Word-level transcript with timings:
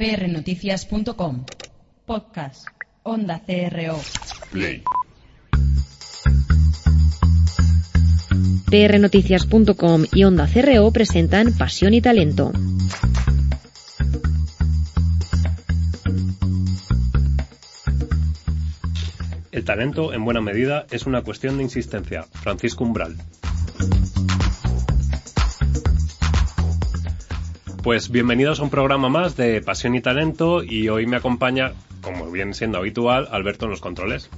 prnoticias.com. 0.00 1.44
Podcast. 2.06 2.66
Onda 3.02 3.42
CRO. 3.46 4.00
Play. 4.50 4.82
prnoticias.com 8.70 10.06
y 10.14 10.24
Onda 10.24 10.48
CRO 10.50 10.90
presentan 10.90 11.52
Pasión 11.52 11.92
y 11.92 12.00
Talento. 12.00 12.50
El 19.52 19.64
talento, 19.66 20.14
en 20.14 20.24
buena 20.24 20.40
medida, 20.40 20.86
es 20.90 21.04
una 21.04 21.20
cuestión 21.20 21.58
de 21.58 21.64
insistencia. 21.64 22.22
Francisco 22.22 22.84
Umbral. 22.84 23.18
Pues 27.82 28.10
bienvenidos 28.10 28.60
a 28.60 28.64
un 28.64 28.68
programa 28.68 29.08
más 29.08 29.36
de 29.36 29.62
Pasión 29.62 29.94
y 29.94 30.02
Talento 30.02 30.62
y 30.62 30.90
hoy 30.90 31.06
me 31.06 31.16
acompaña, 31.16 31.72
como 32.02 32.30
viene 32.30 32.52
siendo 32.52 32.76
habitual, 32.76 33.26
Alberto 33.30 33.64
en 33.64 33.70
los 33.70 33.80
controles. 33.80 34.28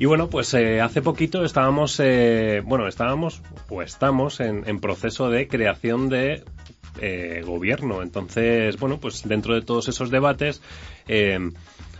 Y 0.00 0.06
bueno, 0.06 0.28
pues 0.28 0.52
eh, 0.54 0.80
hace 0.80 1.02
poquito 1.02 1.44
estábamos, 1.44 2.00
eh, 2.00 2.62
bueno, 2.64 2.88
estábamos 2.88 3.42
o 3.68 3.80
estamos 3.80 4.40
en, 4.40 4.80
proceso 4.80 5.30
de 5.30 5.46
creación 5.46 6.08
de 6.08 6.42
eh, 7.00 7.44
gobierno. 7.46 8.02
Entonces, 8.02 8.76
bueno, 8.76 8.98
pues 8.98 9.22
dentro 9.22 9.54
de 9.54 9.62
todos 9.62 9.86
esos 9.86 10.10
debates, 10.10 10.60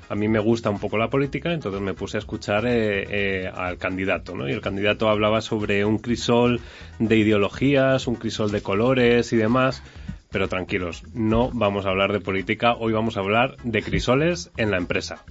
a 0.09 0.15
mí 0.15 0.28
me 0.28 0.38
gusta 0.38 0.70
un 0.70 0.78
poco 0.78 0.98
la 0.98 1.10
política, 1.10 1.52
entonces 1.52 1.80
me 1.80 1.95
puse 1.95 2.16
a 2.16 2.20
escuchar 2.20 2.66
eh, 2.66 3.06
eh, 3.10 3.51
al 3.52 3.78
candidato, 3.78 4.34
¿no? 4.34 4.48
Y 4.48 4.52
el 4.52 4.60
candidato 4.60 5.09
hablaba 5.09 5.41
sobre 5.41 5.84
un 5.84 5.98
crisol 5.98 6.60
de 6.98 7.16
ideologías, 7.16 8.06
un 8.06 8.16
crisol 8.16 8.51
de 8.51 8.62
colores 8.62 9.32
y 9.32 9.37
demás. 9.37 9.82
Pero 10.30 10.48
tranquilos, 10.48 11.05
no 11.15 11.51
vamos 11.52 11.87
a 11.87 11.90
hablar 11.90 12.13
de 12.13 12.21
política, 12.21 12.74
hoy 12.74 12.93
vamos 12.93 13.16
a 13.16 13.21
hablar 13.21 13.57
de 13.63 13.82
crisoles 13.82 14.51
en 14.57 14.71
la 14.71 14.76
empresa. 14.76 15.24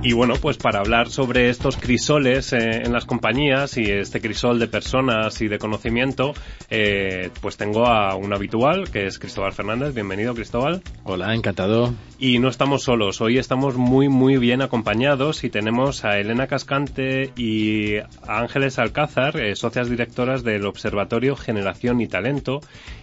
Y 0.00 0.12
bueno, 0.12 0.34
pues 0.40 0.58
para 0.58 0.78
hablar 0.78 1.10
sobre 1.10 1.48
estos 1.48 1.76
crisoles 1.76 2.52
eh, 2.52 2.82
en 2.84 2.92
las 2.92 3.04
compañías 3.04 3.76
y 3.76 3.82
este 3.82 4.20
crisol 4.20 4.60
de 4.60 4.68
personas 4.68 5.40
y 5.40 5.48
de 5.48 5.58
conocimiento, 5.58 6.34
eh, 6.70 7.30
pues 7.40 7.56
tengo 7.56 7.84
a 7.86 8.14
un 8.14 8.32
habitual, 8.32 8.90
que 8.92 9.06
es 9.06 9.18
Cristóbal 9.18 9.52
Fernández. 9.52 9.94
Bienvenido, 9.94 10.34
Cristóbal. 10.34 10.82
Hola, 11.02 11.34
encantado. 11.34 11.94
Y 12.16 12.38
no 12.38 12.48
estamos 12.48 12.84
solos, 12.84 13.20
hoy 13.20 13.38
estamos 13.38 13.76
muy, 13.76 14.08
muy 14.08 14.36
bien 14.36 14.62
acompañados 14.62 15.42
y 15.42 15.50
tenemos 15.50 16.04
a 16.04 16.18
Elena 16.18 16.46
Cascante 16.46 17.32
y 17.36 17.96
a 17.96 18.08
Ángeles 18.26 18.78
Alcázar, 18.78 19.40
eh, 19.40 19.56
socias 19.56 19.90
directoras 19.90 20.44
del 20.44 20.64
Observatorio 20.66 21.34
Generación 21.34 22.00
y 22.00 22.06
Talento. 22.06 22.60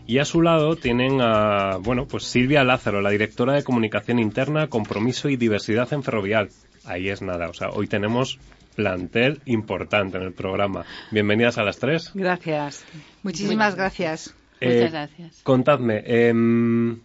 Y 0.08 0.20
a 0.20 0.26
su 0.26 0.42
lado 0.42 0.76
tienen 0.76 1.20
a, 1.20 1.78
bueno, 1.82 2.06
pues 2.08 2.24
Silvia 2.24 2.64
Lázaro, 2.64 3.02
la 3.02 3.10
directora 3.10 3.54
de 3.54 3.64
Comunicación 3.64 4.20
Interna, 4.20 4.68
Compromiso 4.68 5.28
y 5.30 5.36
Diversidad 5.36 5.92
en 5.92 6.04
Ferrovial 6.04 6.50
ahí 6.86 7.10
es 7.10 7.22
nada. 7.22 7.50
O 7.50 7.54
sea, 7.54 7.70
hoy 7.70 7.88
tenemos 7.88 8.40
plantel 8.76 9.42
importante 9.46 10.18
en 10.18 10.24
el 10.24 10.34
programa. 10.34 10.86
Bienvenidas 11.12 11.58
a 11.58 11.64
las 11.64 11.80
tres. 11.80 12.12
Gracias. 12.14 12.86
Muchísimas 13.24 13.76
gracias. 13.76 14.36
Eh, 14.60 14.76
Muchas 14.76 14.92
gracias. 14.92 15.42
Contadme, 15.44 16.04
em, 16.06 17.00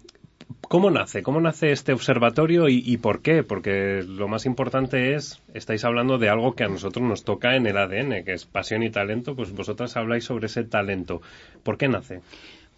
¿cómo 0.63 0.91
nace? 0.91 1.23
¿Cómo 1.23 1.41
nace 1.41 1.73
este 1.73 1.93
observatorio 1.93 2.69
y, 2.69 2.83
y 2.85 2.97
por 2.99 3.23
qué? 3.23 3.43
Porque 3.43 4.03
lo 4.07 4.29
más 4.29 4.47
importante 4.47 5.15
es, 5.15 5.41
estáis 5.55 5.85
hablando 5.85 6.19
de 6.19 6.29
algo 6.29 6.55
que 6.55 6.65
a 6.65 6.69
nosotros 6.69 7.05
nos 7.07 7.25
toca 7.25 7.57
en 7.57 7.67
el 7.67 7.77
ADN, 7.77 8.25
que 8.25 8.33
es 8.33 8.47
pasión 8.47 8.83
y 8.83 8.91
talento, 8.91 9.35
pues 9.35 9.53
vosotras 9.53 9.97
habláis 9.97 10.25
sobre 10.25 10.47
ese 10.47 10.65
talento. 10.65 11.23
¿Por 11.63 11.77
qué 11.77 11.89
nace? 11.89 12.21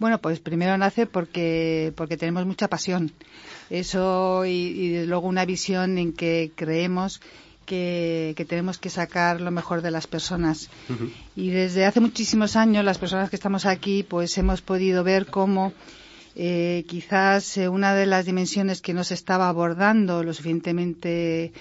Bueno, 0.03 0.19
pues 0.19 0.41
primero 0.41 0.77
nace 0.77 1.07
porque, 1.07 1.93
porque 1.95 2.17
tenemos 2.17 2.45
mucha 2.45 2.67
pasión. 2.67 3.13
Eso 3.71 4.45
y, 4.45 4.51
y 4.51 4.89
desde 4.89 5.07
luego 5.07 5.29
una 5.29 5.45
visión 5.45 5.97
en 5.97 6.13
que 6.13 6.51
creemos 6.57 7.21
que, 7.67 8.35
que 8.37 8.45
tenemos 8.45 8.79
que 8.79 8.91
sacar 8.91 9.41
lo 9.41 9.53
mejor 9.53 9.81
de 9.81 9.93
las 9.93 10.09
personas. 10.09 10.71
Y 11.37 11.51
desde 11.51 11.87
hace 11.87 12.01
muchísimos 12.01 12.57
años, 12.57 12.85
las 12.85 12.99
personas 12.99 13.31
que 13.31 13.37
estamos 13.37 13.65
aquí, 13.65 14.03
pues 14.03 14.37
hemos 14.39 14.61
podido 14.61 15.05
ver 15.05 15.27
cómo 15.27 15.73
eh, 16.35 16.85
quizás 16.89 17.57
eh, 17.57 17.69
una 17.69 17.95
de 17.95 18.07
las 18.07 18.27
dimensiones 18.27 18.83
que 18.83 18.95
no 18.95 19.05
se 19.05 19.15
estaba 19.15 19.49
abordando 19.49 20.25
lo 20.25 20.35
suficientemente 20.35 21.53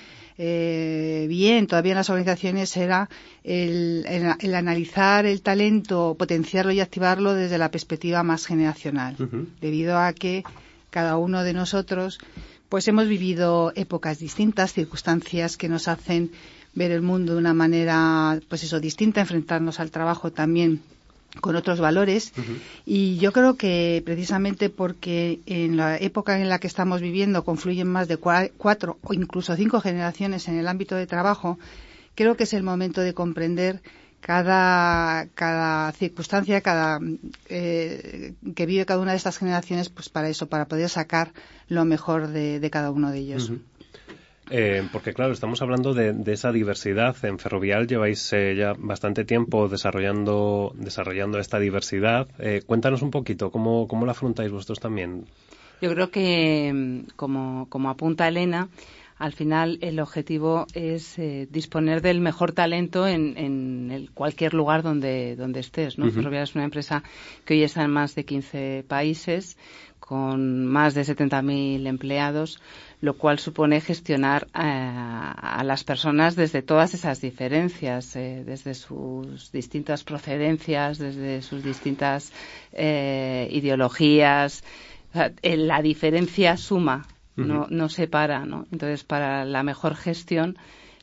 eh, 0.44 1.28
bien 1.30 1.68
todavía 1.68 1.92
en 1.92 1.98
las 1.98 2.10
organizaciones 2.10 2.76
era 2.76 3.10
el, 3.44 4.06
el- 4.08 4.34
el 4.40 4.56
analizar 4.56 5.28
el 5.28 5.42
talento, 5.44 6.16
potenciarlo 6.18 6.72
y 6.72 6.80
activarlo 6.80 7.36
desde 7.36 7.60
la 7.60 7.70
perspectiva 7.70 8.24
más 8.24 8.48
generacional, 8.48 9.16
debido 9.62 10.00
a 10.00 10.14
que 10.14 10.44
cada 10.90 11.18
uno 11.18 11.44
de 11.44 11.54
nosotros 11.54 12.18
pues 12.70 12.88
hemos 12.88 13.08
vivido 13.08 13.72
épocas 13.76 14.18
distintas, 14.18 14.74
circunstancias 14.74 15.58
que 15.58 15.70
nos 15.70 15.88
hacen 15.88 16.32
ver 16.74 16.90
el 16.92 17.02
mundo 17.04 17.34
de 17.34 17.40
una 17.40 17.54
manera 17.54 18.40
pues 18.50 18.64
eso 18.64 18.80
distinta, 18.80 19.22
enfrentarnos 19.22 19.80
al 19.80 19.92
trabajo 19.92 20.32
también 20.32 20.82
con 21.40 21.56
otros 21.56 21.80
valores. 21.80 22.34
Y 22.86 23.18
yo 23.18 23.32
creo 23.32 23.56
que 23.56 24.02
precisamente 24.06 24.70
porque 24.70 25.40
en 25.46 25.78
la 25.78 25.98
época 25.98 26.40
en 26.40 26.50
la 26.50 26.60
que 26.60 26.68
estamos 26.68 27.00
viviendo 27.02 27.44
confluyen 27.46 27.88
más 27.88 28.08
de 28.08 28.20
cua- 28.20 28.52
cuatro 28.58 28.98
o 29.04 29.14
incluso 29.14 29.56
cinco 29.56 29.80
generaciones 29.82 30.48
en 30.48 30.58
el 30.58 30.68
ámbito 30.68 30.96
de 30.96 31.08
trabajo, 31.08 31.58
creo 32.16 32.36
que 32.36 32.44
es 32.44 32.54
el 32.54 32.64
momento 32.64 33.02
de 33.02 33.14
comprender 33.14 33.82
cada, 34.20 35.28
cada 35.34 35.92
circunstancia, 35.94 36.62
cada 36.62 37.00
eh, 37.50 38.34
que 38.56 38.66
vive 38.66 38.86
cada 38.86 39.00
una 39.00 39.12
de 39.12 39.18
estas 39.18 39.38
generaciones, 39.38 39.90
pues 39.90 40.10
para 40.10 40.30
eso, 40.30 40.48
para 40.48 40.66
poder 40.68 40.90
sacar 40.90 41.34
lo 41.68 41.86
mejor 41.86 42.28
de, 42.28 42.60
de 42.60 42.70
cada 42.70 42.92
uno 42.92 43.12
de 43.12 43.20
ellos. 43.20 43.52
Eh, 44.52 44.84
porque 44.92 45.14
claro, 45.14 45.32
estamos 45.32 45.62
hablando 45.62 45.94
de, 45.94 46.12
de 46.14 46.34
esa 46.34 46.52
diversidad. 46.52 47.16
En 47.24 47.40
Ferrovial 47.40 47.88
lleváis 47.88 48.32
eh, 48.34 48.54
ya 48.56 48.74
bastante 48.78 49.24
tiempo 49.24 49.68
desarrollando, 49.70 50.74
desarrollando 50.76 51.40
esta 51.40 51.58
diversidad. 51.60 52.28
Eh, 52.38 52.62
cuéntanos 52.66 53.02
un 53.02 53.12
poquito, 53.12 53.50
¿cómo, 53.50 53.88
¿cómo 53.88 54.06
la 54.06 54.12
afrontáis 54.12 54.52
vosotros 54.52 54.80
también? 54.80 55.26
Yo 55.82 55.90
creo 55.94 56.12
que, 56.12 56.72
mm, 56.74 57.12
como, 57.16 57.68
como 57.70 57.90
apunta 57.90 58.28
Elena, 58.28 58.68
al 59.18 59.34
final 59.34 59.78
el 59.82 60.00
objetivo 60.00 60.66
es 60.74 61.18
eh, 61.18 61.48
disponer 61.50 62.02
del 62.02 62.20
mejor 62.22 62.52
talento 62.52 63.08
en, 63.08 63.38
en 63.38 63.90
el- 63.92 64.12
cualquier 64.12 64.54
lugar 64.54 64.84
donde, 64.84 65.36
donde 65.36 65.60
estés. 65.62 65.98
¿no? 65.98 66.06
Ujú. 66.08 66.16
Ferrovial 66.16 66.44
es 66.44 66.56
una 66.56 66.66
empresa 66.66 67.04
que 67.46 67.54
hoy 67.54 67.64
está 67.64 67.84
en 67.84 67.92
más 67.92 68.16
de 68.16 68.26
15 68.26 68.84
países, 68.88 69.58
con 70.00 70.66
más 70.66 70.94
de 70.94 71.04
70.000 71.06 71.88
empleados, 71.88 72.60
lo 73.02 73.18
cual 73.18 73.40
supone 73.40 73.82
gestionar 73.82 74.48
eh, 74.54 74.60
a 74.62 75.64
las 75.66 75.84
personas 75.84 76.36
desde 76.36 76.62
todas 76.62 76.94
esas 76.94 77.20
diferencias, 77.20 78.16
eh, 78.16 78.44
desde 78.46 78.76
sus 78.76 79.52
distintas 79.52 80.04
procedencias, 80.04 81.00
desde 81.00 81.42
sus 81.42 81.64
distintas 81.64 82.32
eh, 82.72 83.50
ideologías. 83.52 84.64
O 85.10 85.14
sea, 85.14 85.34
eh, 85.42 85.58
la 85.58 85.82
diferencia 85.82 86.56
suma, 86.58 87.08
no, 87.36 87.66
no 87.70 87.90
separa, 87.90 88.46
¿no? 88.46 88.68
Entonces, 88.72 89.04
para 89.04 89.46
la 89.46 89.64
mejor 89.64 89.96
gestión, 89.96 90.58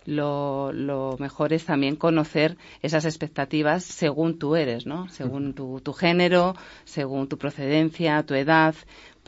lo, 0.09 0.73
lo 0.73 1.17
mejor 1.19 1.53
es 1.53 1.67
también 1.67 1.95
conocer 1.95 2.57
esas 2.81 3.05
expectativas 3.05 3.85
según 3.85 4.39
tú 4.39 4.57
eres, 4.57 4.87
¿no? 4.87 5.09
Según 5.11 5.53
tu, 5.53 5.81
tu 5.81 5.93
género, 5.93 6.57
según 6.85 7.29
tu 7.29 7.37
procedencia, 7.37 8.23
tu 8.23 8.33
edad, 8.33 8.75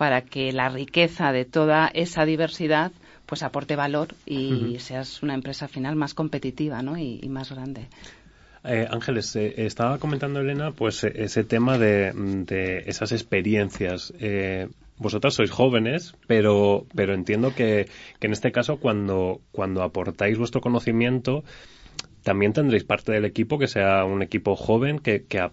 para 0.00 0.22
que 0.22 0.50
la 0.50 0.70
riqueza 0.70 1.30
de 1.30 1.44
toda 1.44 1.90
esa 1.92 2.24
diversidad 2.24 2.90
pues 3.26 3.42
aporte 3.42 3.76
valor 3.76 4.14
y 4.24 4.78
seas 4.78 5.22
una 5.22 5.34
empresa 5.34 5.68
final 5.68 5.94
más 5.94 6.14
competitiva, 6.14 6.80
¿no? 6.80 6.96
Y, 6.96 7.20
y 7.22 7.28
más 7.28 7.52
grande. 7.52 7.86
Eh, 8.64 8.88
Ángeles, 8.90 9.36
eh, 9.36 9.52
estaba 9.58 9.98
comentando 9.98 10.40
Elena, 10.40 10.72
pues 10.72 11.04
eh, 11.04 11.12
ese 11.16 11.44
tema 11.44 11.76
de, 11.76 12.12
de 12.14 12.84
esas 12.86 13.12
experiencias. 13.12 14.14
Eh, 14.18 14.68
vosotras 14.96 15.34
sois 15.34 15.50
jóvenes, 15.50 16.14
pero, 16.26 16.86
pero 16.94 17.12
entiendo 17.12 17.54
que, 17.54 17.86
que 18.18 18.26
en 18.26 18.32
este 18.32 18.52
caso 18.52 18.78
cuando, 18.78 19.42
cuando 19.52 19.82
aportáis 19.82 20.38
vuestro 20.38 20.62
conocimiento, 20.62 21.44
también 22.22 22.54
tendréis 22.54 22.84
parte 22.84 23.12
del 23.12 23.26
equipo 23.26 23.58
que 23.58 23.66
sea 23.66 24.06
un 24.06 24.22
equipo 24.22 24.56
joven, 24.56 24.98
que, 24.98 25.26
que 25.26 25.46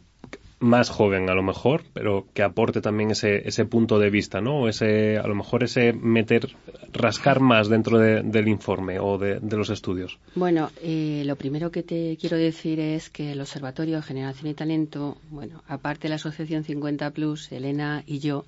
más 0.59 0.89
joven 0.89 1.29
a 1.29 1.35
lo 1.35 1.43
mejor, 1.43 1.83
pero 1.93 2.25
que 2.33 2.41
aporte 2.41 2.81
también 2.81 3.11
ese, 3.11 3.47
ese 3.47 3.65
punto 3.65 3.99
de 3.99 4.09
vista, 4.09 4.41
¿no? 4.41 4.67
Ese, 4.67 5.17
a 5.17 5.27
lo 5.27 5.35
mejor 5.35 5.63
ese 5.63 5.93
meter, 5.93 6.49
rascar 6.93 7.39
más 7.41 7.69
dentro 7.69 7.99
de- 7.99 8.23
del 8.23 8.47
informe 8.47 8.99
o 8.99 9.17
de, 9.19 9.39
de 9.39 9.55
los 9.57 9.69
estudios. 9.69 10.17
Bueno, 10.33 10.71
eh, 10.81 11.21
lo 11.25 11.35
primero 11.35 11.69
que 11.69 11.83
te 11.83 12.17
quiero 12.19 12.37
decir 12.37 12.79
es 12.79 13.09
que 13.11 13.33
el 13.33 13.41
Observatorio 13.41 14.01
Generación 14.01 14.47
y 14.49 14.53
Talento, 14.55 15.17
bueno, 15.29 15.61
aparte 15.67 16.03
de 16.03 16.09
la 16.09 16.15
Asociación 16.15 16.63
50 16.63 17.11
Plus, 17.11 17.51
Elena 17.51 18.03
y 18.07 18.17
yo, 18.19 18.43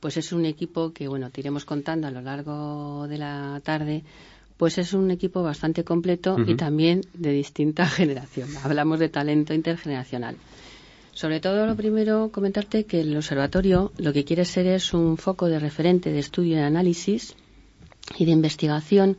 pues 0.00 0.18
es 0.18 0.32
un 0.32 0.44
equipo 0.44 0.92
que, 0.92 1.08
bueno, 1.08 1.30
te 1.30 1.40
iremos 1.40 1.64
contando 1.64 2.06
a 2.06 2.10
lo 2.10 2.20
largo 2.20 3.06
de 3.08 3.16
la 3.16 3.60
tarde, 3.64 4.02
pues 4.58 4.76
es 4.76 4.92
un 4.92 5.10
equipo 5.10 5.42
bastante 5.42 5.84
completo 5.84 6.36
y 6.46 6.54
también 6.54 7.00
de 7.14 7.32
distinta 7.32 7.86
generación. 7.86 8.50
Hablamos 8.62 8.98
de 8.98 9.08
talento 9.08 9.54
intergeneracional. 9.54 10.36
Sobre 11.16 11.40
todo, 11.40 11.64
lo 11.64 11.74
primero, 11.76 12.30
comentarte 12.30 12.84
que 12.84 13.00
el 13.00 13.16
observatorio 13.16 13.90
lo 13.96 14.12
que 14.12 14.26
quiere 14.26 14.44
ser 14.44 14.66
es 14.66 14.92
un 14.92 15.16
foco 15.16 15.46
de 15.46 15.58
referente 15.58 16.12
de 16.12 16.18
estudio 16.18 16.52
y 16.52 16.56
de 16.56 16.64
análisis 16.64 17.34
y 18.18 18.26
de 18.26 18.32
investigación 18.32 19.16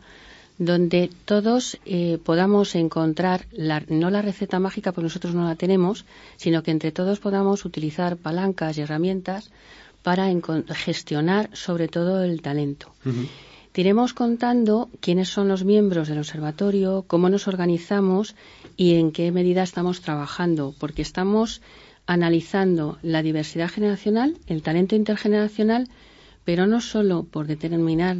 donde 0.60 1.10
todos 1.26 1.80
eh, 1.86 2.20
podamos 2.24 2.76
encontrar 2.76 3.48
no 3.90 4.12
la 4.12 4.22
receta 4.22 4.60
mágica, 4.60 4.92
porque 4.92 5.06
nosotros 5.06 5.34
no 5.34 5.46
la 5.46 5.56
tenemos, 5.56 6.06
sino 6.36 6.62
que 6.62 6.70
entre 6.70 6.92
todos 6.92 7.18
podamos 7.20 7.66
utilizar 7.66 8.16
palancas 8.16 8.78
y 8.78 8.82
herramientas 8.82 9.50
para 10.04 10.30
gestionar 10.76 11.50
sobre 11.54 11.88
todo 11.88 12.24
el 12.24 12.44
talento. 12.44 12.94
Iremos 13.78 14.16
contando 14.16 14.90
quiénes 15.02 15.30
son 15.30 15.48
los 15.48 15.64
miembros 15.64 16.08
del 16.08 16.18
observatorio, 16.18 17.06
cómo 17.06 17.30
nos 17.30 17.48
organizamos 17.48 18.36
y 18.76 18.96
en 18.96 19.12
qué 19.12 19.32
medida 19.32 19.62
estamos 19.62 20.02
trabajando, 20.02 20.74
porque 20.80 21.04
estamos 21.04 21.62
analizando 22.08 22.98
la 23.04 23.22
diversidad 23.22 23.70
generacional, 23.70 24.38
el 24.48 24.64
talento 24.64 24.96
intergeneracional, 24.96 25.90
pero 26.46 26.66
no 26.66 26.82
solo 26.82 27.24
por 27.24 27.46
determinar 27.46 28.18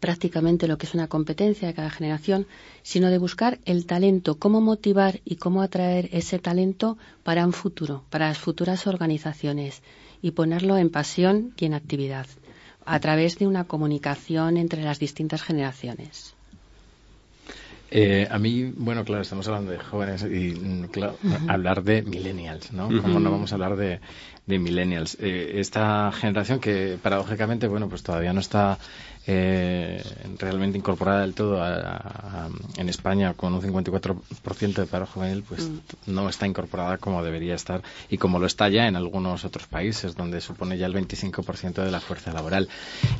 prácticamente 0.00 0.68
lo 0.68 0.78
que 0.78 0.86
es 0.86 0.94
una 0.94 1.08
competencia 1.08 1.68
de 1.68 1.74
cada 1.74 1.90
generación, 1.90 2.46
sino 2.82 3.08
de 3.08 3.18
buscar 3.18 3.58
el 3.64 3.86
talento, 3.86 4.36
cómo 4.36 4.60
motivar 4.60 5.20
y 5.24 5.36
cómo 5.36 5.62
atraer 5.62 6.08
ese 6.12 6.38
talento 6.38 6.98
para 7.22 7.46
un 7.46 7.52
futuro, 7.52 8.04
para 8.10 8.28
las 8.28 8.38
futuras 8.38 8.86
organizaciones 8.86 9.82
y 10.20 10.32
ponerlo 10.32 10.76
en 10.76 10.90
pasión 10.90 11.54
y 11.56 11.64
en 11.64 11.74
actividad 11.74 12.26
a 12.84 12.98
través 12.98 13.38
de 13.38 13.46
una 13.46 13.64
comunicación 13.64 14.56
entre 14.56 14.82
las 14.82 14.98
distintas 14.98 15.42
generaciones. 15.42 16.34
Eh, 17.94 18.26
a 18.30 18.38
mí, 18.38 18.72
bueno, 18.74 19.04
claro, 19.04 19.20
estamos 19.20 19.46
hablando 19.48 19.70
de 19.70 19.78
jóvenes 19.78 20.22
y, 20.22 20.54
mm, 20.54 20.86
claro, 20.86 21.18
hablar 21.46 21.84
de 21.84 22.00
millennials, 22.00 22.72
¿no? 22.72 22.88
¿Cómo 22.88 23.20
no 23.20 23.30
vamos 23.30 23.52
a 23.52 23.56
hablar 23.56 23.76
de, 23.76 24.00
de 24.46 24.58
millennials? 24.58 25.18
Eh, 25.20 25.60
esta 25.60 26.10
generación 26.10 26.58
que, 26.58 26.96
paradójicamente, 27.02 27.68
bueno, 27.68 27.90
pues 27.90 28.02
todavía 28.02 28.32
no 28.32 28.40
está 28.40 28.78
eh, 29.26 30.02
realmente 30.38 30.78
incorporada 30.78 31.20
del 31.20 31.34
todo 31.34 31.62
en 32.76 32.88
España 32.88 33.34
con 33.34 33.52
un 33.52 33.60
54% 33.60 34.74
de 34.74 34.86
paro 34.86 35.06
juvenil, 35.06 35.44
pues 35.46 35.68
mm. 35.68 35.80
no 36.06 36.28
está 36.28 36.46
incorporada 36.46 36.96
como 36.96 37.22
debería 37.22 37.54
estar 37.54 37.82
y 38.08 38.16
como 38.16 38.38
lo 38.38 38.46
está 38.46 38.68
ya 38.70 38.88
en 38.88 38.96
algunos 38.96 39.44
otros 39.44 39.66
países, 39.66 40.16
donde 40.16 40.40
supone 40.40 40.78
ya 40.78 40.86
el 40.86 40.94
25% 40.94 41.84
de 41.84 41.90
la 41.90 42.00
fuerza 42.00 42.32
laboral. 42.32 42.68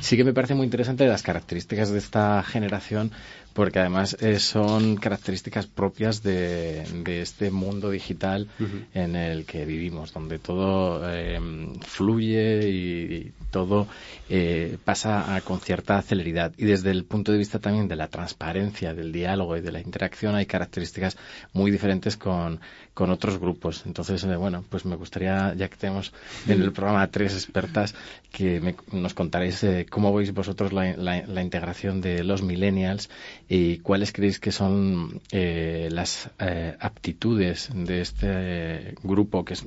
Sí 0.01 0.17
que 0.17 0.23
me 0.23 0.33
parece 0.33 0.55
muy 0.55 0.65
interesante 0.65 1.05
las 1.05 1.21
características 1.21 1.91
de 1.91 1.99
esta 1.99 2.41
generación 2.43 3.11
porque 3.53 3.79
además 3.79 4.17
eh, 4.19 4.39
son 4.39 4.95
características 4.95 5.67
propias 5.67 6.23
de, 6.23 6.83
este 7.05 7.51
mundo 7.51 7.89
digital 7.91 8.47
en 8.93 9.15
el 9.15 9.45
que 9.45 9.65
vivimos, 9.65 10.13
donde 10.13 10.39
todo 10.39 11.01
eh, 11.09 11.39
fluye 11.81 12.69
y, 12.69 13.31
todo 13.51 13.87
eh, 14.29 14.77
pasa 14.83 15.35
a, 15.35 15.41
con 15.41 15.59
cierta 15.59 16.01
celeridad. 16.01 16.53
Y 16.57 16.65
desde 16.65 16.89
el 16.89 17.05
punto 17.05 17.31
de 17.31 17.37
vista 17.37 17.59
también 17.59 17.87
de 17.87 17.95
la 17.95 18.07
transparencia, 18.07 18.95
del 18.95 19.11
diálogo 19.11 19.55
y 19.55 19.61
de 19.61 19.71
la 19.71 19.79
interacción, 19.79 20.33
hay 20.33 20.47
características 20.47 21.17
muy 21.53 21.69
diferentes 21.69 22.17
con, 22.17 22.59
con 22.93 23.09
otros 23.09 23.39
grupos. 23.39 23.83
Entonces, 23.85 24.25
bueno, 24.37 24.63
pues 24.69 24.85
me 24.85 24.95
gustaría, 24.95 25.53
ya 25.55 25.67
que 25.67 25.77
tenemos 25.77 26.13
en 26.47 26.61
el 26.61 26.71
programa 26.71 27.07
tres 27.07 27.33
expertas, 27.33 27.95
que 28.31 28.75
nos 28.91 29.13
contaréis 29.13 29.65
cómo 29.89 30.13
veis 30.13 30.33
vosotros 30.33 30.73
la, 30.73 30.93
la 30.95 31.41
integración 31.41 32.01
de 32.01 32.23
los 32.23 32.41
millennials 32.41 33.09
¿Y 33.49 33.77
cuáles 33.79 34.11
creéis 34.11 34.39
que 34.39 34.51
son 34.51 35.21
eh, 35.31 35.89
las 35.91 36.29
eh, 36.39 36.75
aptitudes 36.79 37.69
de 37.73 38.01
este 38.01 38.95
grupo 39.03 39.45
que 39.45 39.53
es 39.53 39.65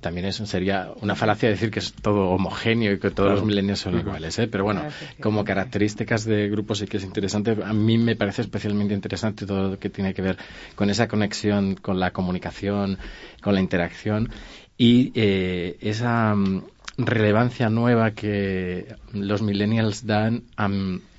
también 0.00 0.26
eso 0.26 0.46
sería 0.46 0.90
una 1.00 1.14
falacia 1.14 1.48
decir 1.48 1.70
que 1.70 1.78
es 1.78 1.92
todo 1.92 2.30
homogéneo 2.30 2.92
y 2.92 2.98
que 2.98 3.10
todos 3.10 3.32
los 3.32 3.44
milenios 3.44 3.80
son 3.80 3.98
iguales, 3.98 4.38
¿eh? 4.38 4.48
pero 4.48 4.64
bueno, 4.64 4.82
como 5.20 5.44
características 5.44 6.24
de 6.24 6.48
grupos 6.48 6.78
sí 6.78 6.86
que 6.86 6.96
es 6.96 7.04
interesante. 7.04 7.56
A 7.64 7.72
mí 7.72 7.98
me 7.98 8.16
parece 8.16 8.42
especialmente 8.42 8.94
interesante 8.94 9.46
todo 9.46 9.70
lo 9.70 9.78
que 9.78 9.90
tiene 9.90 10.14
que 10.14 10.22
ver 10.22 10.38
con 10.74 10.90
esa 10.90 11.08
conexión, 11.08 11.74
con 11.74 12.00
la 12.00 12.12
comunicación, 12.12 12.98
con 13.42 13.54
la 13.54 13.60
interacción 13.60 14.30
y 14.78 15.12
eh, 15.14 15.76
esa 15.80 16.34
mm, 16.34 16.62
relevancia 16.96 17.68
nueva 17.68 18.12
que 18.12 18.94
los 19.12 19.42
millennials 19.42 20.06
dan 20.06 20.44
a 20.56 20.68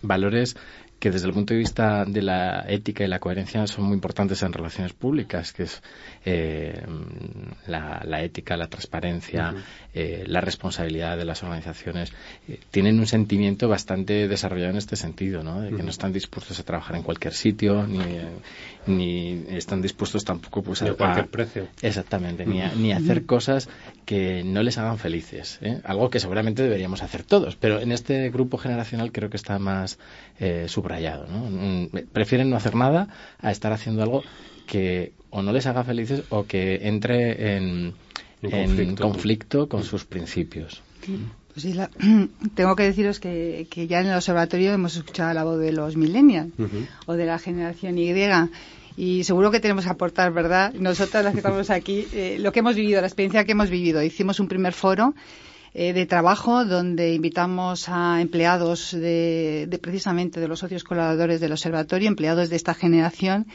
valores 0.02 0.56
que 1.02 1.10
desde 1.10 1.26
el 1.26 1.34
punto 1.34 1.56
de 1.56 1.58
vista 1.58 2.06
de 2.06 2.22
la 2.22 2.64
ética 2.68 3.04
y 3.04 3.08
la 3.08 3.18
coherencia 3.18 3.66
son 3.66 3.86
muy 3.86 3.96
importantes 3.96 4.44
en 4.44 4.54
relaciones 4.54 4.94
públicas, 4.94 5.52
que 5.52 5.64
es 5.64 5.82
eh, 6.24 6.80
la, 7.66 8.22
ética, 8.22 8.56
la 8.56 8.68
transparencia, 8.68 9.56
eh, 9.96 10.24
la 10.28 10.42
responsabilidad 10.42 11.18
de 11.18 11.26
las 11.26 11.42
organizaciones. 11.42 12.14
Eh, 12.48 12.60
tienen 12.70 13.00
un 13.00 13.08
sentimiento 13.08 13.68
bastante 13.68 14.28
desarrollado 14.28 14.70
en 14.70 14.78
este 14.78 14.96
sentido, 14.96 15.42
¿no? 15.42 15.62
De 15.62 15.76
que 15.76 15.82
no 15.82 15.90
están 15.90 16.14
dispuestos 16.14 16.60
a 16.60 16.64
trabajar 16.64 16.96
en 16.96 17.02
cualquier 17.02 17.34
sitio, 17.34 17.88
ni, 17.88 18.06
ni 18.86 19.44
están 19.58 19.82
dispuestos 19.82 20.24
tampoco 20.24 20.62
pues, 20.62 20.84
a, 20.84 20.94
cualquier 20.94 21.30
precio. 21.30 21.68
Exactamente, 21.82 22.46
ni, 22.46 22.62
a, 22.62 22.76
ni 22.76 22.94
hacer 22.94 23.26
cosas 23.26 23.70
que 24.06 24.44
no 24.44 24.62
les 24.62 24.78
hagan 24.78 25.00
felices. 25.00 25.60
Algo 25.84 26.12
que 26.12 26.20
seguramente 26.20 26.62
deberíamos 26.62 27.02
hacer 27.02 27.24
todos, 27.24 27.56
pero 27.56 27.80
en 27.80 27.92
este 27.92 28.30
grupo 28.30 28.60
generacional 28.60 29.12
creo 29.12 29.32
que 29.32 29.38
está 29.38 29.58
más 29.58 29.98
subrayado 30.68 30.91
Mm, 31.00 31.86
prefieren 32.12 32.50
no 32.50 32.58
hacer 32.58 32.76
nada 32.76 33.08
a 33.40 33.52
estar 33.52 33.72
haciendo 33.74 34.04
algo 34.04 34.24
que 34.68 35.14
o 35.30 35.42
no 35.42 35.52
les 35.52 35.66
haga 35.66 35.84
felices 35.84 36.24
o 36.30 36.46
que 36.46 36.88
entre 36.88 37.56
en, 37.58 37.94
conflicto. 39.00 39.68
con 39.68 39.84
sus 39.84 40.06
principios. 40.06 40.82
Pues 41.54 41.66
tengo 42.56 42.76
que 42.76 42.84
deciros 42.84 43.20
que, 43.20 43.68
ya 43.90 44.02
en 44.02 44.08
el 44.08 44.16
observatorio 44.16 44.74
hemos 44.74 44.96
escuchado 44.96 45.34
la 45.34 45.44
voz 45.44 45.60
de 45.60 45.72
los 45.72 45.96
millennials 45.98 46.52
o 47.06 47.14
de 47.14 47.26
la 47.26 47.40
generación 47.40 47.98
Y 47.98 48.14
y 48.98 49.24
seguro 49.24 49.52
que 49.52 49.60
tenemos 49.60 49.86
que 49.86 49.90
aportar, 49.90 50.34
¿verdad? 50.34 50.74
Nosotras 50.74 51.24
las 51.24 51.34
que 51.34 51.40
estamos 51.40 51.70
aquí, 51.70 52.08
eh, 52.14 52.38
lo 52.40 52.52
que 52.52 52.60
hemos 52.60 52.76
vivido, 52.76 53.00
la 53.00 53.08
experiencia 53.08 53.46
que 53.46 53.54
hemos 53.54 53.70
vivido. 53.70 54.04
Hicimos 54.04 54.40
un 54.40 54.50
primer 54.50 54.74
foro 54.74 55.14
eh, 55.74 55.94
de 55.94 56.06
trabajo 56.06 56.66
donde 56.66 57.14
invitamos 57.14 57.88
a 57.88 58.20
empleados 58.22 58.92
de, 58.92 59.80
precisamente 59.82 60.40
de 60.40 60.48
los 60.48 60.60
socios 60.60 60.84
colaboradores 60.84 61.40
del 61.40 61.54
observatorio, 61.54 62.10
empleados 62.10 62.50
de 62.50 62.58
esta 62.58 62.74
generación. 62.74 63.48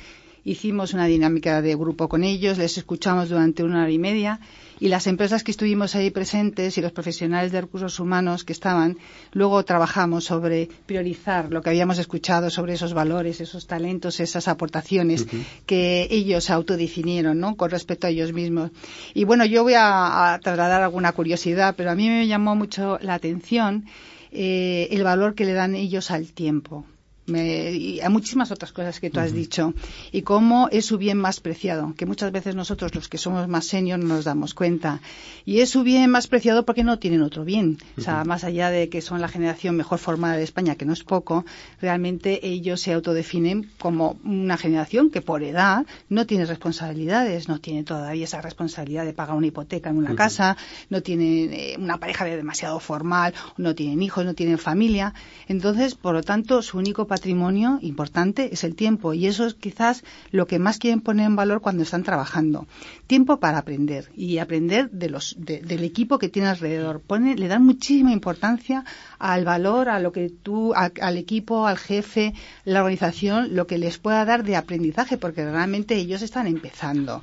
Hicimos 0.47 0.95
una 0.95 1.07
dinámica 1.07 1.61
de 1.61 1.75
grupo 1.75 2.09
con 2.09 2.23
ellos, 2.23 2.57
les 2.57 2.79
escuchamos 2.79 3.31
durante 3.31 3.65
una 3.65 3.83
hora 3.83 3.91
y 3.91 3.99
media 3.99 4.39
y 4.79 4.87
las 4.87 5.09
empresas 5.09 5.43
que 5.43 5.51
estuvimos 5.51 5.97
ahí 5.97 6.13
presentes 6.13 6.79
y 6.79 6.81
los 6.81 6.93
profesionales 6.93 7.51
de 7.51 7.63
recursos 7.63 7.99
humanos 7.99 8.45
que 8.45 8.53
estaban, 8.53 8.97
luego 9.33 9.65
trabajamos 9.65 10.23
sobre 10.23 10.69
priorizar 10.87 11.51
lo 11.51 11.63
que 11.63 11.71
habíamos 11.71 11.99
escuchado 11.99 12.49
sobre 12.49 12.75
esos 12.75 12.95
valores, 12.95 13.41
esos 13.41 13.67
talentos, 13.67 14.21
esas 14.21 14.47
aportaciones 14.47 15.27
que 15.67 16.07
ellos 16.13 16.49
autodefinieron, 16.49 17.41
¿no? 17.41 17.57
Con 17.57 17.71
respecto 17.71 18.07
a 18.07 18.11
ellos 18.11 18.33
mismos. 18.33 18.71
Y 19.15 19.25
bueno, 19.25 19.45
yo 19.47 19.65
voy 19.65 19.75
a, 19.77 20.39
trasladar 20.45 20.81
alguna 20.81 21.11
curiosidad, 21.11 21.75
pero 21.77 21.91
a 21.91 21.97
mí 21.97 22.09
me 22.09 22.29
llamó 22.29 22.55
mucho 22.55 23.01
la 23.03 23.15
atención 23.15 23.87
eh, 24.31 24.87
el 24.93 25.03
valor 25.03 25.35
que 25.35 25.45
le 25.45 25.55
dan 25.55 25.75
ellos 25.75 26.13
al 26.13 26.33
tiempo 26.33 26.87
y 27.27 28.01
a 28.01 28.09
muchísimas 28.09 28.51
otras 28.51 28.73
cosas 28.73 29.01
que 29.01 29.11
tú 29.11 29.21
has 29.21 29.33
dicho 29.33 29.75
y 30.13 30.23
cómo 30.23 30.69
es 30.71 30.87
su 30.87 30.99
bien 30.99 31.19
más 31.19 31.41
preciado, 31.41 31.95
que 31.97 32.07
muchas 32.07 32.31
veces 32.33 32.55
nosotros 32.55 32.95
los 32.95 33.09
que 33.09 33.19
somos 33.19 33.49
más 33.49 33.67
senior 33.67 33.99
no 33.99 34.15
nos 34.15 34.25
damos 34.25 34.55
cuenta. 34.55 35.01
Y 35.45 35.61
es 35.61 35.71
su 35.71 35.83
bien 35.83 36.11
más 36.11 36.29
preciado 36.29 36.65
porque 36.65 36.85
no 36.85 36.99
tienen 36.99 37.23
otro 37.23 37.45
bien. 37.45 37.79
O 37.99 38.01
sea, 38.01 38.25
más 38.25 38.45
allá 38.45 38.71
de 38.71 38.89
que 38.89 39.01
son 39.01 39.21
la 39.21 39.29
generación 39.29 39.77
mejor 39.77 39.99
formada 39.99 40.37
de 40.37 40.45
España, 40.45 40.77
que 40.77 40.85
no 40.85 40.93
es 40.93 41.05
poco, 41.05 41.45
realmente 41.81 42.47
ellos 42.47 42.81
se 42.81 42.93
autodefinen 42.93 43.71
como 43.79 44.19
una 44.25 44.57
generación 44.57 45.11
que 45.11 45.21
por 45.21 45.43
edad 45.43 45.87
no 46.09 46.27
tiene 46.27 46.47
responsabilidades, 46.47 47.49
no 47.49 47.61
tiene 47.61 47.85
todavía 47.85 48.25
esa 48.25 48.41
responsabilidad 48.41 49.05
de 49.05 49.13
pagar 49.13 49.37
una 49.37 49.47
hipoteca 49.47 49.91
en 49.91 49.97
una 49.97 50.15
casa, 50.15 50.57
no 50.91 51.03
tiene 51.03 51.45
eh, 51.45 51.77
una 51.79 51.99
pareja 51.99 52.25
demasiado 52.25 52.81
formal, 52.81 53.35
no 53.57 53.75
tienen 53.75 54.03
hijos, 54.03 54.25
no 54.25 54.35
tienen 54.35 54.59
familia. 54.59 55.15
Entonces, 55.49 55.95
por 55.95 56.15
lo 56.15 56.23
tanto, 56.23 56.63
su 56.63 56.79
único 56.79 57.07
patrimonio 57.17 57.79
importante 57.81 58.51
es 58.53 58.63
el 58.63 58.75
tiempo 58.75 59.15
y 59.15 59.27
eso 59.27 59.47
es 59.47 59.55
quizás 59.55 60.05
lo 60.33 60.47
que 60.47 60.59
más 60.59 60.77
quieren 60.79 61.01
poner 61.01 61.25
en 61.25 61.35
valor 61.35 61.63
cuando 61.63 61.83
están 61.83 62.03
trabajando. 62.03 62.67
Tiempo 63.07 63.41
para 63.41 63.57
aprender 63.57 64.11
y 64.15 64.37
aprender 64.37 64.91
de 64.91 65.09
los, 65.09 65.35
del 65.39 65.83
equipo 65.83 66.19
que 66.19 66.29
tiene 66.29 66.49
alrededor. 66.49 67.01
Pone, 67.01 67.35
le 67.35 67.49
dan 67.49 67.65
muchísima 67.65 68.13
importancia 68.13 68.85
al 69.19 69.47
valor, 69.47 69.89
a 69.89 69.99
lo 69.99 70.13
que 70.13 70.29
tú, 70.29 70.75
al 70.75 71.17
equipo, 71.17 71.67
al 71.67 71.79
jefe, 71.79 72.35
la 72.67 72.81
organización, 72.81 73.57
lo 73.57 73.67
que 73.67 73.79
les 73.79 73.97
pueda 73.97 74.27
dar 74.27 74.45
de 74.45 74.57
aprendizaje 74.57 75.17
porque 75.17 75.43
realmente 75.43 75.95
ellos 75.97 76.21
están 76.21 76.47
empezando 76.47 77.23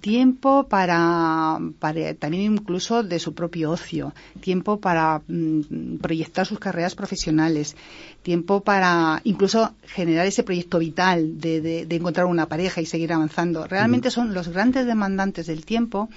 tiempo 0.00 0.68
para, 0.68 1.58
para, 1.78 2.14
también 2.14 2.52
incluso 2.52 3.02
de 3.02 3.18
su 3.18 3.34
propio 3.34 3.70
ocio, 3.70 4.14
tiempo 4.40 4.78
para 4.78 5.22
mm, 5.26 5.96
proyectar 6.00 6.46
sus 6.46 6.58
carreras 6.58 6.94
profesionales, 6.94 7.76
tiempo 8.22 8.62
para 8.62 9.20
incluso 9.24 9.72
generar 9.86 10.26
ese 10.26 10.42
proyecto 10.42 10.78
vital 10.78 11.40
de, 11.40 11.60
de, 11.60 11.96
encontrar 11.96 12.26
una 12.26 12.46
pareja 12.46 12.80
y 12.80 12.86
seguir 12.86 13.12
avanzando. 13.12 13.66
Realmente 13.66 14.10
son 14.10 14.34
los 14.34 14.48
grandes 14.48 14.86
demandantes 14.86 15.46
del 15.46 15.64
tiempo 15.64 16.08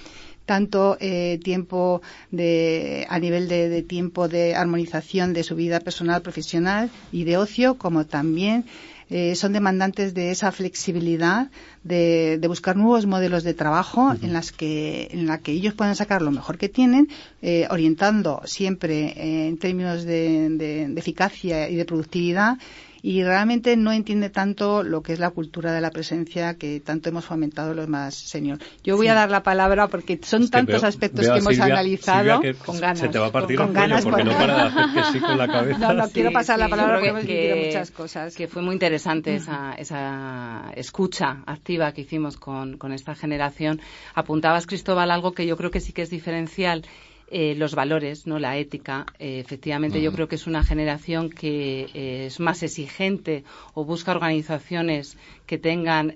tanto 0.45 0.97
eh, 0.99 1.39
tiempo 1.43 2.01
de, 2.31 3.05
a 3.09 3.19
nivel 3.19 3.47
de, 3.47 3.69
de, 3.69 3.83
tiempo 3.83 4.27
de 4.27 4.55
armonización 4.55 5.33
de 5.33 5.43
su 5.43 5.55
vida 5.55 5.79
personal, 5.79 6.21
profesional 6.21 6.89
y 7.11 7.23
de 7.23 7.37
ocio, 7.37 7.75
como 7.75 8.05
también 8.05 8.65
eh, 9.13 9.35
son 9.35 9.51
demandantes 9.51 10.13
de 10.13 10.31
esa 10.31 10.53
flexibilidad 10.53 11.51
de, 11.83 12.39
buscar 12.47 12.77
nuevos 12.77 13.05
modelos 13.05 13.43
de 13.43 13.53
trabajo 13.53 14.13
en 14.21 14.31
las 14.31 14.53
que 14.53 15.09
en 15.11 15.27
la 15.27 15.39
que 15.39 15.51
ellos 15.51 15.73
puedan 15.73 15.97
sacar 15.97 16.21
lo 16.21 16.31
mejor 16.31 16.57
que 16.57 16.69
tienen 16.69 17.09
eh, 17.41 17.67
orientando 17.69 18.41
siempre 18.45 19.47
en 19.49 19.57
términos 19.57 20.05
de 20.05 20.93
eficacia 20.95 21.69
y 21.69 21.75
de 21.75 21.83
productividad 21.83 22.57
y 23.03 23.23
realmente 23.23 23.75
no 23.77 23.91
entiende 23.91 24.29
tanto 24.29 24.83
lo 24.83 25.01
que 25.01 25.13
es 25.13 25.19
la 25.19 25.31
cultura 25.31 25.71
de 25.73 25.81
la 25.81 25.91
presencia 25.91 26.55
que 26.55 26.79
tanto 26.79 27.09
hemos 27.09 27.25
fomentado 27.25 27.73
los 27.73 27.87
más 27.87 28.13
senior. 28.13 28.59
Yo 28.83 28.95
voy 28.95 29.07
a 29.07 29.13
dar 29.13 29.31
la 29.31 29.43
palabra 29.43 29.87
porque 29.87 30.19
son 30.23 30.49
tantos 30.49 30.83
aspectos 30.83 31.27
que 31.27 31.37
hemos 31.37 31.59
analizado 31.59 32.41
con 32.65 32.79
ganas. 32.79 32.99
Se 32.99 33.09
te 33.09 33.17
va 33.17 33.27
a 33.27 33.31
partir 33.31 33.57
con, 33.57 33.73
ganas 33.73 34.03
porque 34.03 34.23
no 34.23 34.31
para 34.31 34.55
de 34.55 34.61
hacer 34.61 34.85
que 34.93 35.11
sí 35.11 35.19
con 35.19 35.37
la 35.37 35.47
cabeza. 35.47 35.79
No, 35.79 35.93
no, 35.93 36.09
quiero 36.09 36.31
pasar 36.31 36.59
la 36.59 36.69
palabra 36.69 36.95
porque 36.95 37.09
hemos 37.09 37.25
vivido 37.25 37.55
muchas 37.57 37.91
cosas. 37.91 38.35
Que 38.35 38.47
fue 38.47 38.61
muy 38.61 38.73
interesante 38.73 39.35
esa, 39.35 39.73
esa 39.73 40.71
escucha 40.75 41.43
activa 41.45 41.91
que 41.93 42.01
hicimos 42.01 42.37
con, 42.37 42.77
con 42.77 42.91
esta 42.91 43.15
generación. 43.15 43.81
Apuntabas, 44.13 44.67
Cristóbal, 44.67 45.09
algo 45.09 45.33
que 45.33 45.47
yo 45.47 45.57
creo 45.57 45.71
que 45.71 45.79
sí 45.79 45.91
que 45.91 46.03
es 46.03 46.09
diferencial 46.09 46.83
eh, 47.33 47.55
los 47.55 47.75
valores, 47.75 48.27
no 48.27 48.39
la 48.39 48.57
ética. 48.57 49.05
Eh, 49.17 49.39
efectivamente, 49.39 50.01
yo 50.01 50.11
creo 50.11 50.27
que 50.27 50.35
es 50.35 50.47
una 50.47 50.63
generación 50.65 51.29
que 51.29 51.87
eh, 51.93 52.25
es 52.25 52.41
más 52.41 52.61
exigente 52.61 53.45
o 53.73 53.85
busca 53.85 54.11
organizaciones 54.11 55.17
que 55.45 55.57
tengan 55.57 56.15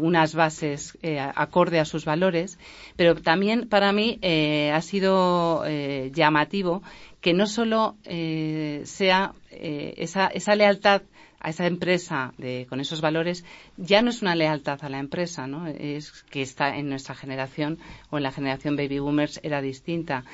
unas 0.00 0.34
bases 0.34 0.98
acorde 1.34 1.78
a 1.80 1.84
sus 1.84 2.04
valores. 2.04 2.58
Pero 2.96 3.14
también 3.14 3.68
para 3.68 3.92
mí 3.92 4.18
ha 4.22 4.80
sido 4.80 5.64
llamativo 6.12 6.82
que 7.20 7.32
no 7.32 7.46
solo 7.46 7.96
sea 8.04 9.34
esa, 9.50 10.26
esa 10.28 10.54
lealtad 10.54 11.02
a 11.40 11.50
esa 11.50 11.66
empresa 11.66 12.32
de, 12.38 12.66
con 12.68 12.80
esos 12.80 13.00
valores 13.00 13.44
ya 13.76 14.02
no 14.02 14.10
es 14.10 14.22
una 14.22 14.34
lealtad 14.34 14.78
a 14.82 14.88
la 14.88 14.98
empresa, 14.98 15.46
¿no? 15.46 15.66
Es 15.66 16.24
que 16.30 16.42
está 16.42 16.76
en 16.76 16.88
nuestra 16.88 17.14
generación 17.14 17.78
o 18.10 18.16
en 18.16 18.22
la 18.22 18.32
generación 18.32 18.76
baby 18.76 18.98
boomers 18.98 19.40
era 19.42 19.60
distinta. 19.60 20.24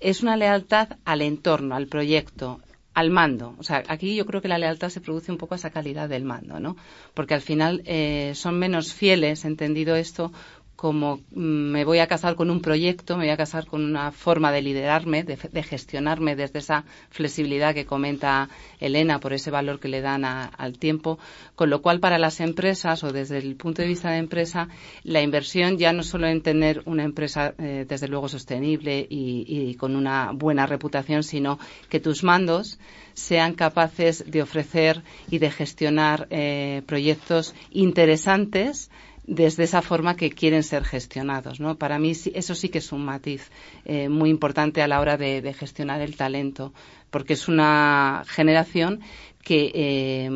Es 0.00 0.22
una 0.22 0.36
lealtad 0.36 0.98
al 1.04 1.22
entorno, 1.22 1.74
al 1.74 1.86
proyecto, 1.86 2.60
al 2.96 3.10
mando. 3.10 3.54
O 3.58 3.62
sea, 3.62 3.82
aquí 3.88 4.16
yo 4.16 4.24
creo 4.24 4.40
que 4.40 4.48
la 4.48 4.56
lealtad 4.56 4.88
se 4.88 5.02
produce 5.02 5.30
un 5.30 5.36
poco 5.36 5.54
a 5.54 5.58
esa 5.58 5.68
calidad 5.68 6.08
del 6.08 6.24
mando, 6.24 6.58
¿no? 6.60 6.76
Porque 7.12 7.34
al 7.34 7.42
final 7.42 7.82
eh, 7.84 8.32
son 8.34 8.58
menos 8.58 8.94
fieles, 8.94 9.44
entendido 9.44 9.96
esto, 9.96 10.32
como 10.76 11.20
mm, 11.30 11.40
me 11.40 11.84
voy 11.84 11.98
a 11.98 12.06
casar 12.06 12.36
con 12.36 12.50
un 12.50 12.60
proyecto, 12.60 13.16
me 13.16 13.24
voy 13.24 13.32
a 13.32 13.36
casar 13.36 13.66
con 13.66 13.82
una 13.82 14.12
forma 14.12 14.52
de 14.52 14.62
liderarme, 14.62 15.24
de, 15.24 15.62
gestionarme 15.62 16.36
desde 16.36 16.58
esa 16.58 16.84
flexibilidad 17.10 17.74
que 17.74 17.86
comenta 17.86 18.50
Elena 18.78 19.18
por 19.18 19.32
ese 19.32 19.50
valor 19.50 19.80
que 19.80 19.88
le 19.88 20.02
dan 20.02 20.24
al 20.24 20.78
tiempo, 20.78 21.18
con 21.54 21.70
lo 21.70 21.80
cual 21.80 21.98
para 21.98 22.18
las 22.18 22.40
empresas 22.40 23.02
o 23.02 23.12
desde 23.12 23.38
el 23.38 23.56
punto 23.56 23.82
de 23.82 23.88
vista 23.88 24.10
de 24.10 24.18
empresa, 24.18 24.68
la 25.02 25.22
inversión 25.22 25.78
ya 25.78 25.92
no 25.92 26.02
solo 26.02 26.28
en 26.28 26.42
tener 26.42 26.82
una 26.84 27.04
empresa 27.04 27.54
eh, 27.58 27.86
desde 27.88 28.08
luego 28.08 28.28
sostenible 28.28 29.06
y, 29.08 29.74
con 29.76 29.96
una 29.96 30.32
buena 30.32 30.66
reputación, 30.66 31.22
sino 31.22 31.58
que 31.88 32.00
tus 32.00 32.22
mandos 32.22 32.78
sean 33.14 33.54
capaces 33.54 34.30
de 34.30 34.42
ofrecer 34.42 35.02
y 35.30 35.38
de 35.38 35.50
gestionar 35.50 36.26
eh, 36.30 36.82
proyectos 36.86 37.54
interesantes 37.70 38.90
desde 39.26 39.64
esa 39.64 39.82
forma 39.82 40.16
que 40.16 40.30
quieren 40.30 40.62
ser 40.62 40.84
gestionados. 40.84 41.60
¿no? 41.60 41.76
Para 41.76 41.98
mí 41.98 42.12
eso 42.12 42.54
sí 42.54 42.68
que 42.68 42.78
es 42.78 42.92
un 42.92 43.04
matiz 43.04 43.50
eh, 43.84 44.08
muy 44.08 44.30
importante 44.30 44.82
a 44.82 44.88
la 44.88 45.00
hora 45.00 45.16
de, 45.16 45.52
gestionar 45.52 46.00
el 46.00 46.16
talento, 46.16 46.72
porque 47.10 47.32
es 47.34 47.48
una 47.48 48.22
generación 48.26 49.00
que 49.46 49.70
eh, 49.74 50.28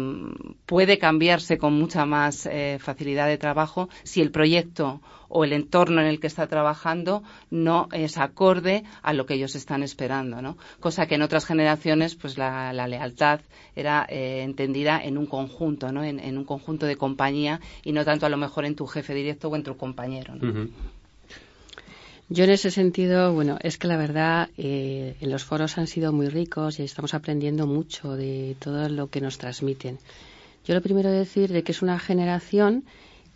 puede 0.67 0.99
cambiarse 0.99 1.59
con 1.59 1.73
mucha 1.73 2.07
más 2.07 2.47
eh, 2.47 2.79
facilidad 2.79 3.27
de 3.27 3.39
trabajo 3.39 3.89
si 4.05 4.21
el 4.21 4.31
proyecto 4.31 5.01
o 5.29 5.43
el 5.43 5.53
entorno 5.53 6.01
en 6.01 6.07
el 6.07 6.21
que 6.21 6.29
está 6.29 6.47
trabajando 6.47 7.25
no 7.51 7.89
es 7.91 8.19
acorde 8.19 8.85
a 9.03 9.13
lo 9.13 9.27
que 9.27 9.35
ellos 9.35 9.57
están 9.57 9.83
esperando, 9.83 10.41
¿no? 10.43 10.57
Cosa 10.79 11.07
que 11.07 11.17
en 11.17 11.23
otras 11.23 11.45
generaciones, 11.45 12.15
pues 12.15 12.39
la, 12.39 12.73
lealtad 12.73 13.41
era 13.75 14.07
eh, 14.09 14.43
entendida 14.43 15.03
en 15.03 15.19
un 15.19 15.27
conjunto, 15.27 15.91
¿no? 15.91 16.05
En, 16.05 16.39
un 16.39 16.45
conjunto 16.45 16.87
de 16.87 16.95
compañía 16.95 17.59
y 17.83 17.91
no 17.91 18.05
tanto 18.05 18.27
a 18.27 18.29
lo 18.29 18.37
mejor 18.37 18.65
en 18.65 18.77
tu 18.77 18.87
jefe 18.87 19.13
directo 19.13 19.49
o 19.49 19.57
en 19.57 19.65
tu 19.65 19.77
compañero, 19.77 20.35
Yo 22.33 22.45
en 22.45 22.51
ese 22.51 22.71
sentido, 22.71 23.35
bueno, 23.35 23.59
es 23.61 23.77
que 23.77 23.89
la 23.89 23.97
verdad, 23.97 24.51
eh, 24.57 25.17
en 25.21 25.31
los 25.33 25.43
foros 25.43 25.77
han 25.79 25.89
sido 25.89 26.13
muy 26.13 26.29
ricos 26.29 26.79
y 26.79 26.85
estamos 26.85 27.13
aprendiendo 27.13 27.67
mucho 27.67 28.15
de 28.15 28.57
todo 28.61 28.89
lo 28.89 29.11
que 29.11 29.21
nos 29.21 29.37
transmiten. 29.37 29.99
Yo 30.65 30.75
lo 30.75 30.81
primero 30.81 31.11
decir 31.11 31.51
de 31.51 31.65
que 31.65 31.73
es 31.73 31.83
una 31.83 31.99
generación 31.99 32.85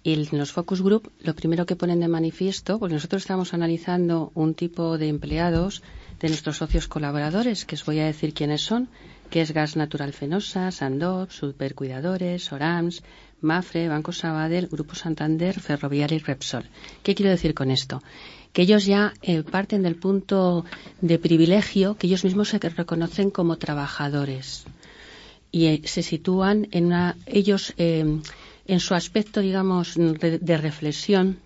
y 0.05 0.13
en 0.13 0.39
los 0.39 0.53
focus 0.53 0.81
group 0.81 1.11
lo 1.19 1.35
primero 1.35 1.67
que 1.67 1.75
ponen 1.75 1.99
de 1.99 2.07
manifiesto, 2.07 2.79
pues 2.79 2.93
nosotros 2.93 3.23
estamos 3.23 3.53
analizando 3.53 4.31
un 4.35 4.55
tipo 4.55 4.97
de 4.97 5.09
empleados 5.09 5.83
de 6.21 6.29
nuestros 6.29 6.59
socios 6.59 6.87
colaboradores, 6.87 7.65
que 7.65 7.75
os 7.75 7.85
voy 7.85 7.99
a 7.99 8.07
decir 8.07 8.33
quiénes 8.33 8.63
son, 8.63 8.89
que 9.29 9.41
es 9.41 9.51
Gas 9.51 9.75
Natural 9.75 10.13
Fenosa, 10.13 10.71
Sandop, 10.71 11.31
Supercuidadores, 11.31 12.53
Orams, 12.53 13.03
Mafre, 13.41 13.89
Banco 13.89 14.13
Sabadell, 14.13 14.69
Grupo 14.69 14.95
Santander, 14.95 15.59
Ferroviaria 15.59 16.17
y 16.17 16.21
Repsol. 16.21 16.65
¿Qué 17.03 17.17
quiero 17.17 17.33
decir 17.33 17.55
con 17.55 17.73
esto? 17.73 18.01
Que 18.55 18.63
ellos 18.63 18.87
ya 18.87 19.13
eh, 19.21 19.43
parten 19.43 19.83
del 19.83 19.97
punto 19.97 20.65
de 21.03 21.19
privilegio 21.19 21.97
que 21.97 22.07
ellos 22.07 22.25
mismos 22.25 22.49
se 22.49 22.59
reconocen 22.59 23.31
como 23.31 23.59
trabajadores. 23.59 24.65
Y 25.51 25.67
eh, 25.67 25.83
se 25.85 26.03
sitúan 26.03 26.69
en 26.71 26.87
una, 26.87 27.17
ellos 27.27 27.75
eh, 27.77 28.21
en 28.67 28.81
su 28.81 28.95
aspecto, 28.95 29.41
digamos, 29.41 29.95
de, 29.97 30.57
reflexión, 30.57 31.39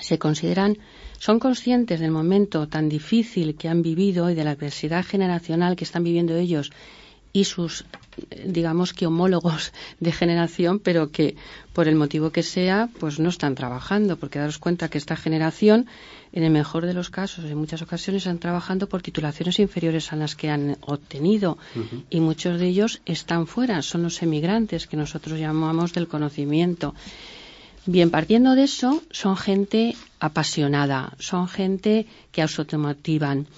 se 0.00 0.18
consideran, 0.18 0.78
son 1.18 1.38
conscientes 1.38 2.00
del 2.00 2.10
momento 2.10 2.68
tan 2.68 2.88
difícil 2.88 3.56
que 3.56 3.68
han 3.68 3.82
vivido 3.82 4.30
y 4.30 4.34
de 4.34 4.44
la 4.44 4.52
adversidad 4.52 5.04
generacional 5.04 5.76
que 5.76 5.84
están 5.84 6.04
viviendo 6.04 6.36
ellos 6.36 6.70
y 7.32 7.44
sus, 7.44 7.84
digamos 8.44 8.92
que 8.92 9.06
homólogos 9.06 9.72
de 10.00 10.12
generación, 10.12 10.78
pero 10.78 11.10
que 11.10 11.36
por 11.72 11.88
el 11.88 11.94
motivo 11.94 12.30
que 12.30 12.42
sea, 12.42 12.88
pues 13.00 13.18
no 13.18 13.30
están 13.30 13.54
trabajando, 13.54 14.16
porque 14.16 14.38
daros 14.38 14.58
cuenta 14.58 14.88
que 14.88 14.98
esta 14.98 15.16
generación, 15.16 15.86
en 16.32 16.44
el 16.44 16.50
mejor 16.50 16.84
de 16.84 16.94
los 16.94 17.08
casos, 17.08 17.46
en 17.46 17.56
muchas 17.56 17.80
ocasiones 17.80 18.22
están 18.22 18.38
trabajando 18.38 18.88
por 18.88 19.02
titulaciones 19.02 19.58
inferiores 19.58 20.12
a 20.12 20.16
las 20.16 20.36
que 20.36 20.50
han 20.50 20.76
obtenido. 20.82 21.56
Y 22.10 22.20
muchos 22.20 22.60
de 22.60 22.66
ellos 22.66 23.00
están 23.06 23.46
fuera, 23.46 23.80
son 23.80 24.02
los 24.02 24.22
emigrantes 24.22 24.86
que 24.86 24.96
nosotros 24.96 25.38
llamamos 25.38 25.92
del 25.94 26.08
conocimiento. 26.08 26.94
Bien, 27.84 28.10
partiendo 28.10 28.54
de 28.54 28.64
eso, 28.64 29.02
son 29.10 29.36
gente 29.36 29.96
apasionada, 30.20 31.14
son 31.18 31.48
gente 31.48 32.06
que 32.30 32.42
automotivan 32.42 33.48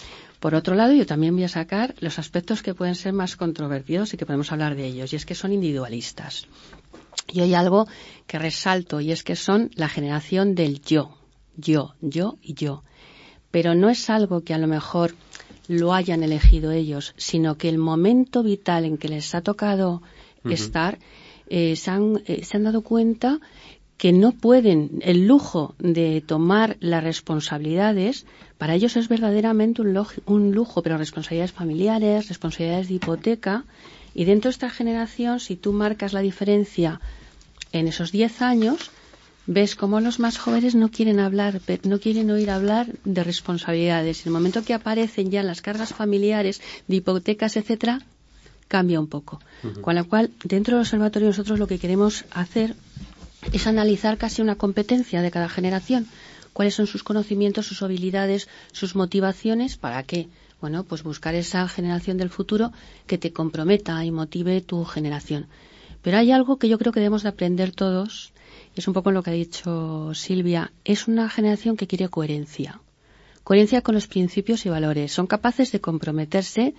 por 0.44 0.54
otro 0.54 0.74
lado, 0.74 0.92
yo 0.92 1.06
también 1.06 1.34
voy 1.34 1.44
a 1.44 1.48
sacar 1.48 1.94
los 2.00 2.18
aspectos 2.18 2.62
que 2.62 2.74
pueden 2.74 2.96
ser 2.96 3.14
más 3.14 3.34
controvertidos 3.34 4.12
y 4.12 4.18
que 4.18 4.26
podemos 4.26 4.52
hablar 4.52 4.76
de 4.76 4.84
ellos, 4.84 5.10
y 5.10 5.16
es 5.16 5.24
que 5.24 5.34
son 5.34 5.54
individualistas. 5.54 6.48
Y 7.32 7.40
hay 7.40 7.54
algo 7.54 7.88
que 8.26 8.38
resalto, 8.38 9.00
y 9.00 9.10
es 9.10 9.22
que 9.22 9.36
son 9.36 9.70
la 9.74 9.88
generación 9.88 10.54
del 10.54 10.82
yo, 10.82 11.16
yo, 11.56 11.94
yo 12.02 12.36
y 12.42 12.52
yo. 12.52 12.84
Pero 13.50 13.74
no 13.74 13.88
es 13.88 14.10
algo 14.10 14.42
que 14.42 14.52
a 14.52 14.58
lo 14.58 14.66
mejor 14.66 15.14
lo 15.66 15.94
hayan 15.94 16.22
elegido 16.22 16.72
ellos, 16.72 17.14
sino 17.16 17.56
que 17.56 17.70
el 17.70 17.78
momento 17.78 18.42
vital 18.42 18.84
en 18.84 18.98
que 18.98 19.08
les 19.08 19.34
ha 19.34 19.40
tocado 19.40 20.02
estar, 20.44 20.98
eh, 21.48 21.74
se, 21.74 21.90
han, 21.90 22.22
eh, 22.26 22.44
se 22.44 22.58
han 22.58 22.64
dado 22.64 22.82
cuenta 22.82 23.40
que 23.96 24.12
no 24.12 24.32
pueden 24.32 24.98
el 25.02 25.26
lujo 25.26 25.74
de 25.78 26.22
tomar 26.26 26.76
las 26.80 27.04
responsabilidades, 27.04 28.26
para 28.58 28.74
ellos 28.74 28.96
es 28.96 29.08
verdaderamente 29.08 29.82
un, 29.82 30.52
lujo, 30.52 30.82
pero 30.82 30.98
responsabilidades 30.98 31.52
familiares, 31.52 32.28
responsabilidades 32.28 32.88
de 32.88 32.94
hipoteca, 32.94 33.64
y 34.14 34.24
dentro 34.24 34.48
de 34.48 34.52
esta 34.52 34.70
generación, 34.70 35.40
si 35.40 35.56
tú 35.56 35.72
marcas 35.72 36.12
la 36.12 36.20
diferencia 36.20 37.00
en 37.72 37.88
esos 37.88 38.12
10 38.12 38.42
años, 38.42 38.90
ves 39.46 39.74
cómo 39.74 40.00
los 40.00 40.20
más 40.20 40.38
jóvenes 40.38 40.74
no 40.74 40.90
quieren 40.90 41.20
hablar, 41.20 41.60
no 41.82 41.98
quieren 41.98 42.30
oír 42.30 42.50
hablar 42.50 42.86
de 43.04 43.24
responsabilidades. 43.24 44.22
En 44.22 44.28
el 44.28 44.32
momento 44.32 44.64
que 44.64 44.74
aparecen 44.74 45.30
ya 45.30 45.42
las 45.42 45.62
cargas 45.62 45.92
familiares, 45.92 46.60
de 46.86 46.96
hipotecas, 46.96 47.56
etcétera, 47.56 48.00
cambia 48.68 49.00
un 49.00 49.08
poco. 49.08 49.40
Con 49.80 49.94
lo 49.96 50.04
cual, 50.08 50.30
dentro 50.42 50.76
del 50.76 50.82
observatorio 50.82 51.28
nosotros 51.28 51.58
lo 51.58 51.66
que 51.66 51.78
queremos 51.78 52.24
hacer 52.30 52.74
es 53.52 53.66
analizar 53.66 54.18
casi 54.18 54.42
una 54.42 54.56
competencia 54.56 55.22
de 55.22 55.30
cada 55.30 55.48
generación. 55.48 56.06
cuáles 56.52 56.76
son 56.76 56.86
sus 56.86 57.02
conocimientos, 57.02 57.66
sus 57.66 57.82
habilidades, 57.82 58.48
sus 58.70 58.94
motivaciones, 58.94 59.76
para 59.76 60.04
qué. 60.04 60.28
Bueno, 60.60 60.84
pues 60.84 61.02
buscar 61.02 61.34
esa 61.34 61.66
generación 61.66 62.16
del 62.16 62.30
futuro 62.30 62.72
que 63.08 63.18
te 63.18 63.32
comprometa 63.32 64.04
y 64.04 64.12
motive 64.12 64.60
tu 64.60 64.84
generación. 64.84 65.46
Pero 66.00 66.18
hay 66.18 66.30
algo 66.30 66.58
que 66.58 66.68
yo 66.68 66.78
creo 66.78 66.92
que 66.92 67.00
debemos 67.00 67.24
de 67.24 67.30
aprender 67.30 67.72
todos, 67.72 68.32
y 68.76 68.78
es 68.80 68.86
un 68.86 68.94
poco 68.94 69.10
lo 69.10 69.22
que 69.22 69.30
ha 69.30 69.34
dicho 69.34 70.14
Silvia, 70.14 70.72
es 70.84 71.08
una 71.08 71.28
generación 71.28 71.76
que 71.76 71.88
quiere 71.88 72.08
coherencia. 72.08 72.80
Coherencia 73.42 73.82
con 73.82 73.94
los 73.94 74.06
principios 74.06 74.64
y 74.64 74.68
valores. 74.68 75.12
Son 75.12 75.26
capaces 75.26 75.72
de 75.72 75.80
comprometerse 75.80 76.74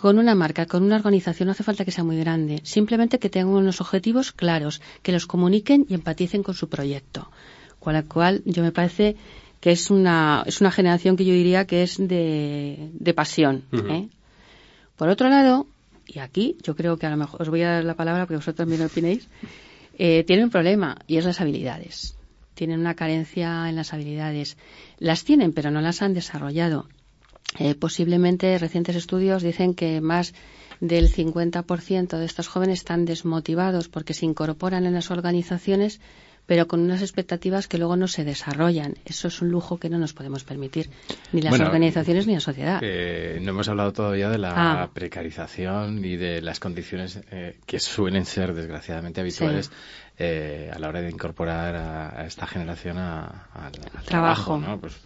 con 0.00 0.16
una 0.20 0.36
marca, 0.36 0.66
con 0.66 0.84
una 0.84 0.94
organización, 0.94 1.48
no 1.48 1.50
hace 1.50 1.64
falta 1.64 1.84
que 1.84 1.90
sea 1.90 2.04
muy 2.04 2.16
grande, 2.18 2.60
simplemente 2.62 3.18
que 3.18 3.28
tengan 3.28 3.52
unos 3.52 3.80
objetivos 3.80 4.30
claros, 4.30 4.80
que 5.02 5.10
los 5.10 5.26
comuniquen 5.26 5.86
y 5.88 5.94
empaticen 5.94 6.44
con 6.44 6.54
su 6.54 6.68
proyecto. 6.68 7.32
Con 7.80 7.94
la 7.94 8.04
cual 8.04 8.40
yo 8.44 8.62
me 8.62 8.70
parece 8.70 9.16
que 9.60 9.72
es 9.72 9.90
una, 9.90 10.44
es 10.46 10.60
una 10.60 10.70
generación 10.70 11.16
que 11.16 11.24
yo 11.24 11.32
diría 11.32 11.66
que 11.66 11.82
es 11.82 11.96
de, 11.98 12.90
de 12.92 13.12
pasión. 13.12 13.64
¿eh? 13.72 14.06
Por 14.96 15.08
otro 15.08 15.28
lado, 15.28 15.66
y 16.06 16.20
aquí 16.20 16.56
yo 16.62 16.76
creo 16.76 16.96
que 16.96 17.06
a 17.06 17.10
lo 17.10 17.16
mejor 17.16 17.42
os 17.42 17.48
voy 17.48 17.62
a 17.62 17.70
dar 17.72 17.84
la 17.84 17.94
palabra 17.94 18.22
porque 18.22 18.36
vosotros 18.36 18.68
también 18.68 18.82
opinéis, 18.82 19.26
eh, 19.98 20.22
tienen 20.22 20.44
un 20.44 20.50
problema 20.52 20.96
y 21.08 21.16
es 21.16 21.24
las 21.24 21.40
habilidades. 21.40 22.16
Tienen 22.54 22.78
una 22.78 22.94
carencia 22.94 23.68
en 23.68 23.74
las 23.74 23.92
habilidades. 23.92 24.58
Las 25.00 25.24
tienen, 25.24 25.52
pero 25.52 25.72
no 25.72 25.80
las 25.80 26.02
han 26.02 26.14
desarrollado. 26.14 26.86
Eh, 27.58 27.74
posiblemente 27.74 28.58
recientes 28.58 28.96
estudios 28.96 29.42
dicen 29.42 29.74
que 29.74 30.00
más 30.00 30.34
del 30.80 31.12
50% 31.12 32.18
de 32.18 32.24
estos 32.24 32.48
jóvenes 32.48 32.80
están 32.80 33.04
desmotivados 33.04 33.88
porque 33.88 34.14
se 34.14 34.26
incorporan 34.26 34.86
en 34.86 34.94
las 34.94 35.10
organizaciones 35.10 36.00
pero 36.48 36.66
con 36.66 36.80
unas 36.80 37.02
expectativas 37.02 37.68
que 37.68 37.76
luego 37.76 37.96
no 37.96 38.08
se 38.08 38.24
desarrollan. 38.24 38.94
Eso 39.04 39.28
es 39.28 39.42
un 39.42 39.50
lujo 39.50 39.76
que 39.76 39.90
no 39.90 39.98
nos 39.98 40.14
podemos 40.14 40.44
permitir, 40.44 40.88
ni 41.30 41.42
las 41.42 41.60
organizaciones 41.60 42.26
ni 42.26 42.32
la 42.32 42.40
sociedad. 42.40 42.80
no 42.80 43.50
hemos 43.50 43.68
hablado 43.68 43.92
todavía 43.92 44.30
de 44.30 44.38
la 44.38 44.54
ah. 44.56 44.90
precarización 44.90 46.02
y 46.02 46.16
de 46.16 46.40
las 46.40 46.58
condiciones 46.58 47.20
eh, 47.30 47.58
que 47.66 47.78
suelen 47.78 48.24
ser, 48.24 48.54
desgraciadamente, 48.54 49.20
habituales 49.20 49.70
eh, 50.20 50.68
a 50.74 50.78
la 50.80 50.88
hora 50.88 51.00
de 51.00 51.10
incorporar 51.10 51.76
a, 51.76 52.26
esta 52.26 52.44
generación 52.44 52.98
al 52.98 53.30
trabajo, 54.04 54.58
¿no? 54.58 54.80
Pues, 54.80 54.98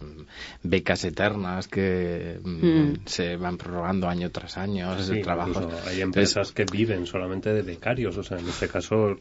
becas 0.63 1.03
eternas 1.05 1.67
que 1.67 2.39
mm, 2.43 2.65
mm. 2.65 2.93
se 3.05 3.35
van 3.35 3.57
prorrogando 3.57 4.09
año 4.09 4.31
tras 4.31 4.57
año, 4.57 4.89
trabajo. 5.21 5.69
Hay 5.87 6.01
empresas 6.01 6.51
que 6.51 6.65
viven 6.65 7.05
solamente 7.05 7.53
de 7.53 7.61
becarios, 7.61 8.17
o 8.17 8.23
sea, 8.23 8.39
en 8.39 8.47
este 8.47 8.67
caso 8.67 9.15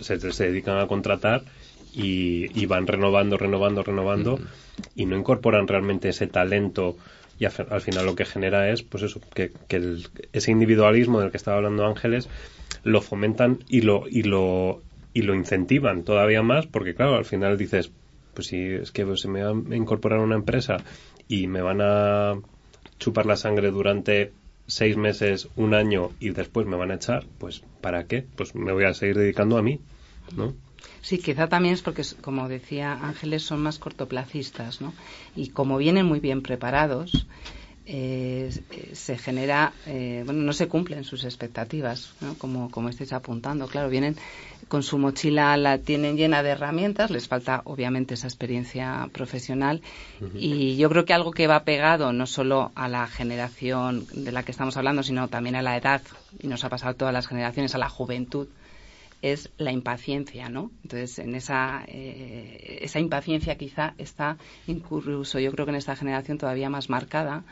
se, 0.00 0.16
dedican 0.16 0.78
a 0.78 0.88
contratar 0.88 1.44
y, 1.92 2.66
van 2.66 2.88
renovando, 2.88 3.36
renovando, 3.36 3.84
renovando 3.84 4.38
mm. 4.38 4.42
y 4.96 5.06
no 5.06 5.16
incorporan 5.16 5.68
realmente 5.68 6.08
ese 6.08 6.26
talento 6.26 6.96
y 7.38 7.44
al, 7.44 7.80
final 7.80 8.06
lo 8.06 8.16
que 8.16 8.24
genera 8.24 8.70
es 8.70 8.82
pues 8.82 9.04
eso 9.04 9.20
que, 9.32 9.52
ese 10.32 10.50
individualismo 10.50 11.20
del 11.20 11.30
que 11.30 11.36
estaba 11.36 11.58
hablando 11.58 11.86
Ángeles 11.86 12.28
lo 12.82 13.00
fomentan 13.00 13.60
y 13.68 13.82
lo 13.82 14.04
y 14.08 14.22
lo 14.22 14.82
y 15.14 15.22
lo 15.22 15.34
incentivan 15.34 16.02
todavía 16.02 16.42
más 16.42 16.66
porque, 16.66 16.94
claro, 16.94 17.16
al 17.16 17.24
final 17.24 17.56
dices, 17.56 17.90
pues 18.34 18.48
si 18.48 18.58
es 18.58 18.90
que 18.90 19.16
se 19.16 19.28
me 19.28 19.42
va 19.42 19.50
a 19.50 19.76
incorporar 19.76 20.18
una 20.18 20.34
empresa 20.34 20.76
y 21.28 21.46
me 21.46 21.62
van 21.62 21.80
a 21.80 22.34
chupar 22.98 23.24
la 23.24 23.36
sangre 23.36 23.70
durante 23.70 24.32
seis 24.66 24.96
meses, 24.96 25.48
un 25.56 25.72
año 25.74 26.10
y 26.20 26.30
después 26.30 26.66
me 26.66 26.76
van 26.76 26.90
a 26.90 26.96
echar, 26.96 27.26
pues 27.38 27.62
¿para 27.80 28.04
qué? 28.04 28.26
Pues 28.36 28.54
me 28.54 28.72
voy 28.72 28.84
a 28.84 28.94
seguir 28.94 29.16
dedicando 29.16 29.56
a 29.56 29.62
mí, 29.62 29.80
¿no? 30.36 30.52
Sí, 31.00 31.18
quizá 31.18 31.48
también 31.48 31.74
es 31.74 31.82
porque, 31.82 32.02
como 32.20 32.48
decía 32.48 32.92
Ángeles, 32.92 33.42
son 33.42 33.62
más 33.62 33.78
cortoplacistas, 33.78 34.80
¿no? 34.80 34.92
Y 35.36 35.48
como 35.48 35.76
vienen 35.76 36.06
muy 36.06 36.18
bien 36.18 36.42
preparados, 36.42 37.26
eh, 37.86 38.50
se 38.92 39.18
genera, 39.18 39.74
eh, 39.86 40.22
bueno, 40.24 40.40
no 40.42 40.54
se 40.54 40.68
cumplen 40.68 41.04
sus 41.04 41.24
expectativas, 41.24 42.14
¿no? 42.22 42.34
como, 42.38 42.70
como 42.70 42.88
estáis 42.88 43.12
apuntando. 43.12 43.66
Claro, 43.66 43.90
vienen 43.90 44.16
con 44.68 44.82
su 44.82 44.98
mochila, 44.98 45.56
la 45.56 45.78
tienen 45.78 46.16
llena 46.16 46.42
de 46.42 46.50
herramientas, 46.50 47.10
les 47.10 47.28
falta 47.28 47.62
obviamente 47.64 48.14
esa 48.14 48.26
experiencia 48.26 49.08
profesional. 49.12 49.82
Y 50.34 50.76
yo 50.76 50.88
creo 50.88 51.04
que 51.04 51.14
algo 51.14 51.32
que 51.32 51.46
va 51.46 51.64
pegado 51.64 52.12
no 52.12 52.26
solo 52.26 52.72
a 52.74 52.88
la 52.88 53.06
generación 53.06 54.06
de 54.12 54.32
la 54.32 54.42
que 54.42 54.52
estamos 54.52 54.76
hablando, 54.76 55.02
sino 55.02 55.28
también 55.28 55.56
a 55.56 55.62
la 55.62 55.76
edad, 55.76 56.02
y 56.40 56.46
nos 56.46 56.64
ha 56.64 56.68
pasado 56.68 56.92
a 56.92 56.94
todas 56.94 57.14
las 57.14 57.26
generaciones, 57.26 57.74
a 57.74 57.78
la 57.78 57.88
juventud, 57.88 58.48
es 59.24 59.48
la 59.56 59.72
impaciencia, 59.72 60.50
¿no? 60.50 60.70
Entonces, 60.82 61.18
en 61.18 61.34
esa, 61.34 61.82
eh, 61.88 62.80
esa 62.82 63.00
impaciencia 63.00 63.56
quizá 63.56 63.94
está 63.96 64.36
incluso, 64.66 65.38
yo 65.38 65.50
creo 65.50 65.64
que 65.64 65.70
en 65.70 65.76
esta 65.76 65.96
generación 65.96 66.36
todavía 66.36 66.68
más 66.68 66.90
marcada. 66.90 67.42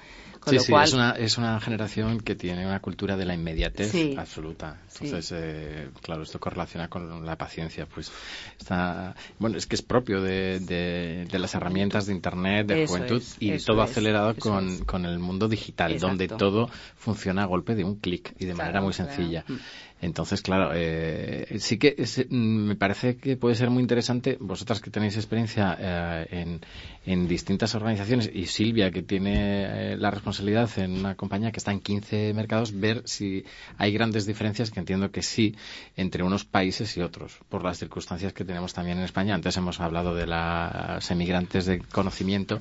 sí, 0.47 0.59
sí, 0.59 0.75
es, 0.75 0.93
una, 0.93 1.13
es 1.13 1.39
una 1.39 1.59
generación 1.61 2.21
que 2.21 2.35
tiene 2.35 2.67
una 2.67 2.81
cultura 2.81 3.17
de 3.17 3.25
la 3.25 3.33
inmediatez 3.33 4.19
absoluta. 4.19 4.83
Entonces, 5.01 5.33
eh, 5.35 5.89
claro, 6.03 6.25
esto 6.25 6.39
correlaciona 6.39 6.89
con 6.89 7.25
la 7.25 7.37
paciencia. 7.37 7.87
Pues 7.87 8.13
está, 8.59 9.15
bueno, 9.39 9.57
es 9.57 9.67
que 9.67 9.77
es 9.77 9.83
propio 9.83 10.21
de, 10.21 10.61
de, 10.61 11.39
las 11.39 11.55
herramientas 11.55 12.05
de 12.05 12.13
Internet, 12.13 12.67
de 12.67 12.87
juventud, 12.87 13.23
y 13.41 13.57
todo 13.65 13.81
acelerado 13.81 14.35
con, 14.37 14.85
con, 14.85 15.07
el 15.07 15.19
mundo 15.19 15.49
digital, 15.49 15.99
donde 15.99 16.29
todo 16.29 16.69
funciona 16.97 17.45
a 17.45 17.47
golpe 17.47 17.75
de 17.75 17.85
un 17.85 17.97
clic 17.97 18.35
y 18.39 18.45
de 18.45 18.55
manera 18.55 18.83
muy 18.83 18.93
sencilla. 18.93 19.47
Mm. 19.49 19.55
Entonces, 20.03 20.43
claro, 20.43 20.73
eh, 20.75 21.47
sí 21.61 21.79
que 21.79 21.95
mm, 22.29 22.35
me 22.35 22.75
parece 22.75 23.17
que 23.17 23.37
puede 23.37 23.55
ser 23.55 23.71
muy 23.71 23.83
interesante, 23.83 24.37
vosotras 24.41 24.81
que 24.81 24.91
tenéis 24.91 25.17
experiencia 25.17 25.77
eh, 25.79 26.27
en, 26.31 26.61
en 27.07 27.29
distintas 27.29 27.77
organizaciones 27.77 28.29
y 28.35 28.47
Silvia 28.47 28.91
que 28.91 29.03
tiene 29.03 29.93
eh, 29.93 29.97
la 29.97 30.11
responsabilidad 30.11 30.69
en 30.79 30.99
una 30.99 31.15
compañía 31.15 31.53
que 31.53 31.59
está 31.59 31.71
en 31.71 31.79
15 31.79 32.35
mercados, 32.35 32.79
ver 32.79 33.03
si 33.05 33.45
hay 33.79 33.93
grandes 33.93 34.27
diferencias, 34.27 34.73
que 34.73 34.81
entiendo 34.81 35.13
que 35.13 35.23
sí, 35.23 35.55
entre 35.97 36.25
unos 36.25 36.45
países 36.45 36.97
y 36.97 37.01
otros, 37.01 37.39
por 37.49 37.63
las 37.63 37.79
circunstancias 37.79 38.33
que 38.33 38.45
tenemos 38.45 38.75
también 38.75 38.99
en 38.99 39.05
España. 39.05 39.37
Antes 39.37 39.57
hemos 39.57 39.81
hablado 39.81 40.17
de 40.17 40.27
las 40.27 41.09
emigrantes 41.13 41.67
de 41.67 41.79
conocimiento 41.79 42.59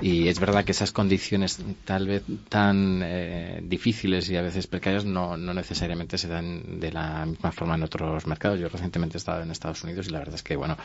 y 0.00 0.26
es 0.26 0.40
verdad 0.40 0.64
que 0.64 0.72
esas 0.72 0.90
condiciones 0.90 1.60
tal 1.84 2.08
vez 2.08 2.24
tan 2.48 3.02
eh, 3.04 3.60
difíciles 3.62 4.28
y 4.30 4.36
a 4.36 4.42
veces 4.42 4.66
precarias 4.66 5.04
no, 5.04 5.36
no 5.36 5.54
necesariamente 5.54 6.18
se 6.18 6.26
dan 6.26 6.71
de 6.72 6.92
la 6.92 7.26
misma 7.26 7.52
forma 7.52 7.74
en 7.74 7.82
otros 7.82 8.26
mercados. 8.26 8.58
Yo 8.58 8.68
recientemente 8.68 9.16
he 9.16 9.18
estado 9.18 9.42
en 9.42 9.50
Estados 9.50 9.82
Unidos 9.84 10.08
y 10.08 10.10
la 10.10 10.18
verdad 10.18 10.34
es 10.34 10.42
que, 10.42 10.56
bueno, 10.56 10.76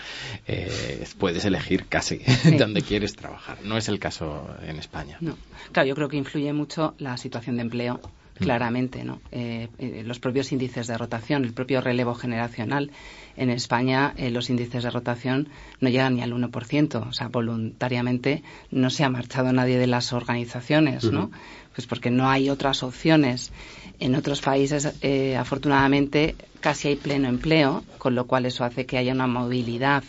eh, 0.47 1.05
puedes 1.17 1.45
elegir 1.45 1.85
casi 1.87 2.21
donde 2.57 2.81
quieres 2.81 3.15
trabajar. 3.15 3.57
No 3.63 3.77
es 3.77 3.87
el 3.89 3.99
caso 3.99 4.47
en 4.61 4.77
España. 4.77 5.17
No. 5.21 5.37
Claro, 5.71 5.87
yo 5.89 5.95
creo 5.95 6.09
que 6.09 6.17
influye 6.17 6.53
mucho 6.53 6.95
la 6.97 7.17
situación 7.17 7.57
de 7.57 7.63
empleo 7.63 7.95
mm. 7.95 8.43
claramente, 8.43 9.03
¿no? 9.03 9.21
Eh, 9.31 9.69
eh, 9.79 10.03
los 10.05 10.19
propios 10.19 10.51
índices 10.51 10.87
de 10.87 10.97
rotación, 10.97 11.43
el 11.43 11.53
propio 11.53 11.81
relevo 11.81 12.15
generacional. 12.15 12.91
En 13.35 13.49
España 13.49 14.13
eh, 14.17 14.31
los 14.31 14.49
índices 14.49 14.83
de 14.83 14.89
rotación 14.89 15.49
no 15.79 15.89
llegan 15.89 16.15
ni 16.15 16.21
al 16.21 16.33
1%, 16.33 17.07
o 17.07 17.13
sea, 17.13 17.27
voluntariamente 17.27 18.43
no 18.71 18.89
se 18.89 19.03
ha 19.03 19.09
marchado 19.09 19.53
nadie 19.53 19.77
de 19.77 19.87
las 19.87 20.11
organizaciones, 20.13 21.03
¿no? 21.11 21.31
Pues 21.75 21.85
porque 21.85 22.09
no 22.09 22.29
hay 22.29 22.49
otras 22.49 22.81
opciones. 22.81 23.51
En 23.99 24.15
otros 24.15 24.41
países, 24.41 24.93
afortunadamente, 25.37 26.35
casi 26.59 26.89
hay 26.89 26.95
pleno 26.95 27.27
empleo, 27.27 27.83
con 27.97 28.13
lo 28.15 28.27
cual 28.27 28.45
eso 28.45 28.63
hace 28.63 28.85
que 28.85 28.97
haya 28.97 29.13
una 29.13 29.27
movilidad 29.27 30.03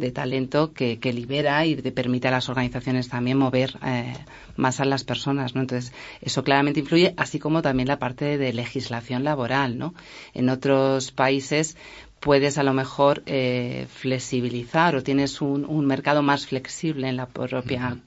de 0.00 0.10
talento 0.10 0.72
que, 0.72 0.98
libera 1.12 1.64
y 1.66 1.76
te 1.76 1.92
permite 1.92 2.28
a 2.28 2.30
las 2.32 2.48
organizaciones 2.48 3.08
también 3.08 3.38
mover 3.38 3.78
eh, 3.84 4.14
más 4.56 4.80
a 4.80 4.84
las 4.84 5.04
personas, 5.04 5.54
¿no? 5.54 5.60
Entonces, 5.60 5.92
eso 6.22 6.42
claramente 6.42 6.80
influye, 6.80 7.14
así 7.16 7.38
como 7.38 7.62
también 7.62 7.88
la 7.88 7.98
parte 7.98 8.38
de 8.38 8.52
legislación 8.52 9.22
laboral, 9.22 9.78
¿no? 9.78 9.94
En 10.34 10.48
otros 10.48 11.12
países 11.12 11.76
puedes 12.18 12.58
a 12.58 12.62
lo 12.62 12.72
mejor 12.72 13.22
eh, 13.26 13.86
flexibilizar 13.88 14.96
o 14.96 15.02
tienes 15.02 15.40
un, 15.40 15.86
mercado 15.86 16.22
más 16.22 16.46
flexible 16.46 17.08
en 17.08 17.16
la 17.16 17.26
propia 17.26 17.98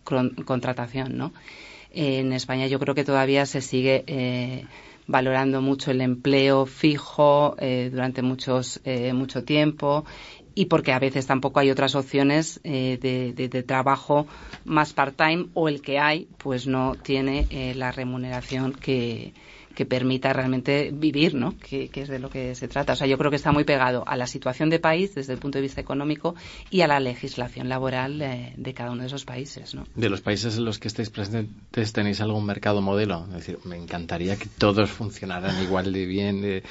contratación, 0.45 1.17
¿no? 1.17 1.33
En 1.91 2.33
España 2.33 2.65
yo 2.65 2.79
creo 2.79 2.95
que 2.95 3.03
todavía 3.03 3.45
se 3.45 3.61
sigue 3.61 4.03
eh, 4.07 4.65
valorando 5.07 5.61
mucho 5.61 5.91
el 5.91 6.01
empleo 6.01 6.65
fijo 6.65 7.55
durante 7.91 8.21
muchos, 8.21 8.81
mucho 9.13 9.43
tiempo 9.43 10.05
y 10.55 10.65
porque 10.65 10.91
a 10.93 10.99
veces 10.99 11.25
tampoco 11.25 11.59
hay 11.59 11.71
otras 11.71 11.95
opciones 11.95 12.59
eh, 12.63 12.97
de, 13.01 13.63
trabajo 13.63 14.27
más 14.65 14.93
part-time 14.93 15.47
o 15.53 15.67
el 15.67 15.81
que 15.81 15.99
hay 15.99 16.27
pues 16.37 16.67
no 16.67 16.95
tiene 16.95 17.47
eh, 17.49 17.73
la 17.75 17.91
remuneración 17.91 18.73
que, 18.73 19.33
que 19.75 19.85
permita 19.85 20.33
realmente 20.33 20.91
vivir, 20.93 21.35
¿no? 21.35 21.55
Que, 21.57 21.89
es 21.93 22.09
de 22.09 22.19
lo 22.19 22.29
que 22.29 22.55
se 22.55 22.67
trata. 22.67 22.93
O 22.93 22.95
sea, 22.95 23.07
yo 23.07 23.17
creo 23.17 23.29
que 23.29 23.37
está 23.37 23.51
muy 23.51 23.63
pegado 23.63 24.03
a 24.07 24.15
la 24.17 24.27
situación 24.27 24.69
de 24.69 24.79
país 24.79 25.15
desde 25.15 25.33
el 25.33 25.39
punto 25.39 25.57
de 25.57 25.63
vista 25.63 25.81
económico 25.81 26.35
y 26.69 26.81
a 26.81 26.87
la 26.87 26.99
legislación 26.99 27.69
laboral 27.69 28.19
de, 28.19 28.73
cada 28.73 28.91
uno 28.91 29.01
de 29.01 29.07
esos 29.07 29.25
países, 29.25 29.75
¿no? 29.75 29.85
De 29.95 30.09
los 30.09 30.21
países 30.21 30.57
en 30.57 30.65
los 30.65 30.79
que 30.79 30.87
estáis 30.87 31.09
presentes, 31.09 31.93
¿tenéis 31.93 32.21
algún 32.21 32.45
mercado 32.45 32.81
modelo? 32.81 33.25
Es 33.29 33.33
decir, 33.33 33.59
me 33.65 33.77
encantaría 33.77 34.35
que 34.35 34.47
todos 34.57 34.89
funcionaran 34.89 35.61
igual 35.63 35.91
de 35.93 36.05
bien 36.05 36.63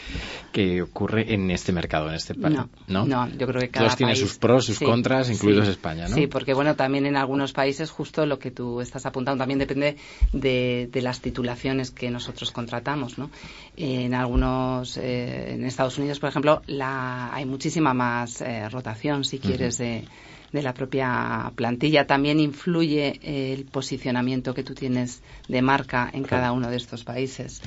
que 0.52 0.82
ocurre 0.82 1.32
en 1.32 1.50
este 1.50 1.72
mercado, 1.72 2.08
en 2.08 2.14
este 2.14 2.34
país. 2.34 2.58
No, 2.86 3.06
no, 3.06 3.28
yo 3.28 3.46
creo 3.46 3.60
que 3.60 3.68
cada 3.68 3.86
Todos 3.86 3.96
tienen 3.96 4.16
sus 4.16 4.38
pros, 4.38 4.66
sus 4.66 4.78
contras, 4.78 5.30
incluidos 5.30 5.68
España, 5.68 6.08
¿no? 6.08 6.14
Sí, 6.14 6.26
porque 6.26 6.54
bueno, 6.54 6.76
también 6.76 7.06
en 7.06 7.16
algunos 7.16 7.52
países 7.52 7.90
justo 7.90 8.26
lo 8.26 8.38
que 8.38 8.50
tú 8.50 8.80
estás 8.80 9.06
apuntando 9.06 9.42
también 9.42 9.58
depende 9.58 9.96
de, 10.32 10.88
de 10.90 11.02
las 11.02 11.20
titulaciones 11.20 11.90
que 11.90 12.10
nosotros 12.10 12.50
contratamos, 12.50 12.91
¿no? 13.18 13.30
En 13.76 14.14
algunos, 14.14 14.96
eh, 14.96 15.54
en 15.54 15.64
Estados 15.64 15.98
Unidos, 15.98 16.20
por 16.20 16.28
ejemplo, 16.28 16.62
la, 16.66 17.32
hay 17.32 17.46
muchísima 17.46 17.94
más 17.94 18.40
eh, 18.40 18.68
rotación, 18.68 19.24
si 19.24 19.38
quieres, 19.38 19.78
de, 19.78 20.04
de 20.52 20.62
la 20.62 20.74
propia 20.74 21.50
plantilla. 21.56 22.06
También 22.06 22.38
influye 22.38 23.18
el 23.22 23.64
posicionamiento 23.64 24.54
que 24.54 24.62
tú 24.62 24.74
tienes 24.74 25.22
de 25.48 25.62
marca 25.62 26.10
en 26.12 26.24
cada 26.24 26.52
uno 26.52 26.70
de 26.70 26.76
estos 26.76 27.04
países. 27.04 27.62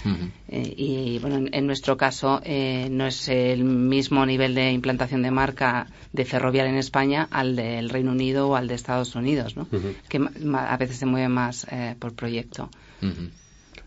Eh, 0.47 0.73
y 0.77 1.19
bueno, 1.19 1.47
en, 1.51 1.67
nuestro 1.67 1.97
caso 1.97 2.41
eh, 2.43 2.87
no 2.91 3.07
es 3.07 3.27
el 3.27 3.63
mismo 3.63 4.25
nivel 4.25 4.53
de 4.53 4.71
implantación 4.71 5.23
de 5.23 5.31
marca 5.31 5.87
de 6.13 6.25
ferroviaria 6.25 6.71
en 6.71 6.77
España 6.77 7.27
al 7.31 7.55
del 7.55 7.89
Reino 7.89 8.11
Unido 8.11 8.49
o 8.49 8.55
al 8.55 8.67
de 8.67 8.75
Estados 8.75 9.15
Unidos, 9.15 9.57
¿no? 9.57 9.67
que 10.07 10.21
a 10.53 10.77
veces 10.77 10.97
se 10.97 11.05
mueve 11.05 11.27
más 11.27 11.65
eh, 11.71 11.95
por 11.97 12.13
proyecto. 12.13 12.69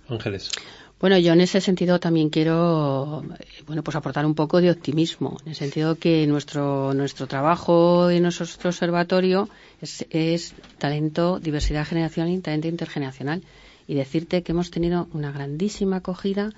Ángeles. 0.08 0.50
Bueno, 1.00 1.16
yo 1.16 1.32
en 1.32 1.40
ese 1.40 1.60
sentido 1.60 2.00
también 2.00 2.28
quiero, 2.28 3.22
bueno, 3.68 3.84
pues 3.84 3.94
aportar 3.94 4.26
un 4.26 4.34
poco 4.34 4.60
de 4.60 4.72
optimismo, 4.72 5.36
en 5.44 5.50
el 5.50 5.54
sentido 5.54 5.94
que 5.94 6.26
nuestro 6.26 6.92
nuestro 6.92 7.28
trabajo 7.28 8.10
en 8.10 8.24
nuestro 8.24 8.46
observatorio 8.68 9.48
es, 9.80 10.54
talento, 10.78 11.38
diversidad 11.38 11.86
generacional 11.86 12.32
y 12.32 12.40
talento 12.40 12.66
intergeneracional. 12.66 13.44
Y 13.86 13.94
decirte 13.94 14.42
que 14.42 14.52
hemos 14.52 14.72
tenido 14.72 15.08
una 15.12 15.30
grandísima 15.30 15.98
acogida 15.98 16.50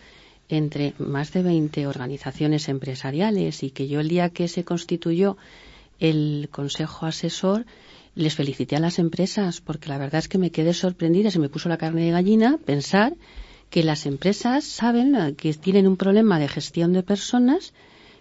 entre 0.49 0.95
más 0.99 1.33
de 1.33 1.43
20 1.43 1.87
organizaciones 1.87 2.69
empresariales 2.71 3.63
y 3.63 3.71
que 3.71 3.89
yo 3.89 4.01
el 4.01 4.09
día 4.09 4.31
que 4.31 4.49
se 4.49 4.65
constituyó 4.65 5.37
el 6.01 6.49
Consejo 6.51 7.05
Asesor 7.05 7.67
les 8.15 8.35
felicité 8.35 8.77
a 8.77 8.81
las 8.81 8.99
empresas 8.99 9.61
porque 9.61 9.91
la 9.91 9.99
verdad 9.99 10.19
es 10.19 10.29
que 10.29 10.39
me 10.39 10.51
quedé 10.51 10.73
sorprendida, 10.73 11.31
se 11.31 11.39
me 11.39 11.51
puso 11.51 11.69
la 11.69 11.77
carne 11.77 12.07
de 12.07 12.11
gallina 12.11 12.59
pensar 12.65 13.13
que 13.71 13.85
las 13.85 14.05
empresas 14.05 14.65
saben 14.65 15.35
que 15.37 15.55
tienen 15.55 15.87
un 15.87 15.97
problema 15.97 16.39
de 16.39 16.49
gestión 16.49 16.93
de 16.93 17.03
personas, 17.03 17.73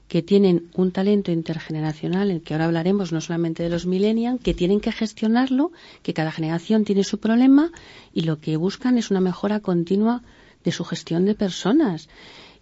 que 0.07 0.21
tienen 0.21 0.69
un 0.73 0.91
talento 0.91 1.31
intergeneracional, 1.31 2.31
en 2.31 2.39
que 2.39 2.53
ahora 2.53 2.65
hablaremos 2.65 3.11
no 3.11 3.21
solamente 3.21 3.63
de 3.63 3.69
los 3.69 3.85
millennials, 3.85 4.41
que 4.41 4.53
tienen 4.53 4.79
que 4.79 4.91
gestionarlo, 4.91 5.71
que 6.03 6.13
cada 6.13 6.31
generación 6.31 6.85
tiene 6.85 7.03
su 7.03 7.19
problema 7.19 7.71
y 8.13 8.21
lo 8.21 8.39
que 8.39 8.57
buscan 8.57 8.97
es 8.97 9.11
una 9.11 9.21
mejora 9.21 9.59
continua 9.59 10.23
de 10.63 10.71
su 10.71 10.83
gestión 10.83 11.25
de 11.25 11.35
personas. 11.35 12.09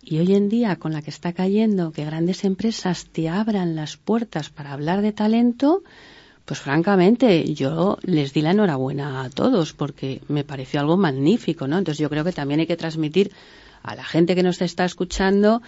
Y 0.04 0.20
hoy 0.20 0.36
en 0.36 0.48
día, 0.48 0.78
con 0.78 0.94
la 0.94 1.02
que 1.02 1.10
está 1.10 1.34
cayendo, 1.34 1.92
que 1.92 2.06
grandes 2.06 2.46
empresas 2.46 3.08
te 3.12 3.28
abran 3.28 3.76
las 3.76 3.98
puertas 3.98 4.50
para 4.50 4.72
hablar 4.72 5.02
de 5.02 5.12
talento, 5.12 5.84
pues 6.48 6.62
francamente, 6.62 7.54
yo 7.54 7.98
les 8.04 8.32
di 8.32 8.42
la 8.42 8.52
enhorabuena 8.52 9.22
a 9.22 9.30
todos 9.30 9.74
porque 9.74 10.22
me 10.30 10.46
pareció 10.46 10.80
algo 10.80 10.96
magnífico, 10.96 11.68
¿no? 11.68 11.78
Entonces 11.78 12.00
yo 12.00 12.10
creo 12.10 12.24
que 12.24 12.32
también 12.32 12.62
hay 12.62 12.68
que 12.68 12.78
transmitir 12.78 13.34
a 13.84 13.96
la 13.96 14.06
gente 14.06 14.34
que 14.34 14.44
nos 14.44 14.62
está 14.62 14.86
escuchando 14.86 15.62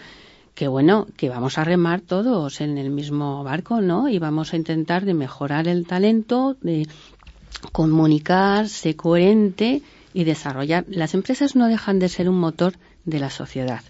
que 0.55 0.69
bueno, 0.69 1.05
que 1.17 1.27
vamos 1.27 1.57
a 1.57 1.65
remar 1.65 1.99
todos 1.99 2.61
en 2.61 2.77
el 2.77 2.91
mismo 2.91 3.43
barco, 3.43 3.81
¿no? 3.81 4.07
Y 4.07 4.19
vamos 4.19 4.53
a 4.53 4.55
intentar 4.55 5.03
de 5.03 5.13
mejorar 5.13 5.67
el 5.67 5.85
talento, 5.85 6.55
de 6.61 6.87
comunicar, 7.73 8.69
ser 8.69 8.95
coherente 8.95 9.81
y 10.13 10.23
desarrollar. 10.23 10.85
Las 10.87 11.13
empresas 11.13 11.57
no 11.57 11.67
dejan 11.67 11.99
de 11.99 12.07
ser 12.07 12.29
un 12.29 12.39
motor 12.39 12.75
de 13.03 13.19
la 13.19 13.29
sociedad. 13.29 13.81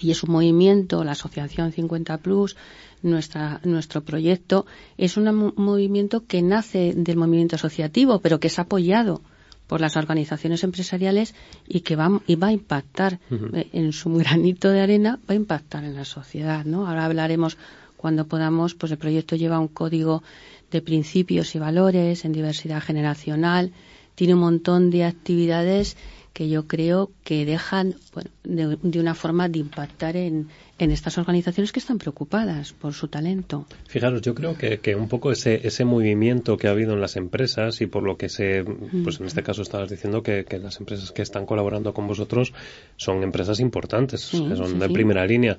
Y 0.00 0.12
es 0.12 0.22
un 0.22 0.32
movimiento, 0.32 1.04
la 1.04 1.12
Asociación 1.12 1.72
50 1.72 2.16
Plus, 2.18 2.56
nuestra, 3.02 3.60
nuestro 3.64 4.02
proyecto 4.02 4.66
es 4.96 5.16
un 5.16 5.52
movimiento 5.56 6.26
que 6.26 6.42
nace 6.42 6.92
del 6.94 7.16
movimiento 7.16 7.56
asociativo, 7.56 8.20
pero 8.20 8.40
que 8.40 8.48
es 8.48 8.58
apoyado 8.58 9.22
por 9.66 9.80
las 9.80 9.96
organizaciones 9.96 10.64
empresariales 10.64 11.34
y 11.68 11.82
que 11.82 11.94
va, 11.94 12.20
y 12.26 12.34
va 12.34 12.48
a 12.48 12.52
impactar 12.52 13.20
eh, 13.30 13.68
en 13.72 13.92
su 13.92 14.12
granito 14.14 14.68
de 14.70 14.80
arena, 14.80 15.20
va 15.28 15.34
a 15.34 15.36
impactar 15.36 15.84
en 15.84 15.94
la 15.94 16.04
sociedad, 16.04 16.64
¿no? 16.64 16.88
Ahora 16.88 17.04
hablaremos 17.04 17.56
cuando 17.96 18.26
podamos, 18.26 18.74
pues 18.74 18.90
el 18.90 18.98
proyecto 18.98 19.36
lleva 19.36 19.60
un 19.60 19.68
código 19.68 20.24
de 20.72 20.82
principios 20.82 21.54
y 21.54 21.58
valores 21.58 22.24
en 22.24 22.32
diversidad 22.32 22.82
generacional, 22.82 23.72
tiene 24.16 24.34
un 24.34 24.40
montón 24.40 24.90
de 24.90 25.04
actividades 25.04 25.96
que 26.32 26.48
yo 26.48 26.66
creo 26.66 27.10
que 27.24 27.44
dejan 27.44 27.94
bueno, 28.14 28.30
de, 28.82 29.00
una 29.00 29.14
forma 29.14 29.48
de 29.48 29.58
impactar 29.58 30.16
en, 30.16 30.48
en, 30.78 30.90
estas 30.90 31.18
organizaciones 31.18 31.72
que 31.72 31.80
están 31.80 31.98
preocupadas 31.98 32.72
por 32.72 32.94
su 32.94 33.08
talento. 33.08 33.66
Fijaros, 33.88 34.22
yo 34.22 34.34
creo 34.34 34.56
que, 34.56 34.78
que, 34.78 34.94
un 34.94 35.08
poco 35.08 35.32
ese, 35.32 35.66
ese 35.66 35.84
movimiento 35.84 36.56
que 36.56 36.68
ha 36.68 36.70
habido 36.70 36.92
en 36.92 37.00
las 37.00 37.16
empresas 37.16 37.80
y 37.80 37.86
por 37.86 38.02
lo 38.02 38.16
que 38.16 38.28
se, 38.28 38.64
pues 39.04 39.20
en 39.20 39.26
este 39.26 39.42
caso 39.42 39.62
estabas 39.62 39.90
diciendo 39.90 40.22
que, 40.22 40.44
que 40.44 40.58
las 40.58 40.78
empresas 40.78 41.12
que 41.12 41.22
están 41.22 41.46
colaborando 41.46 41.92
con 41.92 42.06
vosotros 42.06 42.52
son 42.96 43.22
empresas 43.22 43.60
importantes, 43.60 44.30
que 44.30 44.56
son 44.56 44.78
de 44.78 44.88
primera 44.88 45.26
línea 45.26 45.58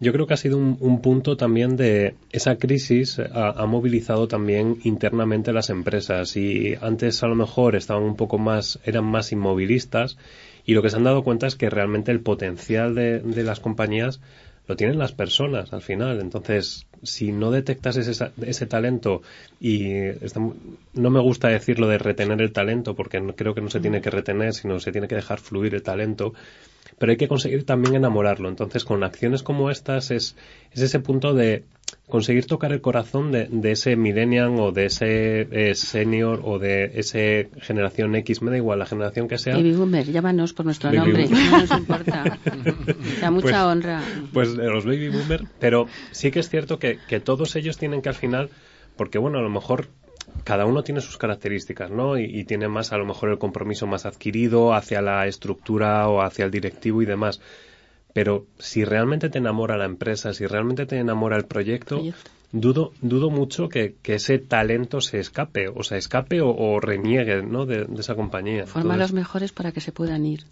yo 0.00 0.12
creo 0.12 0.26
que 0.26 0.34
ha 0.34 0.36
sido 0.36 0.58
un, 0.58 1.00
punto 1.00 1.36
también 1.36 1.76
de 1.76 2.14
esa 2.30 2.56
crisis 2.56 3.18
ha, 3.18 3.66
movilizado 3.66 4.28
también 4.28 4.78
internamente 4.84 5.52
las 5.52 5.70
empresas 5.70 6.36
y 6.36 6.74
antes 6.80 7.22
a 7.22 7.28
lo 7.28 7.34
mejor 7.34 7.76
estaban 7.76 8.02
un 8.02 8.16
poco 8.16 8.38
más 8.38 8.78
eran 8.84 9.04
más 9.04 9.32
inmovilistas 9.32 10.18
y 10.66 10.74
lo 10.74 10.82
que 10.82 10.90
se 10.90 10.96
han 10.96 11.04
dado 11.04 11.24
cuenta 11.24 11.46
es 11.46 11.56
que 11.56 11.70
realmente 11.70 12.12
el 12.12 12.20
potencial 12.20 12.94
de, 12.94 13.20
de 13.20 13.42
las 13.42 13.60
compañías 13.60 14.20
lo 14.68 14.76
tienen 14.76 14.98
las 14.98 15.12
personas 15.12 15.72
al 15.72 15.82
final. 15.82 16.20
Entonces, 16.20 16.86
si 17.02 17.32
no 17.32 17.50
detectas 17.50 17.96
ese, 17.96 18.30
ese 18.42 18.66
talento 18.66 19.22
y 19.60 19.92
no 20.94 21.10
me 21.10 21.20
gusta 21.20 21.48
decirlo 21.48 21.88
de 21.88 21.98
retener 21.98 22.40
el 22.40 22.52
talento 22.52 22.94
porque 22.94 23.20
creo 23.36 23.54
que 23.54 23.60
no 23.60 23.70
se 23.70 23.80
tiene 23.80 24.00
que 24.00 24.10
retener, 24.10 24.54
sino 24.54 24.78
se 24.78 24.92
tiene 24.92 25.08
que 25.08 25.16
dejar 25.16 25.40
fluir 25.40 25.74
el 25.74 25.82
talento, 25.82 26.34
pero 26.98 27.12
hay 27.12 27.18
que 27.18 27.28
conseguir 27.28 27.64
también 27.64 27.94
enamorarlo. 27.94 28.48
Entonces, 28.48 28.84
con 28.84 29.04
acciones 29.04 29.42
como 29.42 29.70
estas 29.70 30.10
es, 30.10 30.36
es 30.72 30.82
ese 30.82 31.00
punto 31.00 31.34
de 31.34 31.64
conseguir 32.08 32.46
tocar 32.46 32.72
el 32.72 32.80
corazón 32.80 33.32
de, 33.32 33.48
de 33.50 33.72
ese 33.72 33.96
millennial 33.96 34.58
o 34.58 34.72
de 34.72 34.86
ese 34.86 35.48
eh, 35.50 35.74
senior 35.74 36.40
o 36.44 36.58
de 36.58 36.92
ese 36.94 37.48
generación 37.60 38.14
X, 38.16 38.42
me 38.42 38.50
da 38.50 38.56
igual 38.56 38.78
la 38.78 38.86
generación 38.86 39.28
que 39.28 39.38
sea. 39.38 39.56
Baby 39.56 39.72
Boomer, 39.72 40.06
llámanos 40.10 40.52
por 40.52 40.66
nuestro 40.66 40.92
nombre, 40.92 41.28
no 41.28 41.58
nos 41.58 41.70
importa. 41.70 42.38
Da 43.20 43.30
mucha 43.30 43.42
pues, 43.42 43.56
honra. 43.56 44.02
Pues 44.32 44.48
eh, 44.50 44.56
los 44.56 44.84
Baby 44.84 45.08
Boomer, 45.08 45.44
pero 45.58 45.86
sí 46.10 46.30
que 46.30 46.40
es 46.40 46.48
cierto 46.48 46.78
que, 46.78 46.98
que 47.08 47.20
todos 47.20 47.56
ellos 47.56 47.78
tienen 47.78 48.02
que 48.02 48.08
al 48.08 48.14
final, 48.14 48.50
porque 48.96 49.18
bueno, 49.18 49.38
a 49.38 49.42
lo 49.42 49.50
mejor 49.50 49.88
cada 50.44 50.66
uno 50.66 50.82
tiene 50.82 51.00
sus 51.00 51.16
características, 51.18 51.90
¿no? 51.90 52.18
Y, 52.18 52.44
tiene 52.44 52.68
más, 52.68 52.92
a 52.92 52.96
lo 52.96 53.04
mejor, 53.04 53.30
el 53.30 53.38
compromiso 53.38 53.86
más 53.86 54.06
adquirido 54.06 54.74
hacia 54.74 55.00
la 55.00 55.26
estructura 55.26 56.08
o 56.08 56.22
hacia 56.22 56.44
el 56.44 56.50
directivo 56.50 57.02
y 57.02 57.06
demás. 57.06 57.40
Pero 58.12 58.46
si 58.58 58.84
realmente 58.84 59.30
te 59.30 59.38
enamora 59.38 59.76
la 59.76 59.86
empresa, 59.86 60.34
si 60.34 60.46
realmente 60.46 60.84
te 60.84 60.98
enamora 60.98 61.36
el 61.36 61.44
proyecto, 61.44 62.02
dudo, 62.50 62.92
dudo 63.00 63.30
mucho 63.30 63.68
que, 63.68 63.94
ese 64.04 64.38
talento 64.38 65.00
se 65.00 65.18
escape, 65.18 65.68
o 65.68 65.82
se 65.82 65.96
escape 65.96 66.40
o, 66.42 66.78
reniegue, 66.80 67.42
¿no? 67.42 67.64
De, 67.64 67.86
esa 67.98 68.14
compañía. 68.14 68.66
Forma 68.66 68.96
los 68.96 69.12
mejores 69.12 69.52
para 69.52 69.72
que 69.72 69.80
se 69.80 69.92
puedan 69.92 70.26
ir. 70.26 70.44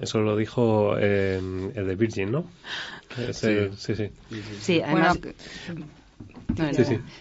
Eso 0.00 0.20
lo 0.20 0.36
dijo 0.36 0.96
eh, 0.98 1.40
el 1.74 1.86
de 1.86 1.94
Virgin, 1.96 2.32
¿no? 2.32 2.44
sí. 3.32 3.68
sí, 3.76 3.94
sí. 3.94 4.10
Sí, 4.60 4.80
además... 4.80 5.18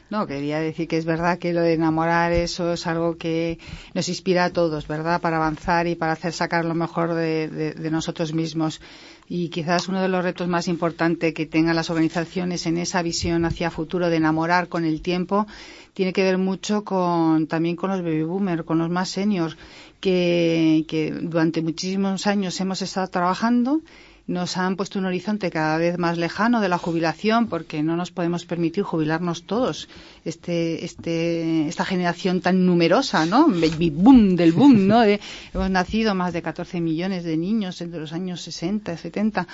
No, 0.10 0.28
quería 0.28 0.60
decir 0.60 0.88
que 0.88 0.98
es 0.98 1.06
verdad 1.06 1.40
que 1.40 1.54
lo 1.54 1.62
de 1.62 1.74
enamorar 1.74 2.32
eso 2.32 2.74
es 2.74 2.88
algo 2.88 3.18
que 3.18 3.60
nos 3.94 4.10
inspira 4.10 4.46
a 4.46 4.50
todos, 4.52 4.88
¿verdad? 4.88 5.22
Para 5.22 5.38
avanzar 5.38 5.88
y 5.88 5.96
para 5.96 6.14
hacer 6.14 6.34
sacar 6.34 6.66
lo 6.66 6.76
mejor 6.76 7.14
de, 7.14 7.90
nosotros 7.92 8.34
mismos. 8.34 8.82
Y 9.28 9.50
quizás 9.50 9.88
uno 9.88 10.02
de 10.02 10.08
los 10.08 10.24
retos 10.24 10.48
más 10.48 10.68
importantes 10.68 11.34
que 11.34 11.46
tengan 11.46 11.76
las 11.76 11.90
organizaciones 11.90 12.66
en 12.66 12.78
esa 12.78 13.02
visión 13.04 13.46
hacia 13.46 13.70
futuro 13.70 14.10
de 14.10 14.18
enamorar 14.18 14.70
con 14.70 14.86
el 14.86 15.02
tiempo 15.02 15.46
tiene 15.94 16.14
que 16.14 16.24
ver 16.24 16.38
mucho 16.38 16.84
con 16.84 17.48
también 17.48 17.76
con 17.76 17.90
los 17.90 18.02
baby 18.02 18.24
boomers, 18.24 18.64
con 18.64 18.78
los 18.78 18.90
más 18.90 19.10
seniors, 19.10 19.58
que, 20.00 20.86
que 20.88 21.12
durante 21.12 21.62
muchísimos 21.62 22.26
años 22.26 22.60
hemos 22.62 22.82
estado 22.82 23.08
trabajando 23.08 23.82
nos 24.30 24.58
han 24.58 24.76
puesto 24.76 25.00
un 25.00 25.06
horizonte 25.06 25.50
cada 25.50 25.78
vez 25.80 25.98
más 25.98 26.20
lejano 26.20 26.62
de 26.62 26.70
la 26.70 26.78
jubilación 26.78 27.48
porque 27.48 27.82
no 27.82 27.98
nos 27.98 28.12
podemos 28.12 28.46
permitir 28.46 28.84
jubilarnos 28.84 29.44
todos. 29.44 29.90
Este, 30.24 30.86
este, 30.86 31.68
esta 31.68 31.84
generación 31.84 32.40
tan 32.40 32.68
numerosa, 32.68 33.26
¿no? 33.26 33.48
Baby 33.48 33.90
boom 33.90 34.36
del 34.36 34.52
boom, 34.52 34.86
¿no? 34.88 35.02
hemos 35.54 35.70
nacido 35.72 36.14
más 36.14 36.32
de 36.32 36.44
14 36.44 36.80
millones 36.80 37.24
de 37.24 37.38
niños 37.38 37.82
entre 37.82 38.00
los 38.00 38.14
años 38.14 38.42
60 38.42 38.94
y 38.94 38.98
70 38.98 39.48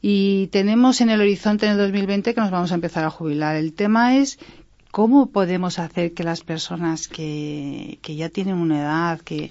y 0.00 0.46
tenemos 0.46 1.02
en 1.02 1.10
el 1.10 1.20
horizonte 1.20 1.66
en 1.66 1.72
el 1.72 1.78
2020 1.78 2.34
que 2.34 2.40
nos 2.40 2.50
vamos 2.50 2.72
a 2.72 2.76
empezar 2.76 3.04
a 3.04 3.10
jubilar. 3.10 3.56
El 3.56 3.74
tema 3.74 4.16
es 4.16 4.38
cómo 4.90 5.26
podemos 5.26 5.78
hacer 5.78 6.14
que 6.14 6.24
las 6.24 6.40
personas 6.40 7.06
que, 7.06 7.98
que 8.00 8.16
ya 8.16 8.30
tienen 8.30 8.54
una 8.54 8.80
edad, 8.80 9.20
que 9.20 9.50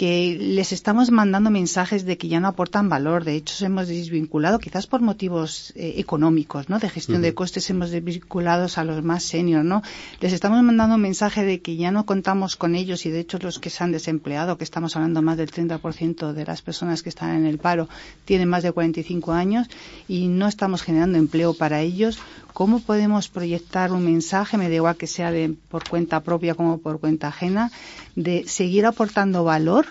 que 0.00 0.38
les 0.40 0.72
estamos 0.72 1.10
mandando 1.10 1.50
mensajes 1.50 2.06
de 2.06 2.16
que 2.16 2.26
ya 2.26 2.40
no 2.40 2.48
aportan 2.48 2.88
valor. 2.88 3.22
De 3.24 3.34
hecho, 3.34 3.66
hemos 3.66 3.86
desvinculado, 3.86 4.58
quizás 4.58 4.86
por 4.86 5.02
motivos 5.02 5.74
eh, 5.76 5.96
económicos, 5.98 6.70
¿no? 6.70 6.78
De 6.78 6.88
gestión 6.88 7.20
de 7.20 7.34
costes, 7.34 7.68
hemos 7.68 7.90
desvinculado 7.90 8.66
a 8.74 8.84
los 8.84 9.04
más 9.04 9.24
seniors, 9.24 9.62
¿no? 9.62 9.82
Les 10.22 10.32
estamos 10.32 10.62
mandando 10.62 10.94
un 10.94 11.02
mensaje 11.02 11.44
de 11.44 11.60
que 11.60 11.76
ya 11.76 11.90
no 11.90 12.06
contamos 12.06 12.56
con 12.56 12.76
ellos 12.76 13.04
y, 13.04 13.10
de 13.10 13.20
hecho, 13.20 13.36
los 13.42 13.58
que 13.58 13.68
se 13.68 13.84
han 13.84 13.92
desempleado, 13.92 14.56
que 14.56 14.64
estamos 14.64 14.96
hablando 14.96 15.20
más 15.20 15.36
del 15.36 15.50
30% 15.50 16.32
de 16.32 16.46
las 16.46 16.62
personas 16.62 17.02
que 17.02 17.10
están 17.10 17.36
en 17.36 17.44
el 17.44 17.58
paro, 17.58 17.86
tienen 18.24 18.48
más 18.48 18.62
de 18.62 18.72
45 18.72 19.32
años 19.32 19.68
y 20.08 20.28
no 20.28 20.48
estamos 20.48 20.80
generando 20.80 21.18
empleo 21.18 21.52
para 21.52 21.82
ellos 21.82 22.18
¿Cómo 22.52 22.80
podemos 22.80 23.28
proyectar 23.28 23.92
un 23.92 24.04
mensaje, 24.04 24.58
me 24.58 24.68
da 24.68 24.74
igual 24.74 24.96
que 24.96 25.06
sea 25.06 25.30
de, 25.30 25.54
por 25.68 25.88
cuenta 25.88 26.20
propia 26.20 26.54
como 26.54 26.78
por 26.78 27.00
cuenta 27.00 27.28
ajena, 27.28 27.70
de 28.16 28.46
seguir 28.46 28.86
aportando 28.86 29.44
valor 29.44 29.86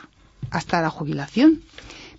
hasta 0.52 0.82
la 0.82 0.90
jubilación? 0.90 1.62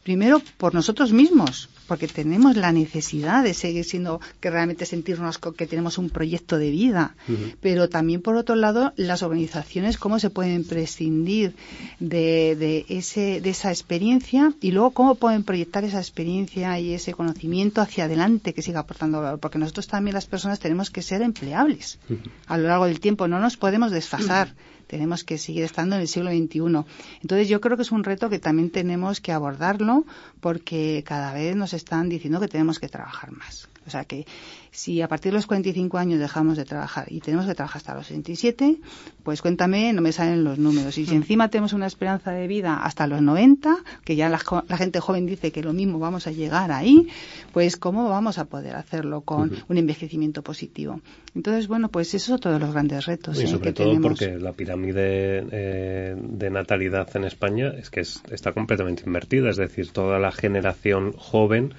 Primero, 0.02 0.40
por 0.56 0.74
nosotros 0.74 1.12
mismos, 1.12 1.68
porque 1.90 2.06
tenemos 2.06 2.56
la 2.56 2.70
necesidad 2.70 3.42
de 3.42 3.52
seguir 3.52 3.84
siendo, 3.84 4.20
que 4.38 4.48
realmente 4.48 4.86
sentirnos 4.86 5.38
que 5.38 5.66
tenemos 5.66 5.98
un 5.98 6.08
proyecto 6.08 6.56
de 6.56 6.70
vida. 6.70 7.16
Pero 7.60 7.88
también, 7.88 8.22
por 8.22 8.36
otro 8.36 8.54
lado, 8.54 8.92
las 8.94 9.24
organizaciones, 9.24 9.98
cómo 9.98 10.20
se 10.20 10.30
pueden 10.30 10.62
prescindir 10.62 11.56
de, 11.98 12.54
de, 12.54 12.86
ese, 12.88 13.40
de 13.40 13.50
esa 13.50 13.70
experiencia 13.70 14.54
y 14.60 14.70
luego 14.70 14.92
cómo 14.92 15.16
pueden 15.16 15.42
proyectar 15.42 15.82
esa 15.82 15.98
experiencia 15.98 16.78
y 16.78 16.94
ese 16.94 17.12
conocimiento 17.12 17.80
hacia 17.80 18.04
adelante 18.04 18.54
que 18.54 18.62
siga 18.62 18.78
aportando 18.78 19.20
valor. 19.20 19.40
Porque 19.40 19.58
nosotros 19.58 19.88
también, 19.88 20.14
las 20.14 20.26
personas, 20.26 20.60
tenemos 20.60 20.90
que 20.90 21.02
ser 21.02 21.22
empleables 21.22 21.98
a 22.46 22.56
lo 22.56 22.68
largo 22.68 22.84
del 22.84 23.00
tiempo. 23.00 23.26
No 23.26 23.40
nos 23.40 23.56
podemos 23.56 23.90
desfasar 23.90 24.54
tenemos 24.90 25.22
que 25.22 25.38
seguir 25.38 25.62
estando 25.62 25.94
en 25.94 26.02
el 26.02 26.08
siglo 26.08 26.30
XXI. 26.30 26.84
Entonces 27.22 27.48
yo 27.48 27.60
creo 27.60 27.76
que 27.76 27.84
es 27.84 27.92
un 27.92 28.02
reto 28.02 28.28
que 28.28 28.40
también 28.40 28.70
tenemos 28.70 29.20
que 29.20 29.30
abordarlo 29.30 30.04
porque 30.40 31.04
cada 31.06 31.32
vez 31.32 31.54
nos 31.54 31.74
están 31.74 32.08
diciendo 32.08 32.40
que 32.40 32.48
tenemos 32.48 32.80
que 32.80 32.88
trabajar 32.88 33.30
más. 33.30 33.69
O 33.86 33.90
sea 33.90 34.04
que 34.04 34.26
si 34.70 35.00
a 35.02 35.08
partir 35.08 35.32
de 35.32 35.38
los 35.38 35.46
45 35.46 35.98
años 35.98 36.20
dejamos 36.20 36.56
de 36.56 36.64
trabajar 36.64 37.06
y 37.10 37.20
tenemos 37.20 37.46
que 37.46 37.54
trabajar 37.54 37.78
hasta 37.78 37.94
los 37.94 38.06
67, 38.06 38.76
pues 39.22 39.42
cuéntame, 39.42 39.92
no 39.92 40.02
me 40.02 40.12
salen 40.12 40.44
los 40.44 40.58
números. 40.58 40.96
Y 40.98 41.06
si 41.06 41.14
mm. 41.14 41.16
encima 41.16 41.48
tenemos 41.48 41.72
una 41.72 41.86
esperanza 41.86 42.30
de 42.30 42.46
vida 42.46 42.76
hasta 42.76 43.06
los 43.06 43.22
90, 43.22 43.78
que 44.04 44.16
ya 44.16 44.28
la, 44.28 44.38
gente 44.38 45.00
joven 45.00 45.26
dice 45.26 45.50
que 45.50 45.62
lo 45.62 45.72
mismo 45.72 45.98
vamos 45.98 46.26
a 46.26 46.30
llegar 46.30 46.72
ahí, 46.72 47.08
pues 47.52 47.76
¿cómo 47.76 48.08
vamos 48.08 48.38
a 48.38 48.44
poder 48.44 48.76
hacerlo 48.76 49.22
con 49.22 49.52
un 49.68 49.76
envejecimiento 49.76 50.42
positivo? 50.42 51.00
Entonces, 51.34 51.66
bueno, 51.66 51.88
pues 51.88 52.14
eso 52.14 52.32
es 52.32 52.36
otro 52.36 52.52
de 52.52 52.58
los 52.58 52.72
grandes 52.72 53.06
retos. 53.06 53.40
Y 53.40 53.44
¿eh? 53.44 53.46
sobre 53.48 53.72
todo 53.72 54.00
porque 54.00 54.38
la 54.38 54.52
pirámide 54.52 55.46
eh, 55.50 56.16
de 56.16 56.50
natalidad 56.50 57.08
en 57.16 57.24
España 57.24 57.72
es 57.76 57.90
que 57.90 58.00
está 58.00 58.52
completamente 58.52 59.04
invertida, 59.06 59.50
es 59.50 59.56
decir, 59.56 59.90
toda 59.90 60.18
la 60.18 60.32
generación 60.32 61.12
joven 61.12 61.74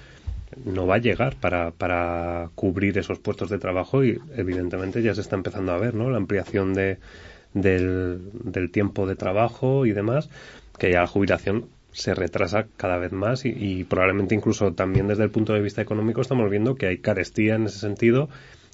no 0.65 0.87
va 0.87 0.95
a 0.95 0.99
llegar 0.99 1.35
para, 1.35 1.71
para 1.71 2.49
cubrir 2.55 2.97
esos 2.97 3.19
puestos 3.19 3.49
de 3.49 3.59
trabajo 3.59 4.03
y 4.03 4.19
evidentemente 4.35 5.01
ya 5.01 5.13
se 5.15 5.21
está 5.21 5.35
empezando 5.35 5.71
a 5.71 5.77
ver, 5.77 5.95
¿no? 5.95 6.09
La 6.09 6.17
ampliación 6.17 6.73
de, 6.73 6.97
del, 7.53 8.21
del 8.33 8.71
tiempo 8.71 9.07
de 9.07 9.15
trabajo 9.15 9.85
y 9.85 9.91
demás, 9.91 10.29
que 10.77 10.91
ya 10.91 11.01
la 11.01 11.07
jubilación 11.07 11.65
se 11.91 12.13
retrasa 12.13 12.67
cada 12.77 12.97
vez 12.97 13.11
más 13.11 13.45
y, 13.45 13.49
y, 13.49 13.83
probablemente 13.83 14.33
incluso 14.33 14.73
también 14.73 15.07
desde 15.07 15.23
el 15.23 15.29
punto 15.29 15.53
de 15.53 15.61
vista 15.61 15.81
económico 15.81 16.21
estamos 16.21 16.49
viendo 16.49 16.75
que 16.75 16.87
hay 16.87 16.99
carestía 16.99 17.55
en 17.55 17.65
ese 17.65 17.79
sentido 17.79 18.29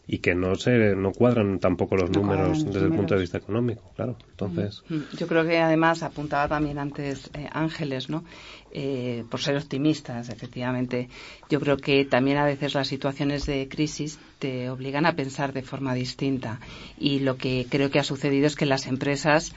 y 0.08 0.20
que 0.20 0.34
no 0.34 0.56
se 0.56 0.96
no 0.96 1.12
cuadran 1.12 1.60
tampoco 1.60 1.98
los 1.98 2.10
números 2.10 2.66
desde 2.66 2.86
el 2.86 2.94
punto 2.94 3.14
de 3.16 3.20
vista 3.20 3.38
económico, 3.38 3.82
claro. 3.96 4.16
Entonces, 4.32 4.82
mm, 4.88 4.96
mm. 4.96 5.06
yo 5.18 5.28
creo 5.28 5.46
que 5.46 5.58
además 5.58 6.02
apuntaba 6.02 6.48
también 6.48 6.80
antes 6.80 7.30
eh, 7.34 7.50
Ángeles, 7.52 8.10
¿no? 8.10 8.24
Eh, 8.72 9.24
por 9.30 9.40
ser 9.40 9.56
optimistas, 9.56 10.30
efectivamente. 10.30 11.10
Yo 11.50 11.60
creo 11.60 11.78
que 11.78 12.04
también 12.04 12.38
a 12.38 12.46
veces 12.46 12.74
las 12.74 12.88
situaciones 12.88 13.46
de 13.46 13.68
crisis 13.70 14.20
te 14.40 14.70
obligan 14.70 15.06
a 15.06 15.16
pensar 15.16 15.54
de 15.54 15.64
forma 15.64 15.94
distinta. 15.94 16.60
Y 17.00 17.20
lo 17.20 17.38
que 17.38 17.66
creo 17.70 17.90
que 17.90 18.00
ha 18.00 18.04
sucedido 18.04 18.46
es 18.46 18.56
que 18.56 18.66
las 18.66 18.86
empresas 18.88 19.54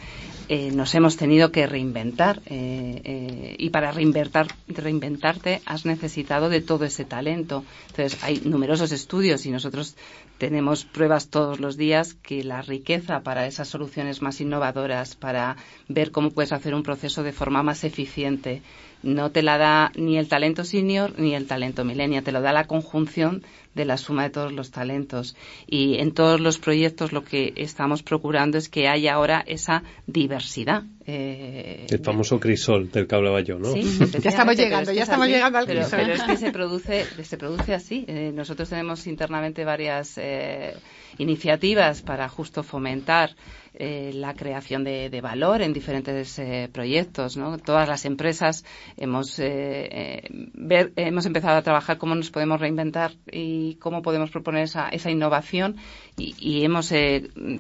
eh, 0.49 0.71
nos 0.71 0.95
hemos 0.95 1.17
tenido 1.17 1.51
que 1.51 1.67
reinventar. 1.67 2.41
Eh, 2.47 3.57
y 3.59 3.71
para 3.71 3.91
reinventar, 3.91 4.47
reinventarte 4.69 5.61
has 5.67 5.85
necesitado 5.85 6.49
de 6.49 6.61
todo 6.61 6.85
ese 6.85 7.05
talento. 7.05 7.65
Entonces, 7.89 8.23
hay 8.23 8.41
numerosos 8.45 8.93
estudios 8.93 9.45
y 9.45 9.51
nosotros 9.51 9.97
tenemos 10.39 10.87
pruebas 10.87 11.29
todos 11.29 11.61
los 11.61 11.77
días 11.77 12.15
que 12.15 12.43
la 12.43 12.63
riqueza 12.63 13.21
para 13.23 13.47
esas 13.47 13.69
soluciones 13.69 14.23
más 14.23 14.41
innovadoras, 14.41 15.15
para 15.15 15.57
ver 15.89 16.13
cómo 16.13 16.31
puedes 16.31 16.53
hacer 16.53 16.75
un 16.75 16.83
proceso 16.83 17.23
de 17.23 17.33
forma 17.33 17.63
más 17.63 17.85
eficiente, 17.85 18.63
no 19.03 19.31
te 19.31 19.43
la 19.43 19.59
da 19.59 19.93
ni 19.97 20.19
el 20.19 20.29
talento 20.29 20.65
senior 20.65 21.19
ni 21.19 21.35
el 21.35 21.47
talento 21.47 21.85
millennial, 21.85 22.23
te 22.25 22.33
lo 22.33 22.41
da 22.41 22.53
la 22.53 22.67
conjunción 22.67 23.43
de 23.75 23.85
la 23.85 23.97
suma 23.97 24.25
de 24.25 24.31
todos 24.31 24.53
los 24.53 24.71
talentos. 24.71 25.37
Y 25.67 25.99
en 25.99 26.13
todos 26.13 26.41
los 26.41 26.59
proyectos 26.59 27.13
lo 27.13 27.25
que 27.25 27.53
estamos 27.57 28.03
procurando 28.03 28.59
es 28.59 28.69
que 28.69 28.89
haya 28.89 29.15
ahora 29.15 29.45
esa 29.47 29.83
diversidad. 30.07 30.85
Eh, 31.07 31.87
el 31.89 32.01
famoso 32.01 32.39
crisol 32.39 32.91
del 32.91 33.07
que 33.07 33.15
hablaba 33.15 33.41
yo, 33.41 33.59
¿no? 33.59 33.73
Sí, 33.73 33.83
ya 34.21 34.31
estamos 34.31 34.57
llegando, 34.57 34.93
ya 34.93 35.03
estamos 35.03 35.29
llegando 35.29 35.59
al 35.59 35.67
crisol. 35.67 36.01
Pero, 36.01 36.13
es 36.15 36.23
que 36.23 36.37
se 36.47 36.53
produce, 36.53 37.05
se 37.23 37.37
produce 37.37 37.75
así. 37.75 38.05
Eh, 38.07 38.33
nosotros 38.35 38.69
tenemos 38.69 39.07
internamente 39.07 39.65
varias 39.65 40.19
eh, 40.19 40.75
iniciativas 41.19 42.03
para 42.03 42.29
justo 42.29 42.63
fomentar 42.63 43.35
eh, 43.73 44.11
la 44.15 44.35
creación 44.35 44.83
de, 44.83 45.21
valor 45.23 45.63
en 45.63 45.73
diferentes 45.73 46.39
eh, 46.39 46.69
proyectos. 46.73 47.37
¿no? 47.37 47.57
Todas 47.59 47.89
las 47.89 48.05
empresas 48.05 48.65
hemos, 48.97 49.39
eh, 49.39 50.29
ver, 50.55 50.93
hemos 50.97 51.25
empezado 51.27 51.57
a 51.57 51.63
trabajar 51.63 51.97
cómo 51.97 52.15
nos 52.15 52.31
podemos 52.31 52.61
reinventar 52.61 53.13
y 53.31 53.60
cómo 53.79 54.03
podemos 54.03 54.31
proponer 54.31 54.65
esa, 54.65 54.89
esa 54.89 55.11
innovación. 55.11 55.77
Y, 56.17 56.35
y 56.39 56.65
hemos 56.65 56.93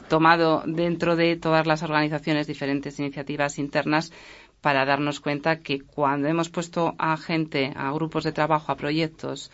tomado 0.08 0.62
dentro 0.66 1.16
de 1.16 1.36
todas 1.36 1.66
las 1.66 1.82
organizaciones 1.82 2.46
diferentes 2.46 2.98
iniciativas 2.98 3.58
internas 3.58 4.12
para 4.60 4.84
darnos 4.84 5.20
cuenta 5.20 5.60
que 5.60 5.80
cuando 5.80 6.28
hemos 6.28 6.50
puesto 6.50 6.94
a 6.98 7.16
gente, 7.16 7.72
a 7.74 7.90
grupos 7.92 8.24
de 8.24 8.32
trabajo, 8.32 8.70
a 8.70 8.76
proyectos 8.76 9.50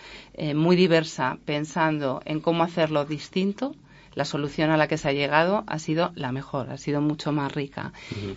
muy 0.54 0.74
diversa, 0.74 1.38
pensando 1.44 2.20
en 2.24 2.40
cómo 2.40 2.64
hacerlo 2.64 3.04
distinto, 3.04 3.74
la 4.16 4.24
solución 4.24 4.70
a 4.70 4.78
la 4.78 4.88
que 4.88 4.96
se 4.96 5.08
ha 5.08 5.12
llegado 5.12 5.62
ha 5.66 5.78
sido 5.78 6.10
la 6.14 6.32
mejor, 6.32 6.70
ha 6.70 6.78
sido 6.78 7.02
mucho 7.02 7.32
más 7.32 7.54
rica. 7.54 7.92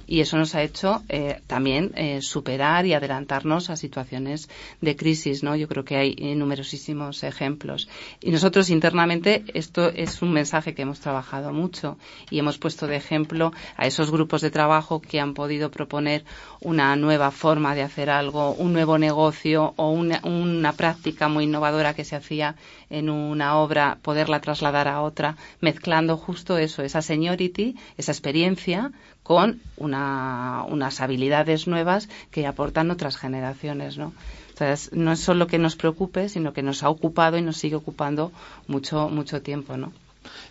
Y 0.06 0.20
eso 0.20 0.38
nos 0.38 0.54
ha 0.54 0.62
hecho 0.62 1.02
eh, 1.08 1.42
también 1.48 1.94
eh, 1.96 2.22
superar 2.22 2.86
y 2.86 2.94
adelantarnos 2.94 3.70
a 3.70 3.78
situaciones 3.78 4.50
de 4.82 4.98
crisis, 4.98 5.42
¿no? 5.42 5.56
Yo 5.56 5.70
creo 5.70 5.86
que 5.86 5.96
hay 5.96 6.16
eh, 6.18 6.36
numerosísimos 6.36 7.24
ejemplos. 7.24 7.88
Y 8.20 8.32
nosotros 8.32 8.70
internamente 8.70 9.46
esto 9.54 9.88
es 9.88 10.22
un 10.22 10.34
mensaje 10.34 10.76
que 10.76 10.82
hemos 10.82 11.00
trabajado 11.00 11.54
mucho 11.54 11.98
y 12.30 12.40
hemos 12.40 12.58
puesto 12.58 12.86
de 12.86 12.98
ejemplo 12.98 13.54
a 13.78 13.88
esos 13.88 14.12
grupos 14.12 14.42
de 14.42 14.52
trabajo 14.52 15.00
que 15.00 15.22
han 15.22 15.34
podido 15.34 15.72
proponer 15.72 16.26
una 16.60 16.94
nueva 16.98 17.32
forma 17.32 17.74
de 17.74 17.84
hacer 17.84 18.10
algo, 18.10 18.52
un 18.52 18.74
nuevo 18.74 18.98
negocio 18.98 19.74
o 19.78 19.92
una, 19.92 20.20
una 20.26 20.74
práctica 20.74 21.30
muy 21.30 21.46
innovadora 21.46 21.94
que 21.94 22.04
se 22.04 22.18
hacía 22.18 22.58
en 22.90 23.10
una 23.10 23.58
obra, 23.58 23.98
poderla 24.02 24.42
trasladar 24.42 24.90
a 24.90 25.02
otra 25.02 25.38
mezclando 25.70 26.18
justo 26.18 26.58
eso, 26.58 26.82
esa 26.84 27.02
seniority, 27.02 27.76
esa 27.98 28.12
experiencia 28.12 28.92
con 29.24 29.62
unas 29.78 31.02
habilidades 31.02 31.68
nuevas 31.68 32.10
que 32.32 32.48
aportan 32.48 32.90
otras 32.90 33.16
generaciones, 33.18 33.98
¿no? 33.98 34.14
Entonces, 34.50 34.92
no 34.94 35.12
es 35.12 35.20
solo 35.20 35.48
que 35.48 35.60
nos 35.60 35.76
preocupe, 35.76 36.28
sino 36.28 36.52
que 36.52 36.64
nos 36.64 36.84
ha 36.84 36.90
ocupado 36.90 37.38
y 37.38 37.42
nos 37.42 37.58
sigue 37.58 37.76
ocupando 37.76 38.32
mucho, 38.68 39.08
mucho 39.10 39.42
tiempo, 39.42 39.78
¿no? 39.78 39.94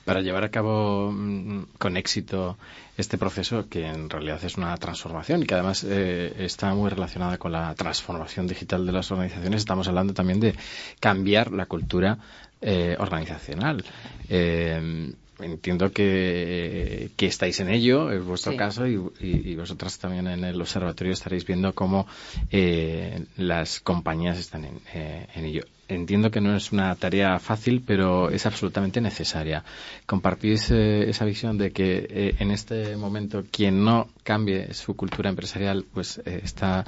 Para 0.05 0.23
llevar 0.23 0.45
a 0.45 0.49
cabo 0.49 1.13
mm, 1.13 1.65
con 1.79 1.97
éxito 1.97 2.57
este 2.97 3.19
proceso, 3.19 3.69
que 3.69 3.87
en 3.87 4.09
realidad 4.09 4.43
es 4.43 4.57
una 4.57 4.77
transformación 4.77 5.43
y 5.43 5.47
que 5.47 5.55
además 5.55 5.85
eh, 5.85 6.35
está 6.39 6.75
muy 6.75 6.89
relacionada 6.91 7.37
con 7.39 7.53
la 7.53 7.75
transformación 7.75 8.47
digital 8.47 8.87
de 8.87 8.93
las 8.93 9.11
organizaciones, 9.11 9.61
estamos 9.61 9.87
hablando 9.89 10.15
también 10.15 10.41
de 10.41 10.55
cambiar 11.01 11.53
la 11.53 11.67
cultura 11.67 12.19
eh, 12.61 12.97
organizacional. 12.99 13.85
Eh, 14.29 15.13
entiendo 15.41 15.91
que, 15.93 17.11
que, 17.17 17.27
estáis 17.27 17.61
en 17.61 17.69
ello, 17.71 18.11
es 18.11 18.25
vuestro 18.25 18.57
caso, 18.57 18.87
y, 18.87 19.01
y, 19.21 19.55
vosotras 19.55 19.99
también 19.99 20.27
en 20.27 20.45
el 20.45 20.61
observatorio 20.61 21.13
estaréis 21.13 21.47
viendo 21.47 21.73
cómo 21.75 22.07
eh, 22.51 23.25
las 23.37 23.81
compañías 23.81 24.39
están 24.39 24.65
en, 24.65 24.81
eh, 24.95 25.27
en 25.35 25.45
ello 25.45 25.65
entiendo 25.89 26.31
que 26.31 26.41
no 26.41 26.55
es 26.55 26.73
una 26.73 26.95
tarea 26.95 27.39
fácil, 27.39 27.83
pero 27.85 28.31
es 28.31 28.47
absolutamente 28.47 29.01
necesaria. 29.01 29.65
¿Compartís 30.07 30.71
eh, 30.71 31.09
esa 31.09 31.25
visión 31.25 31.59
de 31.59 31.73
que 31.73 32.07
eh, 32.09 32.35
en 32.39 32.51
este 32.51 32.97
momento 32.97 33.45
quien 33.51 33.85
no 33.85 34.09
cambie 34.23 34.75
su 34.75 34.95
cultura 34.95 35.31
empresarial 35.31 35.85
pues 35.93 36.19
eh, 36.25 36.41
está 36.45 36.85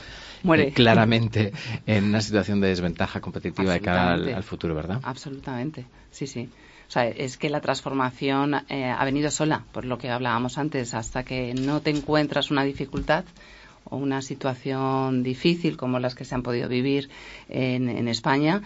claramente 0.74 1.52
en 1.86 2.04
una 2.04 2.20
situación 2.20 2.60
de 2.60 2.68
desventaja 2.68 3.20
competitiva 3.20 3.72
de 3.72 3.80
cara 3.80 4.12
al, 4.12 4.42
futuro, 4.42 4.74
verdad? 4.74 5.00
Absolutamente, 5.02 5.86
sí, 6.10 6.26
sí. 6.26 6.48
O 6.88 6.92
sea, 6.92 7.06
es 7.06 7.36
que 7.36 7.50
la 7.50 7.60
transformación 7.60 8.52
ha 8.54 9.04
venido 9.04 9.30
sola, 9.30 9.62
por 9.70 9.84
lo 9.84 9.96
que 9.96 10.10
hablábamos 10.10 10.58
antes, 10.58 10.92
hasta 10.92 11.22
que 11.22 11.54
no 11.54 11.80
te 11.80 11.90
encuentras 11.90 12.50
una 12.50 12.64
dificultad 12.64 13.24
o 13.84 13.96
una 13.96 14.22
situación 14.22 15.22
difícil 15.22 15.76
como 15.76 15.98
las 15.98 16.14
que 16.14 16.24
se 16.24 16.34
han 16.34 16.42
podido 16.42 16.68
vivir 16.68 17.10
en, 17.48 17.88
en 17.88 18.08
España, 18.08 18.62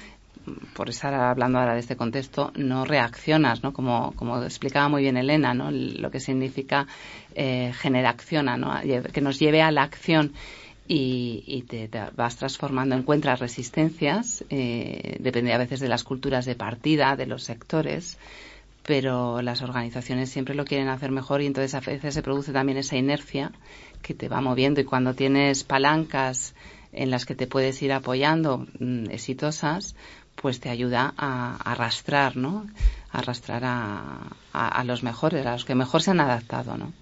por 0.74 0.90
estar 0.90 1.14
hablando 1.14 1.59
ahora 1.59 1.74
de 1.74 1.80
este 1.80 1.96
contexto, 1.96 2.52
no 2.57 2.85
reaccionas, 2.85 3.62
¿no? 3.62 3.72
Como, 3.72 4.12
como 4.16 4.42
explicaba 4.42 4.88
muy 4.88 5.02
bien 5.02 5.16
Elena, 5.16 5.54
¿no? 5.54 5.70
Lo 5.70 6.11
que 6.11 6.20
significa 6.20 6.87
eh, 7.35 7.72
generaciona, 7.74 8.57
¿no? 8.57 8.74
Que 9.12 9.20
nos 9.20 9.38
lleve 9.38 9.62
a 9.62 9.70
la 9.70 9.83
acción 9.83 10.33
y, 10.87 11.64
te, 11.68 11.88
vas 12.14 12.37
transformando, 12.37 12.94
encuentras 12.94 13.40
resistencias, 13.40 14.44
eh, 14.50 15.16
depende 15.20 15.52
a 15.52 15.59
veces 15.59 15.80
de 15.80 15.88
las 15.88 16.04
culturas 16.04 16.44
de 16.44 16.54
partida, 16.54 17.16
de 17.16 17.26
los 17.26 17.42
sectores, 17.42 18.18
pero 18.87 19.40
las 19.40 19.62
organizaciones 19.62 20.30
siempre 20.30 20.54
lo 20.54 20.66
quieren 20.66 20.88
hacer 20.88 21.11
mejor 21.11 21.40
y 21.40 21.46
entonces 21.46 21.74
a 21.74 21.80
veces 21.80 22.12
se 22.12 22.22
produce 22.22 22.52
también 22.52 22.76
esa 22.76 22.96
inercia 22.96 23.52
que 24.02 24.12
te 24.12 24.28
va 24.28 24.42
moviendo 24.42 24.80
y 24.80 24.85
cuando 24.85 25.14
tienes 25.14 25.64
palancas 25.64 26.54
en 26.92 27.11
las 27.11 27.24
que 27.24 27.35
te 27.35 27.46
puedes 27.46 27.80
ir 27.83 27.92
apoyando 27.92 28.66
mm, 28.78 29.11
exitosas, 29.11 29.96
pues 30.35 30.61
te 30.61 30.70
ayuda 30.70 31.14
a, 31.16 31.57
arrastrar, 31.57 32.37
¿no? 32.37 32.66
A 33.11 33.18
arrastrar 33.18 33.62
a, 33.64 34.85
los 34.85 35.03
mejores, 35.03 35.47
a 35.47 35.53
los 35.53 35.64
que 35.64 35.75
mejor 35.75 36.03
se 36.03 36.11
han 36.11 36.20
adaptado, 36.20 36.77
¿no? 36.77 36.92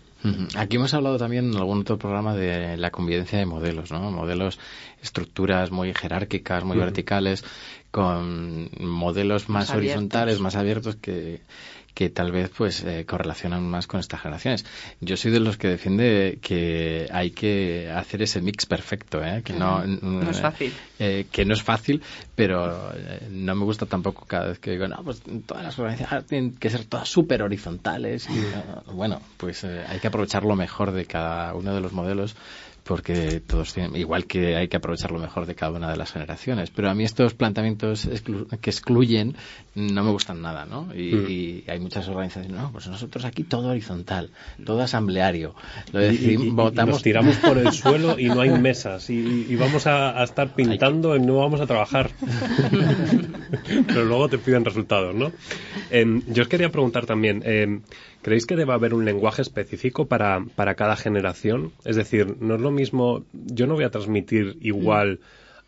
Aquí 0.57 0.77
hemos 0.77 0.95
hablado 0.95 1.19
también 1.19 1.51
en 1.51 1.57
algún 1.57 1.81
otro 1.81 1.99
programa 1.99 2.37
de 2.37 2.77
la 2.77 2.93
convivencia 2.93 3.41
de 3.41 3.47
modelos, 3.47 3.91
¿no? 3.91 4.13
Modelos, 4.13 4.61
estructuras 5.03 5.73
muy 5.73 5.93
jerárquicas, 5.95 6.63
muy 6.63 6.79
verticales, 6.79 7.45
con 7.91 8.71
modelos 8.79 9.49
más, 9.49 9.71
horizontales, 9.71 10.39
más 10.39 10.55
abiertos 10.55 10.95
que, 10.95 11.41
que 11.95 12.09
tal 12.09 12.33
vez 12.33 12.51
pues 12.57 12.83
eh, 12.85 13.05
correlacionan 13.07 13.69
más 13.69 13.87
con 13.87 14.01
estas 14.01 14.21
generaciones. 14.21 14.65
Yo 15.01 15.17
soy 15.17 15.31
de 15.31 15.41
los 15.41 15.59
que 15.59 15.69
defiende 15.69 16.39
que 16.41 17.09
hay 17.13 17.31
que 17.31 17.91
hacer 17.95 18.23
ese 18.23 18.41
mix 18.41 18.67
perfecto, 18.67 19.23
¿eh? 19.23 19.43
que 19.45 19.53
no, 19.53 19.87
no 19.87 20.31
es 20.31 20.41
fácil, 20.41 20.73
eh, 20.99 21.27
que 21.31 21.45
no 21.45 21.53
es 21.53 21.63
fácil, 21.63 22.03
pero 22.35 22.93
eh, 22.95 23.29
no 23.31 23.55
me 23.55 23.65
gusta 23.65 23.87
tampoco 23.87 24.25
cada 24.27 24.49
vez 24.49 24.59
que 24.59 24.73
digo 24.73 24.89
no 24.89 25.03
pues 25.05 25.23
todas 25.47 25.65
las 25.65 25.79
organizaciones 25.79 26.27
tienen 26.27 26.57
que 26.57 26.71
ser 26.71 26.85
todas 26.87 27.09
súper 27.09 27.43
horizontales 27.43 28.29
y 28.29 28.93
bueno 28.93 29.21
pues 29.37 29.65
hay 29.65 29.99
que 30.01 30.07
aprovechar 30.07 30.45
lo 30.45 30.57
mejor 30.57 30.93
de 30.93 31.05
cada 31.05 31.55
uno 31.55 31.75
de 31.75 31.81
los 31.81 31.93
modelos 31.93 32.37
porque 32.85 33.41
todos 33.41 33.73
tienen, 33.75 33.97
igual 33.97 34.27
que 34.27 34.57
hay 34.57 34.69
que 34.69 34.77
aprovechar 34.77 35.13
lo 35.13 35.19
mejor 35.19 35.47
de 35.47 35.55
cada 35.55 35.73
una 35.73 35.91
de 35.91 35.97
las 35.97 36.13
generaciones. 36.13 36.71
Pero 36.71 36.91
a 36.91 36.95
mí 36.95 37.05
estos 37.05 37.35
planteamientos 37.35 38.09
que 38.61 38.71
excluyen 38.71 39.37
no 39.75 40.03
me 40.03 40.11
gustan 40.11 40.43
nada, 40.43 40.65
¿no? 40.65 40.87
Mm. 40.87 40.93
Y, 40.97 41.65
hay 41.69 41.79
muchas 41.79 42.09
organizaciones, 42.09 42.51
no, 42.51 42.73
pues 42.73 42.89
nosotros 42.89 43.25
aquí 43.25 43.45
todo 43.45 43.69
horizontal, 43.69 44.31
todo 44.65 44.83
asambleario. 44.83 45.55
Lo 45.93 46.01
decimos, 46.01 46.55
votamos... 46.55 46.95
nos 46.95 47.03
tiramos 47.03 47.37
por 47.37 47.59
el 47.59 47.73
suelo 47.73 48.19
y 48.19 48.27
no 48.27 48.41
hay 48.41 48.51
mesas 48.51 49.09
y, 49.11 49.55
vamos 49.57 49.87
a, 49.87 50.23
estar 50.23 50.55
pintando 50.55 51.17
y 51.17 51.21
no 51.21 51.37
vamos 51.37 51.61
a 51.61 51.67
trabajar. 51.67 52.11
Pero 53.87 54.05
luego 54.05 54.29
te 54.29 54.39
piden 54.39 54.65
resultados, 54.65 55.15
¿no? 55.15 55.31
Em, 55.91 56.23
yo 56.27 56.43
os 56.43 56.49
quería 56.49 56.71
preguntar 56.71 57.07
también, 57.07 57.43
em, 57.45 57.83
¿Creéis 58.23 58.47
que 58.47 58.57
debe 58.57 58.73
haber 58.73 58.95
un 58.95 59.05
lenguaje 59.05 59.43
específico 59.43 60.07
para, 60.07 60.45
para 60.55 60.75
cada 60.75 60.97
generación? 60.97 61.73
Es 61.85 61.97
decir, 61.97 62.37
no 62.41 62.55
es 62.55 62.61
lo 62.61 62.71
mismo, 62.71 63.25
yo 63.33 63.67
no 63.67 63.75
voy 63.75 63.85
a 63.85 63.91
transmitir 63.91 64.57
igual 64.61 65.19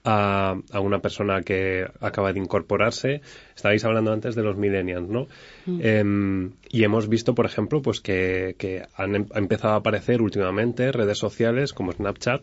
a, 0.05 0.57
a, 0.71 0.81
una 0.81 1.01
persona 1.01 1.43
que 1.43 1.87
acaba 2.01 2.33
de 2.33 2.39
incorporarse. 2.39 3.23
Estabais 3.57 3.85
hablando 3.85 4.13
antes 4.13 4.35
de 4.35 4.43
los 4.43 4.57
millennials, 4.57 5.09
¿no? 5.09 5.27
Mm. 5.67 5.81
Em, 5.83 6.53
y 6.69 6.85
hemos 6.85 7.09
visto, 7.09 7.35
por 7.35 7.47
ejemplo, 7.47 7.83
pues 7.83 8.01
que, 8.01 8.55
que 8.59 8.83
han 8.97 9.17
em, 9.17 9.27
empezado 9.35 9.75
a 9.75 9.79
aparecer 9.79 10.23
últimamente 10.23 10.93
redes 10.93 11.19
sociales 11.19 11.73
como 11.73 11.93
Snapchat 11.93 12.43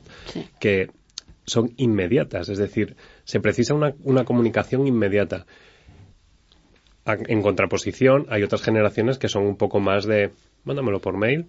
que 0.60 0.90
son 1.46 1.72
inmediatas, 1.78 2.50
es 2.50 2.58
decir, 2.58 2.96
se 3.24 3.40
precisa 3.40 3.74
una, 3.74 3.94
una 4.04 4.26
comunicación 4.26 4.88
inmediata 4.88 5.46
en 7.06 7.42
contraposición, 7.42 8.28
hay 8.30 8.44
otras 8.44 8.62
generaciones 8.62 9.18
que 9.18 9.28
son 9.28 9.44
un 9.44 9.56
poco 9.56 9.80
más 9.80 10.06
de, 10.06 10.32
mándamelo 10.64 11.00
por 11.00 11.18
mail 11.18 11.48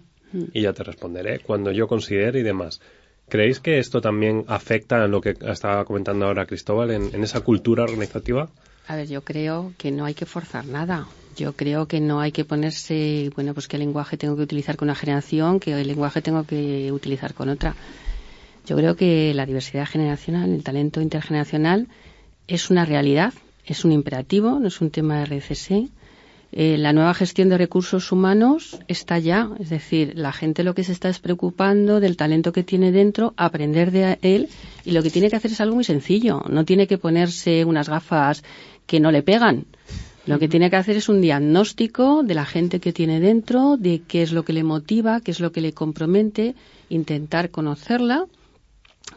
y 0.51 0.61
ya 0.61 0.73
te 0.73 0.83
responderé 0.83 1.39
cuando 1.39 1.71
yo 1.71 1.87
considere 1.87 2.39
y 2.39 2.43
demás. 2.43 2.81
¿Creéis 3.29 3.59
que 3.59 3.79
esto 3.79 4.01
también 4.01 4.45
afecta 4.47 5.03
a 5.03 5.07
lo 5.07 5.21
que 5.21 5.35
estaba 5.47 5.85
comentando 5.85 6.25
ahora 6.25 6.45
Cristóbal 6.45 6.91
en, 6.91 7.23
esa 7.23 7.41
cultura 7.41 7.83
organizativa? 7.83 8.49
A 8.87 8.95
ver, 8.95 9.07
yo 9.07 9.21
creo 9.21 9.73
que 9.77 9.91
no 9.91 10.05
hay 10.05 10.13
que 10.13 10.25
forzar 10.25 10.65
nada. 10.65 11.07
Yo 11.35 11.53
creo 11.53 11.87
que 11.87 11.99
no 11.99 12.19
hay 12.19 12.31
que 12.31 12.45
ponerse, 12.45 13.31
bueno, 13.35 13.53
pues 13.53 13.67
qué 13.67 13.77
lenguaje 13.77 14.17
tengo 14.17 14.35
que 14.35 14.43
utilizar 14.43 14.75
con 14.75 14.87
una 14.87 14.95
generación, 14.95 15.59
qué 15.59 15.83
lenguaje 15.83 16.21
tengo 16.21 16.43
que 16.45 16.91
utilizar 16.91 17.33
con 17.33 17.49
otra. 17.49 17.75
Yo 18.65 18.75
creo 18.75 18.95
que 18.95 19.33
la 19.33 19.45
diversidad 19.45 19.87
generacional, 19.87 20.51
el 20.51 20.63
talento 20.63 21.01
intergeneracional, 21.01 21.87
es 22.47 22.69
una 22.69 22.85
realidad 22.85 23.33
es 23.65 23.85
un 23.85 23.91
imperativo, 23.91 24.59
no 24.59 24.67
es 24.67 24.81
un 24.81 24.89
tema 24.89 25.19
de 25.19 25.37
RCC. 25.37 25.89
Eh, 26.55 26.77
la 26.77 26.93
nueva 26.93 27.15
gestión 27.15 27.49
de 27.49 27.57
recursos 27.57 28.11
humanos 28.11 28.77
está 28.87 29.17
ya, 29.17 29.49
es 29.59 29.71
decir, 29.71 30.13
la 30.15 30.31
gente 30.31 30.63
lo 30.63 30.75
que 30.75 30.83
se 30.83 30.91
está 30.91 31.09
es 31.09 31.17
preocupando 31.17 31.99
del 31.99 32.15
talento 32.15 32.51
que 32.51 32.63
tiene 32.63 32.91
dentro, 32.91 33.33
aprender 33.37 33.89
de 33.89 34.19
él 34.21 34.49
y 34.85 34.91
lo 34.91 35.01
que 35.01 35.09
tiene 35.09 35.31
que 35.31 35.35
hacer 35.35 35.51
es 35.51 35.61
algo 35.61 35.75
muy 35.75 35.83
sencillo, 35.83 36.43
no 36.47 36.63
tiene 36.63 36.85
que 36.85 36.99
ponerse 36.99 37.65
unas 37.65 37.89
gafas 37.89 38.43
que 38.85 38.99
no 38.99 39.11
le 39.11 39.23
pegan. 39.23 39.65
Lo 40.27 40.37
que 40.37 40.47
tiene 40.47 40.69
que 40.69 40.75
hacer 40.75 40.95
es 40.95 41.09
un 41.09 41.21
diagnóstico 41.21 42.21
de 42.21 42.35
la 42.35 42.45
gente 42.45 42.79
que 42.79 42.93
tiene 42.93 43.19
dentro, 43.19 43.75
de 43.75 44.03
qué 44.07 44.21
es 44.21 44.31
lo 44.31 44.45
que 44.45 44.53
le 44.53 44.63
motiva, 44.63 45.21
qué 45.21 45.31
es 45.31 45.39
lo 45.39 45.51
que 45.51 45.59
le 45.59 45.73
compromete, 45.73 46.53
intentar 46.87 47.49
conocerla 47.49 48.25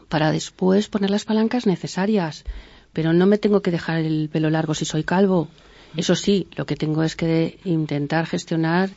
para 0.09 0.31
después 0.31 0.89
poner 0.89 1.11
las 1.11 1.23
palancas 1.23 1.65
necesarias 1.65 2.45
pero 2.93 3.13
no 3.13 3.25
me 3.25 3.37
tengo 3.37 3.61
que 3.61 3.71
dejar 3.71 3.99
el 3.99 4.29
pelo 4.31 4.49
largo 4.49 4.73
si 4.73 4.85
soy 4.85 5.03
calvo. 5.03 5.47
Eso 5.95 6.15
sí, 6.15 6.47
lo 6.55 6.65
que 6.65 6.75
tengo 6.75 7.03
es 7.03 7.15
que 7.15 7.59
intentar 7.63 8.25
gestionar 8.25 8.89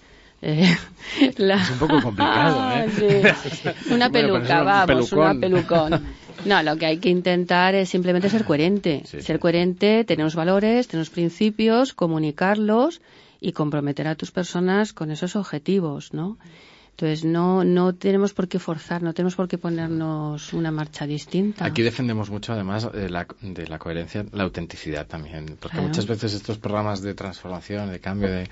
eh, 0.43 0.77
Es 1.39 1.71
un 1.71 1.79
poco 1.79 2.01
complicado, 2.01 2.71
¿eh? 2.75 3.35
Una 3.91 4.11
peluca, 4.11 4.63
vamos, 4.63 5.13
una 5.13 5.35
pelucón. 5.35 6.03
No, 6.47 6.63
lo 6.63 6.77
que 6.77 6.87
hay 6.87 6.99
que 6.99 7.11
intentar 7.11 7.75
es 7.75 7.91
simplemente 7.91 8.31
ser 8.31 8.45
coherente. 8.45 9.03
Ser 9.05 9.39
coherente, 9.39 10.05
tener 10.05 10.25
unos 10.25 10.35
valores, 10.35 10.89
tener 10.89 11.01
unos 11.01 11.11
principios, 11.11 11.93
comunicarlos 11.93 13.03
y 13.41 13.53
comprometer 13.53 14.09
a 14.09 14.15
tus 14.15 14.31
personas 14.31 14.95
con 14.95 15.11
esos 15.11 15.37
objetivos, 15.37 16.15
¿no? 16.15 16.39
Entonces, 17.01 17.25
no, 17.25 17.65
no 17.65 17.95
tenemos 17.95 18.35
por 18.35 18.47
qué 18.47 18.59
forzar, 18.59 19.03
no 19.03 19.15
tenemos 19.15 19.35
por 19.35 19.49
qué 19.49 19.57
ponernos 19.57 20.53
una 20.53 20.71
marcha 20.71 21.07
distinta. 21.07 21.65
Aquí 21.65 21.81
defendemos 21.81 22.29
mucho, 22.29 22.53
además, 22.53 22.93
de 22.93 23.09
la, 23.09 23.27
de 23.41 23.67
la 23.69 23.79
coherencia, 23.79 24.27
la 24.33 24.43
autenticidad 24.43 25.07
también. 25.07 25.57
Porque 25.59 25.81
muchas 25.81 26.07
veces 26.07 26.35
estos 26.35 26.59
programas 26.59 27.01
de 27.01 27.15
transformación, 27.15 27.91
de 27.91 28.01
cambio 28.01 28.31
de 28.31 28.51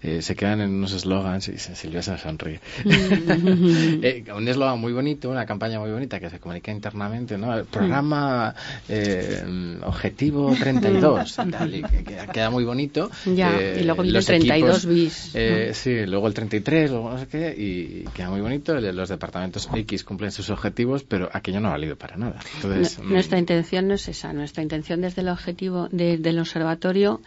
eh, 0.00 0.22
se 0.22 0.36
quedan 0.36 0.60
en 0.60 0.70
unos 0.70 0.92
eslogans 0.92 1.48
y 1.48 1.58
Silvia 1.58 2.02
se 2.02 2.16
sonríe. 2.18 2.60
eh, 2.84 4.24
un 4.34 4.46
eslogan 4.46 4.80
muy 4.80 4.92
bonito, 4.92 5.28
una 5.28 5.44
campaña 5.44 5.80
muy 5.80 5.90
bonita 5.90 6.20
que 6.20 6.30
se 6.30 6.38
comunica 6.38 6.70
internamente, 6.70 7.36
¿no? 7.36 7.56
El 7.56 7.64
programa 7.64 8.54
eh, 8.88 9.78
Objetivo 9.84 10.54
32 10.56 11.38
y 11.46 11.50
tal, 11.50 11.74
y 11.74 11.82
que, 11.82 12.04
queda 12.32 12.50
muy 12.50 12.64
bonito. 12.64 13.10
Ya, 13.26 13.60
y 13.60 13.82
luego 13.82 14.02
viene 14.02 14.18
el 14.18 14.24
32 14.24 14.86
bis. 14.86 15.32
Sí, 15.72 16.06
luego 16.06 16.28
el 16.28 16.34
33, 16.34 16.90
luego 16.90 17.10
no 17.10 17.18
sé 17.18 17.26
qué, 17.26 17.54
y 17.58 18.04
queda 18.14 18.30
muy 18.30 18.40
bonito. 18.40 18.80
Los 18.80 19.08
departamentos 19.08 19.68
X 19.74 20.04
cumplen 20.04 20.30
sus 20.30 20.48
objetivos, 20.50 21.02
pero 21.02 21.28
aquello 21.32 21.58
no 21.58 21.68
ha 21.68 21.72
valido 21.72 21.96
para 21.96 22.16
nada. 22.16 22.38
Entonces, 22.54 23.00
nuestra 23.00 23.36
mm, 23.36 23.40
intención 23.40 23.88
no 23.88 23.94
es 23.94 24.06
esa. 24.06 24.32
Nuestra 24.32 24.62
intención 24.62 25.00
desde 25.00 25.22
el 25.22 25.28
objetivo 25.28 25.88
del 25.90 26.38
observatorio 26.38 27.20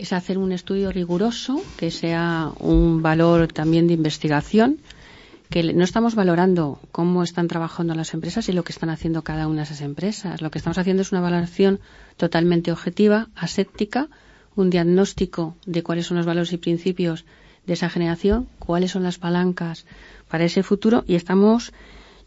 es 0.00 0.14
hacer 0.14 0.38
un 0.38 0.50
estudio 0.50 0.90
riguroso, 0.90 1.62
que 1.76 1.90
sea 1.90 2.52
un 2.58 3.02
valor 3.02 3.52
también 3.52 3.86
de 3.86 3.92
investigación, 3.92 4.78
que 5.50 5.74
no 5.74 5.84
estamos 5.84 6.14
valorando 6.14 6.80
cómo 6.90 7.22
están 7.22 7.48
trabajando 7.48 7.94
las 7.94 8.14
empresas 8.14 8.48
y 8.48 8.52
lo 8.52 8.64
que 8.64 8.72
están 8.72 8.88
haciendo 8.88 9.22
cada 9.22 9.46
una 9.46 9.58
de 9.58 9.64
esas 9.64 9.82
empresas. 9.82 10.40
Lo 10.40 10.50
que 10.50 10.56
estamos 10.56 10.78
haciendo 10.78 11.02
es 11.02 11.12
una 11.12 11.20
valoración 11.20 11.80
totalmente 12.16 12.72
objetiva, 12.72 13.28
aséptica, 13.34 14.08
un 14.56 14.70
diagnóstico 14.70 15.54
de 15.66 15.82
cuáles 15.82 16.06
son 16.06 16.16
los 16.16 16.24
valores 16.24 16.52
y 16.54 16.56
principios 16.56 17.26
de 17.66 17.74
esa 17.74 17.90
generación, 17.90 18.48
cuáles 18.58 18.92
son 18.92 19.02
las 19.02 19.18
palancas 19.18 19.84
para 20.30 20.44
ese 20.44 20.62
futuro 20.62 21.04
y 21.06 21.14
estamos, 21.14 21.74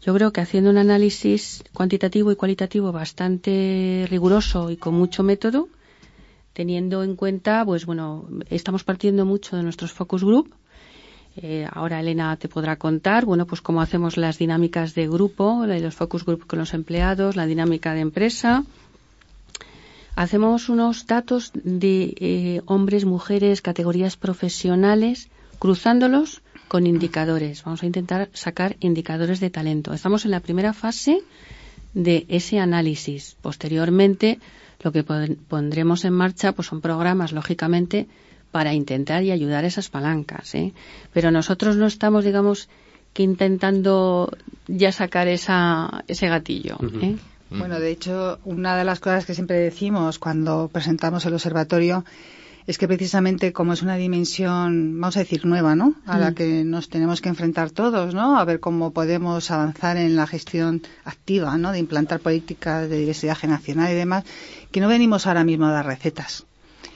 yo 0.00 0.14
creo 0.14 0.32
que 0.32 0.42
haciendo 0.42 0.70
un 0.70 0.78
análisis 0.78 1.64
cuantitativo 1.72 2.30
y 2.30 2.36
cualitativo 2.36 2.92
bastante 2.92 4.06
riguroso 4.08 4.70
y 4.70 4.76
con 4.76 4.94
mucho 4.94 5.24
método, 5.24 5.68
teniendo 6.54 7.02
en 7.02 7.16
cuenta, 7.16 7.64
pues 7.64 7.84
bueno, 7.84 8.26
estamos 8.48 8.84
partiendo 8.84 9.26
mucho 9.26 9.56
de 9.56 9.62
nuestros 9.62 9.92
focus 9.92 10.24
group. 10.24 10.54
Eh, 11.36 11.66
ahora 11.70 11.98
Elena 12.00 12.36
te 12.36 12.48
podrá 12.48 12.76
contar, 12.76 13.24
bueno, 13.26 13.44
pues 13.44 13.60
cómo 13.60 13.82
hacemos 13.82 14.16
las 14.16 14.38
dinámicas 14.38 14.94
de 14.94 15.08
grupo, 15.08 15.66
los 15.66 15.94
focus 15.94 16.24
group 16.24 16.46
con 16.46 16.60
los 16.60 16.72
empleados, 16.72 17.34
la 17.36 17.46
dinámica 17.46 17.92
de 17.92 18.00
empresa. 18.00 18.64
Hacemos 20.14 20.68
unos 20.68 21.08
datos 21.08 21.50
de 21.54 22.14
eh, 22.20 22.62
hombres, 22.66 23.04
mujeres, 23.04 23.60
categorías 23.60 24.16
profesionales, 24.16 25.28
cruzándolos 25.58 26.40
con 26.68 26.86
indicadores. 26.86 27.64
Vamos 27.64 27.82
a 27.82 27.86
intentar 27.86 28.30
sacar 28.32 28.76
indicadores 28.78 29.40
de 29.40 29.50
talento. 29.50 29.92
Estamos 29.92 30.24
en 30.24 30.30
la 30.30 30.40
primera 30.40 30.72
fase 30.72 31.20
de 31.94 32.26
ese 32.28 32.60
análisis. 32.60 33.36
Posteriormente, 33.42 34.38
lo 34.84 34.92
que 34.92 35.02
pondremos 35.02 36.04
en 36.04 36.12
marcha 36.12 36.52
pues 36.52 36.68
son 36.68 36.80
programas, 36.80 37.32
lógicamente, 37.32 38.06
para 38.52 38.74
intentar 38.74 39.24
y 39.24 39.32
ayudar 39.32 39.64
a 39.64 39.66
esas 39.66 39.88
palancas. 39.88 40.54
¿eh? 40.54 40.74
Pero 41.12 41.30
nosotros 41.30 41.76
no 41.76 41.86
estamos, 41.86 42.24
digamos, 42.24 42.68
que 43.14 43.22
intentando 43.22 44.30
ya 44.68 44.92
sacar 44.92 45.26
esa, 45.26 46.04
ese 46.06 46.28
gatillo. 46.28 46.76
¿eh? 47.00 47.16
Bueno, 47.50 47.80
de 47.80 47.90
hecho, 47.90 48.38
una 48.44 48.76
de 48.76 48.84
las 48.84 49.00
cosas 49.00 49.24
que 49.24 49.34
siempre 49.34 49.56
decimos 49.56 50.18
cuando 50.18 50.68
presentamos 50.72 51.24
el 51.24 51.34
observatorio 51.34 52.04
es 52.66 52.78
que 52.78 52.88
precisamente 52.88 53.52
como 53.52 53.74
es 53.74 53.82
una 53.82 53.96
dimensión, 53.96 54.98
vamos 54.98 55.16
a 55.16 55.20
decir, 55.20 55.44
nueva, 55.44 55.74
¿no? 55.74 55.94
A 56.06 56.18
la 56.18 56.32
que 56.32 56.64
nos 56.64 56.88
tenemos 56.88 57.20
que 57.20 57.28
enfrentar 57.28 57.70
todos, 57.70 58.14
¿no? 58.14 58.38
A 58.38 58.44
ver 58.44 58.58
cómo 58.58 58.92
podemos 58.92 59.50
avanzar 59.50 59.98
en 59.98 60.16
la 60.16 60.26
gestión 60.26 60.80
activa, 61.04 61.58
¿no? 61.58 61.72
De 61.72 61.78
implantar 61.78 62.20
políticas 62.20 62.88
de 62.88 62.98
diversidad 62.98 63.36
generacional 63.36 63.92
y 63.92 63.94
demás, 63.94 64.24
que 64.74 64.80
no 64.80 64.88
venimos 64.88 65.28
ahora 65.28 65.44
mismo 65.44 65.66
a 65.66 65.70
dar 65.70 65.86
recetas, 65.86 66.46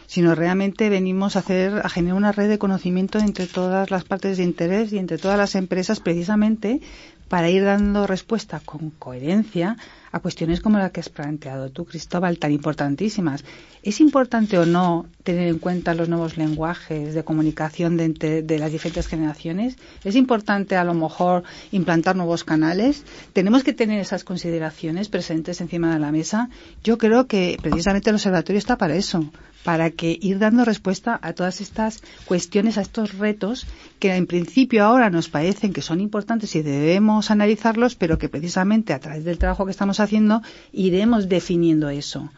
sino 0.09 0.35
realmente 0.35 0.89
venimos 0.89 1.37
a 1.37 1.39
hacer, 1.39 1.81
a 1.85 1.89
generar 1.89 2.16
una 2.16 2.33
red 2.33 2.49
de 2.49 2.59
conocimiento 2.59 3.20
entre 3.20 3.47
todas 3.47 3.93
las 3.93 4.03
partes 4.03 4.37
de 4.37 4.43
interés 4.43 4.93
y 4.93 4.99
entre 4.99 5.16
todas 5.16 5.39
las 5.39 5.55
empresas 5.55 6.01
precisamente 6.01 6.81
para 7.29 7.51
ir 7.51 7.62
dando 7.62 8.09
respuesta 8.09 8.59
con 8.64 8.91
coherencia 8.91 9.76
a 10.12 10.20
cuestiones 10.20 10.61
como 10.61 10.78
la 10.78 10.90
que 10.90 11.00
has 11.00 11.09
planteado 11.09 11.70
tú, 11.70 11.84
Cristóbal, 11.84 12.38
tan 12.38 12.52
importantísimas. 12.52 13.44
¿Es 13.82 14.00
importante 14.00 14.59
o 14.59 14.66
no 14.66 15.06
tener 15.22 15.48
en 15.48 15.59
cuenta 15.59 15.94
los 15.94 16.09
nuevos 16.09 16.36
lenguajes 16.36 17.14
de 17.14 17.24
comunicación 17.24 17.96
de, 17.96 18.42
de, 18.42 18.59
las 18.59 18.72
diferentes 18.72 19.06
generaciones? 19.06 19.76
¿Es 20.04 20.16
importante 20.16 20.76
a 20.76 20.84
lo 20.84 20.94
mejor 20.94 21.44
implantar 21.70 22.16
nuevos 22.16 22.44
canales? 22.44 23.04
¿Tenemos 23.32 23.64
que 23.64 23.72
tener 23.72 24.00
esas 24.00 24.24
consideraciones 24.24 25.09
presentes 25.09 25.61
encima 25.61 25.92
de 25.92 26.00
la 26.00 26.12
mesa? 26.12 26.50
Yo 26.82 26.98
creo 26.98 27.26
que 27.26 27.56
precisamente 27.62 28.11
el 28.11 28.16
observatorio 28.16 28.59
está 28.59 28.76
para 28.76 28.96
eso, 28.96 29.30
para 29.64 29.90
que 29.90 30.18
ir 30.20 30.38
dando 30.38 30.64
respuesta 30.64 31.18
a 31.20 31.32
todas 31.32 31.61
estas 31.61 32.02
cuestiones, 32.24 32.78
a 32.78 32.82
estos 32.82 33.18
retos 33.18 33.66
que 33.98 34.14
en 34.14 34.26
principio 34.26 34.84
ahora 34.84 35.11
nos 35.11 35.28
parecen 35.28 35.72
que 35.72 35.82
son 35.82 36.00
importantes 36.00 36.54
y 36.56 36.62
debemos 36.62 37.30
analizarlos, 37.30 37.94
pero 37.94 38.18
que 38.18 38.28
precisamente 38.28 38.92
a 38.92 39.00
través 39.00 39.24
del 39.24 39.38
trabajo 39.38 39.64
que 39.64 39.72
estamos 39.72 39.97
haciendo 40.01 40.42
iremos 40.72 41.28
definiendo 41.28 41.88
eso 41.88 42.30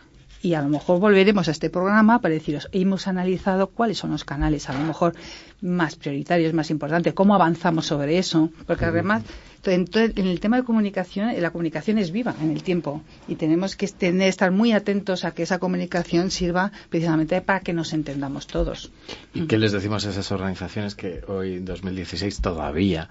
y 0.43 0.55
a 0.55 0.63
lo 0.63 0.69
mejor 0.69 1.01
volveremos 1.01 1.49
a 1.49 1.51
este 1.51 1.69
programa 1.71 2.21
para 2.21 2.35
deciros, 2.35 2.69
hemos 2.73 3.07
analizado 3.07 3.69
cuáles 3.69 3.99
son 3.99 4.11
los 4.11 4.25
canales 4.25 4.69
a 4.71 4.73
lo 4.73 4.81
mejor 4.81 5.15
más 5.61 5.97
prioritarios, 5.97 6.55
más 6.55 6.71
importantes, 6.71 7.13
cómo 7.13 7.35
avanzamos 7.35 7.87
sobre 7.87 8.19
eso, 8.19 8.51
porque 8.67 8.87
además 8.87 9.23
en, 9.67 9.87
el 9.95 10.41
tema 10.41 10.57
de 10.57 10.65
comunicación, 10.65 11.31
la 11.41 11.51
comunicación 11.51 11.99
es 11.99 12.13
viva 12.13 12.35
en 12.41 12.51
el 12.51 12.63
tiempo 12.63 13.03
y 13.29 13.35
tenemos 13.35 13.77
que 13.77 13.87
tener, 13.89 14.29
estar 14.29 14.51
muy 14.51 14.73
atentos 14.73 15.25
a 15.25 15.33
que 15.33 15.43
esa 15.43 15.59
comunicación 15.59 16.31
sirva 16.31 16.73
precisamente 16.89 17.43
para 17.43 17.61
que 17.61 17.75
nos 17.75 17.93
entendamos 17.93 18.47
todos. 18.47 18.91
¿Y 19.35 19.47
qué 19.47 19.59
les 19.59 19.73
decimos 19.73 20.07
a 20.07 20.11
esas 20.11 20.33
organizaciones 20.33 20.95
que 20.95 21.23
hoy, 21.27 21.57
en 21.57 21.67
2016, 21.67 22.41
todavía 22.41 23.11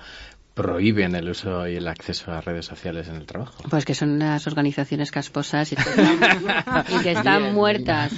prohíben 0.60 1.16
el 1.16 1.30
uso 1.30 1.70
y 1.70 1.78
el 1.78 1.88
acceso 1.88 2.34
a 2.34 2.42
redes 2.42 2.66
sociales 2.66 3.08
en 3.08 3.16
el 3.16 3.26
trabajo. 3.26 3.64
Pues 3.70 3.86
que 3.86 3.96
son 3.96 4.10
unas 4.10 4.46
organizaciones 4.46 5.10
casposas 5.10 5.72
y, 5.72 5.78
que 7.02 7.12
están 7.14 7.54
muertas. 7.54 8.12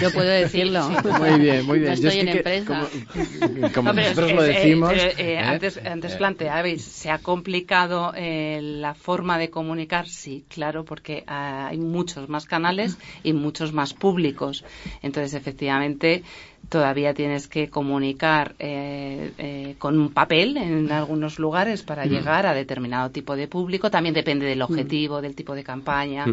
Yo 0.00 0.10
puedo 0.10 0.30
decirlo. 0.30 0.88
Muy 0.88 1.38
bien, 1.38 1.66
muy 1.66 1.80
bien. 1.80 1.90
No 1.90 2.08
estoy 2.08 2.20
en 2.20 2.28
empresa. 2.28 2.88
Como, 3.74 3.92
nosotros 3.92 4.32
lo 4.32 4.42
decimos. 4.42 4.94
Eh, 4.94 5.14
¿eh? 5.18 5.38
antes, 5.38 5.78
antes 5.84 6.16
planteabais, 6.16 6.82
¿se 6.82 7.10
ha 7.10 7.18
complicado 7.18 8.14
eh, 8.16 8.60
la 8.62 8.94
forma 8.94 9.36
de 9.36 9.50
comunicar? 9.50 10.08
Sí, 10.08 10.46
claro, 10.48 10.86
porque 10.86 11.24
hay 11.26 11.76
muchos 11.76 12.30
más 12.30 12.46
canales 12.46 12.96
y 13.22 13.34
muchos 13.34 13.74
más 13.74 13.92
públicos. 13.92 14.64
Entonces, 15.02 15.34
efectivamente, 15.34 16.22
todavía 16.68 17.14
tienes 17.14 17.48
que 17.48 17.68
comunicar 17.68 18.54
eh, 18.58 19.32
eh, 19.38 19.74
con 19.78 19.98
un 19.98 20.10
papel 20.10 20.56
en 20.56 20.92
algunos 20.92 21.38
lugares 21.38 21.82
para 21.82 22.04
llegar 22.06 22.46
a 22.46 22.54
determinado 22.54 23.10
tipo 23.10 23.36
de 23.36 23.48
público. 23.48 23.90
También 23.90 24.14
depende 24.14 24.46
del 24.46 24.62
objetivo, 24.62 25.22
del 25.22 25.34
tipo 25.34 25.54
de 25.54 25.64
campaña. 25.64 26.26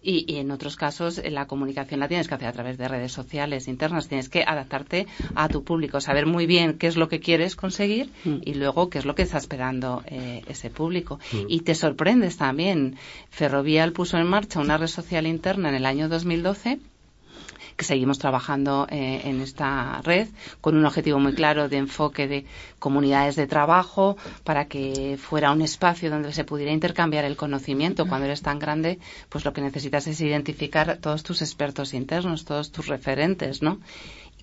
Y, 0.00 0.36
en 0.36 0.52
otros 0.52 0.76
casos 0.76 1.20
la 1.28 1.46
comunicación 1.46 1.98
la 1.98 2.06
tienes 2.06 2.28
que 2.28 2.34
hacer 2.34 2.46
a 2.46 2.52
través 2.52 2.78
de 2.78 2.86
redes 2.86 3.12
sociales 3.12 3.66
internas. 3.66 4.08
Tienes 4.08 4.28
que 4.28 4.44
adaptarte 4.44 5.06
a 5.34 5.48
tu 5.48 5.64
público, 5.64 6.00
saber 6.00 6.24
muy 6.24 6.46
bien 6.46 6.78
qué 6.78 6.86
es 6.86 6.96
lo 6.96 7.08
que 7.08 7.20
quieres 7.20 7.56
conseguir 7.56 8.10
y 8.24 8.54
luego 8.54 8.90
qué 8.90 8.98
es 8.98 9.04
lo 9.04 9.14
que 9.14 9.22
está 9.22 9.38
esperando 9.38 10.02
eh, 10.06 10.42
ese 10.46 10.70
público. 10.70 11.18
Y 11.48 11.60
te 11.60 11.74
sorprendes 11.74 12.36
también. 12.36 12.96
Ferrovial 13.30 13.92
puso 13.92 14.18
en 14.18 14.26
marcha 14.26 14.60
una 14.60 14.78
red 14.78 14.86
social 14.86 15.26
interna 15.26 15.68
en 15.68 15.74
el 15.74 15.86
año 15.86 16.08
2012 16.08 16.78
que 17.78 17.84
seguimos 17.84 18.18
trabajando 18.18 18.86
eh, 18.90 19.22
en 19.24 19.40
esta 19.40 20.02
red 20.02 20.28
con 20.60 20.76
un 20.76 20.84
objetivo 20.84 21.18
muy 21.20 21.32
claro 21.32 21.68
de 21.68 21.78
enfoque 21.78 22.26
de 22.26 22.44
comunidades 22.78 23.36
de 23.36 23.46
trabajo 23.46 24.16
para 24.44 24.66
que 24.66 25.16
fuera 25.16 25.52
un 25.52 25.62
espacio 25.62 26.10
donde 26.10 26.32
se 26.32 26.44
pudiera 26.44 26.72
intercambiar 26.72 27.24
el 27.24 27.36
conocimiento. 27.36 28.06
Cuando 28.06 28.26
eres 28.26 28.42
tan 28.42 28.58
grande, 28.58 28.98
pues 29.28 29.44
lo 29.44 29.52
que 29.52 29.60
necesitas 29.62 30.08
es 30.08 30.20
identificar 30.20 30.98
todos 31.00 31.22
tus 31.22 31.40
expertos 31.40 31.94
internos, 31.94 32.44
todos 32.44 32.72
tus 32.72 32.88
referentes, 32.88 33.62
¿no? 33.62 33.78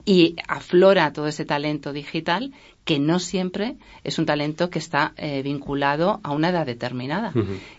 y 0.06 0.36
aflora 0.48 1.12
todo 1.12 1.28
ese 1.28 1.46
talento 1.46 1.92
digital 1.92 2.54
que 2.84 3.00
no 3.00 3.18
siempre 3.18 3.76
es 4.04 4.20
un 4.20 4.28
talento 4.28 4.70
que 4.70 4.78
está 4.78 5.14
eh, 5.18 5.42
vinculado 5.42 6.20
a 6.24 6.32
una 6.32 6.50
edad 6.50 6.68
determinada. 6.68 7.34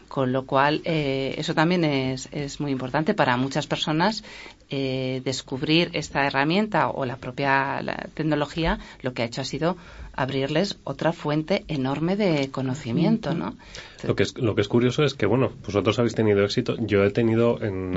Con 0.09 0.33
lo 0.33 0.47
cual, 0.47 0.83
eh, 0.85 1.35
eso 1.39 1.55
también 1.55 1.85
es, 1.85 2.29
es, 2.33 2.61
muy 2.61 2.73
importante 2.73 3.15
para 3.15 3.37
muchas 3.37 3.67
personas 3.67 4.25
eh, 4.71 5.23
descubrir 5.25 5.91
esta 5.93 6.27
herramienta 6.27 6.89
o 6.91 7.05
la 7.05 7.17
propia 7.17 7.81
tecnología. 8.15 8.79
Lo 9.03 9.13
que 9.13 9.23
ha 9.23 9.27
hecho 9.27 9.41
ha 9.41 9.45
sido 9.45 9.77
abrirles 10.15 10.79
otra 10.85 11.13
fuente 11.13 11.65
enorme 11.69 12.17
de 12.17 12.51
conocimiento, 12.51 13.35
¿no? 13.35 13.57
Lo 14.03 14.17
que, 14.17 14.23
es, 14.23 14.37
lo 14.39 14.55
que 14.55 14.63
es 14.63 14.69
curioso 14.69 15.05
es 15.05 15.15
que, 15.15 15.27
bueno, 15.27 15.53
vosotros 15.65 15.99
habéis 15.99 16.15
tenido 16.15 16.43
éxito. 16.43 16.77
Yo 16.79 17.05
he 17.05 17.11
tenido 17.11 17.63
en 17.63 17.95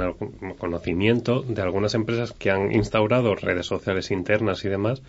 conocimiento 0.58 1.42
de 1.42 1.62
algunas 1.62 1.94
empresas 1.94 2.34
que 2.34 2.52
han 2.52 2.74
instaurado 2.74 3.36
redes 3.36 3.66
sociales 3.66 4.12
internas 4.12 4.64
y 4.66 4.70
demás 4.70 5.02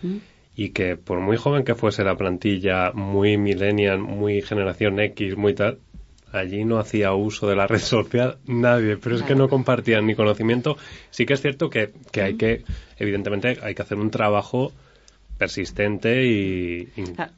y 0.55 0.69
que 0.69 0.97
por 0.97 1.19
muy 1.19 1.37
joven 1.37 1.63
que 1.63 1.75
fuese 1.75 2.03
la 2.03 2.17
plantilla, 2.17 2.91
muy 2.93 3.37
millennial, 3.37 3.99
muy 3.99 4.41
generación 4.41 4.99
X, 4.99 5.37
muy 5.37 5.53
tal, 5.53 5.79
allí 6.31 6.65
no 6.65 6.79
hacía 6.79 7.13
uso 7.13 7.47
de 7.47 7.55
la 7.55 7.67
red 7.67 7.79
social 7.79 8.37
nadie, 8.45 8.97
pero 8.97 9.15
es 9.15 9.23
que 9.23 9.35
no 9.35 9.49
compartían 9.49 10.05
ni 10.05 10.15
conocimiento. 10.15 10.77
Sí 11.09 11.25
que 11.25 11.33
es 11.33 11.41
cierto 11.41 11.69
que, 11.69 11.91
que 12.11 12.21
hay 12.21 12.35
que, 12.35 12.63
evidentemente, 12.97 13.57
hay 13.61 13.75
que 13.75 13.81
hacer 13.81 13.97
un 13.97 14.11
trabajo 14.11 14.71
persistente 15.41 16.23
y, 16.23 16.87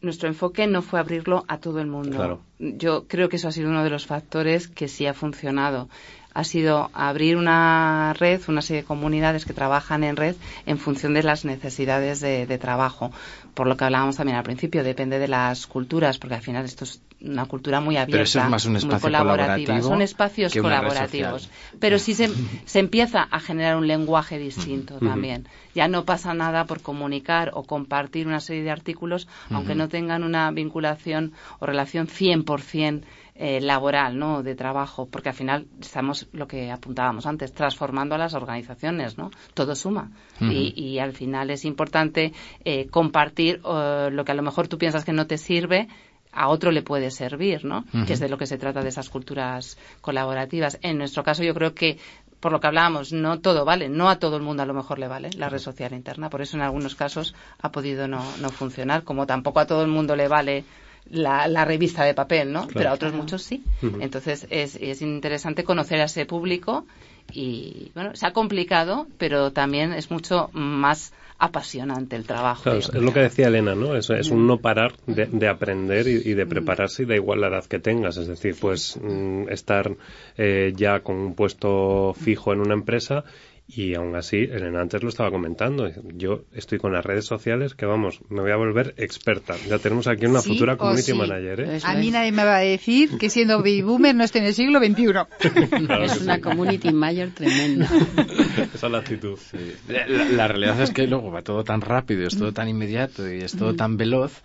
nuestro 0.01 0.27
enfoque 0.27 0.67
no 0.67 0.81
fue 0.81 0.99
abrirlo 0.99 1.45
a 1.47 1.59
todo 1.59 1.79
el 1.79 1.87
mundo. 1.87 2.41
Yo 2.59 3.07
creo 3.07 3.29
que 3.29 3.37
eso 3.37 3.47
ha 3.47 3.53
sido 3.53 3.69
uno 3.69 3.81
de 3.81 3.89
los 3.89 4.05
factores 4.05 4.67
que 4.67 4.89
sí 4.89 5.05
ha 5.05 5.13
funcionado 5.13 5.87
ha 6.33 6.43
sido 6.43 6.89
abrir 6.93 7.37
una 7.37 8.13
red, 8.13 8.41
una 8.47 8.61
serie 8.61 8.81
de 8.81 8.87
comunidades 8.87 9.45
que 9.45 9.53
trabajan 9.53 10.03
en 10.03 10.15
red 10.15 10.35
en 10.65 10.77
función 10.77 11.13
de 11.13 11.23
las 11.23 11.45
necesidades 11.45 12.21
de, 12.21 12.57
trabajo. 12.57 13.11
Por 13.53 13.67
lo 13.67 13.77
que 13.77 13.85
hablábamos 13.85 14.15
también 14.15 14.37
al 14.37 14.43
principio, 14.43 14.83
depende 14.83 15.19
de 15.19 15.27
las 15.27 15.67
culturas, 15.67 16.17
porque 16.17 16.35
al 16.35 16.41
final 16.41 16.65
esto 16.65 16.85
es 16.85 17.01
una 17.21 17.45
cultura 17.45 17.79
muy 17.79 17.97
abierta, 17.97 18.49
más 18.49 18.65
un 18.65 18.75
espacio 18.75 18.91
muy 18.91 19.01
colaborativa. 19.01 19.81
Son 19.81 20.01
espacios 20.01 20.53
colaborativos. 20.53 21.49
Pero 21.79 21.99
sí 21.99 22.13
se, 22.13 22.29
se, 22.65 22.79
empieza 22.79 23.23
a 23.23 23.39
generar 23.39 23.77
un 23.77 23.87
lenguaje 23.87 24.37
distinto 24.39 24.99
también. 24.99 25.47
Ya 25.75 25.87
no 25.87 26.03
pasa 26.05 26.33
nada 26.33 26.65
por 26.65 26.81
comunicar 26.81 27.51
o 27.53 27.63
compartir 27.63 28.27
una 28.27 28.39
serie 28.39 28.63
de 28.63 28.71
artículos, 28.71 29.27
aunque 29.49 29.75
no 29.75 29.87
tengan 29.87 30.23
una 30.23 30.49
vinculación 30.51 31.33
o 31.59 31.65
relación 31.65 32.07
100% 32.07 33.03
eh, 33.35 33.61
laboral, 33.61 34.17
¿no? 34.17 34.43
De 34.43 34.55
trabajo, 34.55 35.07
porque 35.07 35.29
al 35.29 35.35
final 35.35 35.67
estamos, 35.81 36.27
lo 36.33 36.47
que 36.47 36.71
apuntábamos 36.71 37.25
antes, 37.25 37.53
transformando 37.53 38.15
a 38.15 38.17
las 38.17 38.33
organizaciones, 38.33 39.17
¿no? 39.17 39.31
Todo 39.53 39.75
suma. 39.75 40.11
y, 40.39 40.73
y, 40.75 40.99
al 40.99 41.13
final 41.13 41.49
es 41.49 41.65
importante 41.65 42.33
eh, 42.63 42.87
compartir 42.87 43.61
lo 43.63 44.25
que 44.25 44.31
a 44.31 44.35
lo 44.35 44.43
mejor 44.43 44.67
tú 44.67 44.77
piensas 44.77 45.05
que 45.05 45.13
no 45.13 45.25
te 45.25 45.37
sirve, 45.37 45.87
a 46.33 46.49
otro 46.49 46.71
le 46.71 46.81
puede 46.81 47.11
servir, 47.11 47.63
¿no? 47.63 47.85
Que 48.05 48.13
es 48.13 48.19
de 48.19 48.27
lo 48.27 48.37
que 48.37 48.47
se 48.47 48.57
trata 48.57 48.81
de 48.81 48.89
esas 48.89 49.09
culturas 49.09 49.77
colaborativas. 50.01 50.79
En 50.81 50.97
nuestro 50.97 51.23
caso, 51.23 51.43
yo 51.43 51.53
creo 51.53 51.73
que 51.73 51.97
por 52.39 52.51
lo 52.51 52.59
que 52.59 52.67
hablábamos, 52.67 53.13
no 53.13 53.39
todo 53.39 53.63
vale, 53.63 53.87
no 53.87 54.09
a 54.09 54.19
todo 54.19 54.35
el 54.35 54.43
mundo 54.43 54.63
a 54.63 54.65
lo 54.65 54.73
mejor 54.73 54.99
le 54.99 55.07
vale 55.07 55.29
la 55.37 55.47
red 55.47 55.59
social 55.59 55.93
interna, 55.93 56.29
por 56.29 56.41
eso 56.41 56.57
en 56.57 56.63
algunos 56.63 56.93
casos 56.93 57.33
ha 57.61 57.71
podido 57.71 58.09
no, 58.09 58.21
no 58.41 58.49
funcionar, 58.49 59.05
como 59.05 59.25
tampoco 59.25 59.61
a 59.61 59.65
todo 59.65 59.81
el 59.81 59.87
mundo 59.87 60.17
le 60.17 60.27
vale 60.27 60.65
la, 61.09 61.47
la 61.47 61.65
revista 61.65 62.03
de 62.03 62.13
papel, 62.13 62.51
¿no? 62.51 62.67
Pero 62.73 62.89
a 62.89 62.93
otros 62.93 63.13
muchos 63.13 63.43
sí. 63.43 63.63
Entonces 63.99 64.47
es, 64.49 64.75
es 64.75 65.01
interesante 65.01 65.63
conocer 65.63 66.01
a 66.01 66.05
ese 66.05 66.25
público 66.25 66.85
y, 67.31 67.91
bueno, 67.93 68.15
se 68.15 68.25
ha 68.25 68.33
complicado, 68.33 69.07
pero 69.17 69.51
también 69.51 69.93
es 69.93 70.11
mucho 70.11 70.49
más 70.53 71.13
apasionante 71.39 72.15
el 72.15 72.25
trabajo. 72.25 72.71
es 72.71 72.93
lo 72.93 73.11
que 73.11 73.21
decía 73.21 73.47
Elena, 73.47 73.75
¿no? 73.75 73.95
Es, 73.95 74.09
es 74.09 74.29
un 74.29 74.47
no 74.47 74.59
parar 74.59 74.93
de, 75.07 75.47
aprender 75.47 76.07
y, 76.07 76.33
de 76.33 76.45
prepararse 76.45 77.03
y 77.03 77.05
da 77.05 77.15
igual 77.15 77.41
la 77.41 77.47
edad 77.47 77.65
que 77.65 77.79
tengas. 77.79 78.17
Es 78.17 78.27
decir, 78.27 78.55
pues 78.59 78.97
mm, 79.01 79.49
estar 79.49 79.95
eh, 80.37 80.73
ya 80.75 81.01
con 81.01 81.17
un 81.17 81.35
puesto 81.35 82.13
fijo 82.13 82.53
en 82.53 82.61
una 82.61 82.73
empresa 82.73 83.25
y 83.65 83.95
aún 83.95 84.15
así, 84.15 84.37
Elena 84.37 84.81
antes 84.81 85.01
lo 85.03 85.09
estaba 85.09 85.31
comentando. 85.31 85.89
Yo 86.15 86.43
estoy 86.53 86.79
con 86.79 86.91
las 86.91 87.03
redes 87.05 87.25
sociales 87.25 87.75
que, 87.75 87.85
vamos, 87.85 88.19
me 88.29 88.41
voy 88.41 88.51
a 88.51 88.57
volver 88.57 88.93
experta. 88.97 89.55
Ya 89.67 89.79
tenemos 89.79 90.05
aquí 90.07 90.25
una 90.25 90.41
futura 90.41 90.75
community 90.75 91.13
manager. 91.13 91.61
¿eh? 91.61 91.79
A 91.83 91.95
mí 91.95 92.11
nadie 92.11 92.33
me 92.33 92.43
va 92.43 92.57
a 92.57 92.59
decir 92.59 93.17
que 93.17 93.29
siendo 93.29 93.59
baby 93.59 93.81
boomer 93.81 94.13
no 94.15 94.25
estoy 94.25 94.41
en 94.41 94.47
el 94.47 94.53
siglo 94.53 94.79
XXI. 94.79 96.03
es 96.03 96.21
una 96.21 96.41
community 96.41 96.91
manager 96.91 97.31
tremenda. 97.33 97.85
Esa 98.73 98.87
es 98.87 98.91
la 98.91 98.97
actitud. 98.97 99.39
La, 99.87 100.47
realidad 100.47 100.81
es 100.81 100.91
que 100.91 101.07
luego 101.07 101.31
va 101.31 101.41
todo 101.41 101.63
tan 101.63 101.79
rápido, 101.79 102.27
es 102.27 102.37
todo 102.37 102.51
tan 102.51 102.67
inmediato 102.67 103.31
y 103.31 103.39
es 103.39 103.55
todo 103.55 103.75
tan 103.75 103.95
veloz 103.95 104.41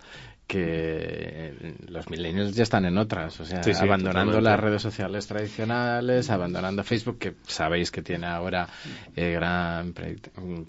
que 0.49 1.53
los 1.89 2.09
millennials 2.09 2.55
ya 2.55 2.63
están 2.63 2.83
en 2.85 2.97
otras, 2.97 3.39
o 3.39 3.45
sea, 3.45 3.61
abandonando 3.81 4.41
las 4.41 4.59
redes 4.59 4.81
sociales 4.81 5.27
tradicionales, 5.27 6.31
abandonando 6.31 6.83
Facebook, 6.83 7.19
que 7.19 7.35
sabéis 7.45 7.91
que 7.91 8.01
tiene 8.01 8.25
ahora 8.25 8.67
eh, 9.15 9.33
gran 9.33 9.93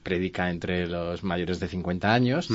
predica 0.03 0.51
entre 0.51 0.87
los 0.87 1.25
mayores 1.25 1.61
de 1.61 1.69
50 1.69 2.13
años, 2.13 2.51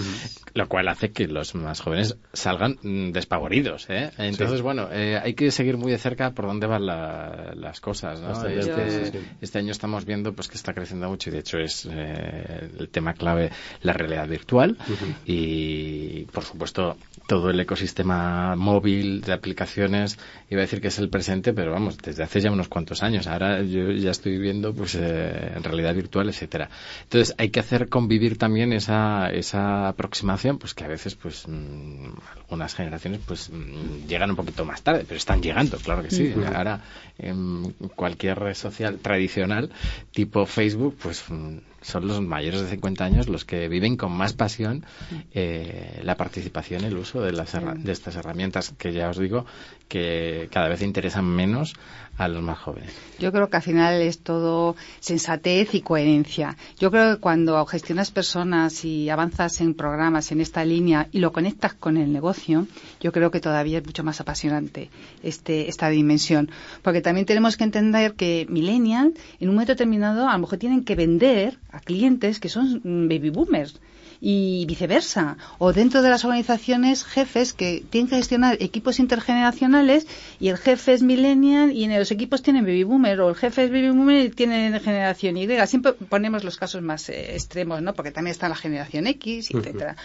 lo 0.54 0.68
cual 0.68 0.88
hace 0.88 1.12
que 1.14 1.28
los 1.28 1.56
más 1.56 1.82
jóvenes 1.82 2.16
salgan 2.32 2.78
mm, 2.84 3.12
despavoridos. 3.12 3.90
¿eh? 3.90 4.12
Entonces, 4.20 4.62
bueno, 4.62 4.90
eh, 4.92 5.20
hay 5.22 5.34
que 5.34 5.50
seguir 5.50 5.78
muy 5.78 5.92
de 5.92 5.98
cerca 5.98 6.30
por 6.30 6.46
dónde 6.46 6.68
van 6.68 6.86
las 6.86 7.82
cosas. 7.82 8.22
¿no? 8.22 8.48
Este, 8.48 9.20
este, 9.42 9.58
año 9.58 9.72
estamos 9.72 10.06
viendo 10.06 10.34
pues 10.34 10.48
que 10.48 10.58
está 10.58 10.76
creciendo 10.76 11.10
mucho 11.10 11.32
y 11.32 11.34
de 11.34 11.40
hecho 11.40 11.58
es 11.58 11.90
eh, 11.92 12.70
el 12.78 12.90
tema 12.90 13.14
clave 13.14 13.50
la 13.82 13.94
realidad 13.94 14.28
virtual 14.28 14.78
y, 15.26 16.26
por 16.26 16.44
supuesto, 16.44 16.98
todo 17.28 17.50
el 17.50 17.60
ecosistema 17.60 18.56
móvil 18.56 19.22
de 19.22 19.34
aplicaciones, 19.34 20.18
iba 20.50 20.62
a 20.62 20.66
decir 20.66 20.82
que 20.82 20.90
es 20.90 21.00
el 21.00 21.10
presente, 21.10 21.54
pero 21.54 21.72
vamos, 21.72 21.98
desde 21.98 22.24
hace 22.24 22.42
ya 22.42 22.52
unos 22.52 22.68
cuantos 22.68 23.04
años. 23.04 23.28
Ahora 23.28 23.62
yo 23.64 23.92
ya 23.92 24.12
estoy 24.12 24.34
viviendo 24.34 24.74
pues 24.74 24.96
eh, 24.96 25.54
en 25.56 25.64
realidad 25.64 25.96
virtual, 25.96 26.30
etcétera. 26.30 26.70
Entonces 27.04 27.36
hay 27.38 27.50
que 27.50 27.60
hacer 27.60 27.90
convivir 27.90 28.38
también 28.38 28.74
esa, 28.74 29.30
esa 29.30 29.88
aproximación, 29.88 30.58
pues 30.58 30.74
que 30.74 30.84
a 30.84 30.88
veces 30.88 31.16
pues 31.16 31.48
mm, 31.48 32.10
algunas 32.36 32.76
generaciones 32.76 33.22
pues 33.26 33.50
mm, 33.50 34.08
llegan 34.08 34.30
un 34.30 34.36
poquito 34.36 34.66
más 34.66 34.82
tarde, 34.82 35.06
pero 35.08 35.18
están 35.18 35.42
llegando, 35.42 35.78
claro 35.78 36.04
que 36.04 36.12
sí. 36.12 36.34
Ahora 36.54 36.82
en 37.18 37.72
cualquier 37.96 38.40
red 38.40 38.56
social 38.56 39.00
tradicional 39.00 39.72
tipo 40.12 40.46
Facebook, 40.46 40.98
pues 41.02 41.24
mm, 41.30 41.58
son 41.86 42.08
los 42.08 42.20
mayores 42.22 42.62
de 42.62 42.70
50 42.70 43.06
años 43.06 43.30
los 43.30 43.46
que 43.46 43.68
viven 43.68 43.96
con 43.96 44.12
más 44.12 44.34
pasión 44.34 44.86
eh, 45.34 46.02
la 46.04 46.18
participación, 46.18 46.84
el 46.84 46.98
uso 46.98 47.22
de, 47.22 47.32
las 47.32 47.54
de 47.54 47.92
estas 47.92 48.16
herramientas 48.16 48.74
que 48.78 48.92
ya 48.92 49.10
os 49.10 49.20
digo 49.20 49.46
que 49.88 50.50
cada 50.52 50.68
vez 50.68 50.82
interesan 50.82 51.26
menos 51.26 51.76
a 52.18 52.28
los 52.28 52.42
más 52.42 52.58
jóvenes. 52.60 52.92
Yo 53.20 53.32
creo 53.32 53.50
que 53.50 53.58
al 53.58 53.64
final 53.64 54.02
es 54.02 54.20
todo 54.20 54.76
sensatez 55.00 55.74
y 55.74 55.82
coherencia. 55.82 56.58
Yo 56.80 56.92
creo 56.92 57.16
que 57.16 57.22
cuando 57.22 57.66
gestionas 57.66 58.12
personas 58.12 58.86
y 58.86 59.10
avanzas 59.10 59.62
en 59.62 59.74
programas 59.74 60.32
en 60.32 60.42
esta 60.42 60.64
línea 60.64 61.08
y 61.12 61.20
lo 61.20 61.32
conectas 61.32 61.74
con 61.74 61.98
el 61.98 62.14
negocio, 62.14 62.68
yo 63.02 63.12
creo 63.12 63.32
que 63.32 63.42
todavía 63.42 63.80
es 63.80 63.86
mucho 63.86 64.04
más 64.04 64.22
apasionante 64.22 64.90
este, 65.24 65.70
esta 65.70 65.90
dimensión. 65.90 66.50
Porque 66.82 67.02
también 67.02 67.26
tenemos 67.26 67.58
que 67.58 67.64
entender 67.64 68.14
que 68.14 68.46
millennial, 68.50 69.14
en 69.40 69.50
un 69.50 69.56
momento 69.56 69.74
determinado, 69.74 70.30
a 70.30 70.34
lo 70.34 70.40
mejor 70.40 70.60
tienen 70.60 70.84
que 70.84 70.96
vender 70.96 71.58
a 71.72 71.80
clientes 71.80 72.40
que 72.40 72.50
son 72.50 72.82
baby 72.84 73.30
boomers 73.30 73.80
y 74.22 74.66
viceversa. 74.68 75.38
O 75.58 75.74
dentro 75.74 76.02
de 76.02 76.10
las 76.10 76.26
organizaciones, 76.26 77.04
jefes 77.04 77.54
que 77.54 77.84
tienen 77.90 78.10
que 78.10 78.18
gestionar 78.18 78.58
equipos 78.60 79.00
intergeneracionales 79.00 80.08
y 80.40 80.50
el 80.50 80.58
jefe 80.58 80.94
es 80.94 81.04
millennial 81.04 81.72
y 81.72 81.84
en 81.84 81.98
los 81.98 82.12
equipos 82.12 82.42
tienen 82.42 82.66
baby 82.66 82.84
boomer 82.84 83.20
o 83.22 83.30
el 83.30 83.36
jefe 83.36 83.66
es 83.66 83.70
baby 83.70 83.90
boomer 83.90 84.26
y 84.26 84.30
tiene 84.30 84.80
generación 84.80 85.38
Y. 85.38 85.48
Siempre 85.68 85.94
ponemos 85.94 86.44
los 86.44 86.58
casos 86.58 86.82
más 86.82 87.10
eh, 87.10 87.34
extremos, 87.34 87.82
¿no? 87.82 87.94
Porque 87.94 88.12
también 88.12 88.32
está 88.32 88.50
la 88.50 88.56
generación 88.56 89.08
X, 89.08 89.52
etcétera, 89.52 89.96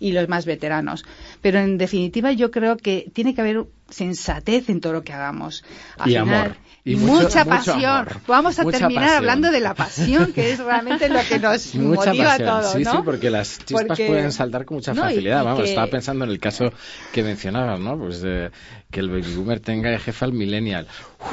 y 0.00 0.12
los 0.12 0.28
más 0.28 0.46
veteranos. 0.46 1.04
Pero 1.42 1.58
en 1.58 1.78
definitiva 1.78 2.32
yo 2.32 2.50
creo 2.50 2.76
que 2.76 3.10
tiene 3.12 3.34
que 3.34 3.40
haber 3.40 3.66
sensatez 3.88 4.68
en 4.68 4.80
todo 4.80 4.92
lo 4.92 5.02
que 5.02 5.12
hagamos. 5.12 5.64
y 6.04 6.16
amor. 6.16 6.56
Y 6.84 6.96
mucha 6.96 7.44
pasión. 7.44 8.06
Vamos 8.26 8.58
a 8.58 8.64
terminar 8.64 9.16
hablando 9.16 9.50
de 9.50 9.60
la 9.60 9.74
pasión, 9.74 10.32
que 10.32 10.52
es 10.52 10.58
realmente 10.58 11.08
lo 11.08 11.20
que 11.28 11.38
nos 11.38 11.74
motiva 11.74 12.34
a 12.34 12.38
todos. 12.38 12.72
Sí, 12.72 12.84
sí, 12.84 12.96
porque 13.04 13.30
las 13.30 13.58
chispas 13.58 13.98
pueden 13.98 14.32
saltar 14.32 14.64
con 14.64 14.76
mucha 14.76 14.94
facilidad. 14.94 15.44
Vamos, 15.44 15.68
estaba 15.68 15.88
pensando 15.88 16.24
en 16.24 16.30
el 16.30 16.38
caso 16.38 16.72
que 17.12 17.22
mencionabas, 17.22 17.78
¿no? 17.80 17.98
Pues 17.98 18.22
de 18.22 18.50
que 18.90 19.00
el 19.00 19.10
baby 19.10 19.34
boomer 19.34 19.60
tenga 19.60 19.90
de 19.90 19.98
jefe 19.98 20.24
al 20.24 20.32
millennial. 20.32 20.86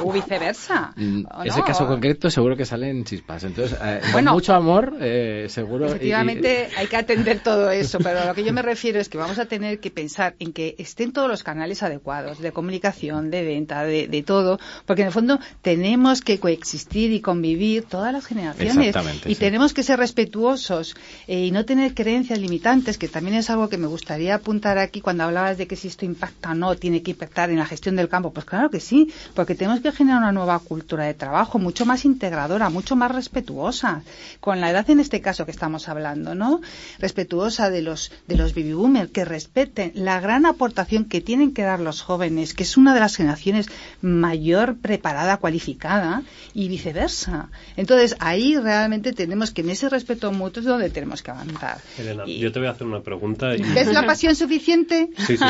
o 0.03 0.11
viceversa. 0.11 0.93
Mm, 0.97 1.25
ese 1.45 1.61
caso 1.61 1.87
concreto 1.87 2.29
seguro 2.29 2.57
que 2.57 2.65
salen 2.65 3.05
chispas. 3.05 3.43
Entonces, 3.45 3.77
eh, 3.81 4.01
con 4.11 4.25
mucho 4.25 4.53
amor, 4.53 4.97
eh, 4.99 5.45
seguro. 5.47 5.85
Efectivamente, 5.85 6.69
hay 6.75 6.87
que 6.87 6.97
atender 6.97 7.39
todo 7.39 7.71
eso, 7.71 7.99
pero 7.99 8.25
lo 8.25 8.33
que 8.33 8.43
yo 8.43 8.51
me 8.51 8.61
refiero 8.63 8.99
es 8.99 9.07
que 9.07 9.17
vamos 9.17 9.39
a 9.39 9.45
tener 9.45 9.79
que 9.79 9.91
pensar 9.91 10.35
en 10.39 10.51
que 10.51 10.75
estén 10.79 11.13
todos 11.13 11.29
los 11.29 11.43
canales 11.43 11.81
adecuados 11.81 12.39
de 12.45 12.51
comunicación, 12.53 13.31
de 13.31 13.43
venta, 13.43 13.83
de, 13.83 14.07
de 14.07 14.23
todo, 14.23 14.59
porque 14.85 15.01
en 15.01 15.07
el 15.07 15.13
fondo 15.13 15.39
tenemos 15.61 16.21
que 16.21 16.39
coexistir 16.39 17.11
y 17.11 17.19
convivir 17.19 17.83
todas 17.83 18.13
las 18.13 18.25
generaciones 18.25 18.95
y 19.25 19.35
tenemos 19.35 19.73
que 19.73 19.83
ser 19.83 19.99
respetuosos 19.99 20.95
eh, 21.27 21.45
y 21.45 21.51
no 21.51 21.65
tener 21.65 21.93
creencias 21.93 22.39
limitantes, 22.39 22.97
que 22.97 23.07
también 23.07 23.37
es 23.37 23.49
algo 23.49 23.69
que 23.69 23.77
me 23.77 23.87
gustaría 23.87 24.35
apuntar 24.35 24.77
aquí 24.77 25.01
cuando 25.01 25.23
hablabas 25.23 25.57
de 25.57 25.67
que 25.67 25.75
si 25.75 25.87
esto 25.87 26.05
impacta 26.05 26.51
o 26.51 26.55
no, 26.55 26.75
tiene 26.75 27.01
que 27.01 27.11
impactar 27.11 27.49
en 27.49 27.57
la 27.57 27.65
gestión 27.65 27.95
del 27.95 28.09
campo. 28.09 28.31
Pues 28.31 28.45
claro 28.45 28.69
que 28.69 28.79
sí, 28.79 29.11
porque 29.33 29.55
tenemos 29.55 29.81
que 29.81 29.91
generar 29.91 30.19
una 30.19 30.31
nueva 30.31 30.59
cultura 30.59 31.05
de 31.05 31.13
trabajo 31.13 31.59
mucho 31.59 31.85
más 31.85 32.05
integradora, 32.05 32.69
mucho 32.69 32.95
más 32.95 33.11
respetuosa, 33.11 34.03
con 34.39 34.61
la 34.61 34.69
edad 34.69 34.89
en 34.89 34.99
este 34.99 35.21
caso 35.21 35.45
que 35.45 35.51
estamos 35.51 35.89
hablando, 35.89 36.35
¿no? 36.35 36.61
Respetuosa 36.99 37.69
de 37.69 37.81
los, 37.81 38.11
de 38.27 38.35
los 38.35 38.53
baby 38.53 38.73
boomers, 38.73 39.11
que 39.11 39.25
respeten 39.25 39.91
la 39.95 40.19
gran 40.19 40.45
aportación 40.45 41.05
que 41.05 41.21
tienen 41.21 41.53
que 41.53 41.63
dar 41.63 41.79
los 41.79 42.01
jóvenes, 42.01 42.34
que 42.53 42.63
es 42.63 42.77
una 42.77 42.93
de 42.93 42.99
las 42.99 43.15
generaciones 43.15 43.67
mayor 44.01 44.77
preparada, 44.77 45.37
cualificada, 45.37 46.23
y 46.53 46.67
viceversa. 46.67 47.49
Entonces, 47.75 48.15
ahí 48.19 48.57
realmente 48.57 49.13
tenemos 49.13 49.51
que 49.51 49.61
en 49.61 49.69
ese 49.69 49.89
respeto 49.89 50.31
mutuo 50.31 50.61
es 50.61 50.65
donde 50.65 50.89
tenemos 50.89 51.21
que 51.21 51.31
avanzar. 51.31 51.77
Elena, 51.97 52.25
yo 52.25 52.51
te 52.51 52.59
voy 52.59 52.67
a 52.67 52.71
hacer 52.71 52.87
una 52.87 53.01
pregunta. 53.01 53.53
¿Es 53.53 53.91
la 53.91 54.05
pasión 54.05 54.35
suficiente? 54.35 55.09
Sí, 55.17 55.37
sí, 55.37 55.45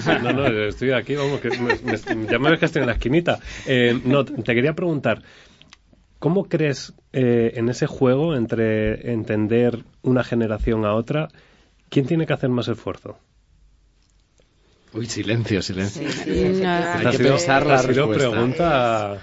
sí, 0.00 0.10
No, 0.22 0.32
no, 0.32 0.46
estoy 0.46 0.92
aquí, 0.92 1.14
vamos, 1.14 1.40
que 1.40 1.50
ya 1.50 2.38
me 2.38 2.50
ves 2.50 2.58
que 2.58 2.66
estoy 2.66 2.82
en 2.82 2.86
la 2.86 2.94
esquinita. 2.94 3.38
Eh, 3.66 4.00
no, 4.04 4.24
te 4.24 4.54
quería 4.54 4.74
preguntar, 4.74 5.22
¿cómo 6.18 6.44
crees 6.44 6.94
eh, 7.12 7.52
en 7.54 7.68
ese 7.68 7.86
juego 7.86 8.34
entre 8.34 9.12
entender 9.12 9.84
una 10.02 10.24
generación 10.24 10.84
a 10.84 10.94
otra, 10.94 11.28
quién 11.88 12.06
tiene 12.06 12.26
que 12.26 12.32
hacer 12.32 12.50
más 12.50 12.68
esfuerzo? 12.68 13.18
Uy, 14.96 15.06
silencio, 15.06 15.62
silencio. 15.62 16.02
Hay 16.08 17.10
que 17.10 17.18
pensar 17.18 17.66
la 17.66 17.82
pregunta 17.82 19.20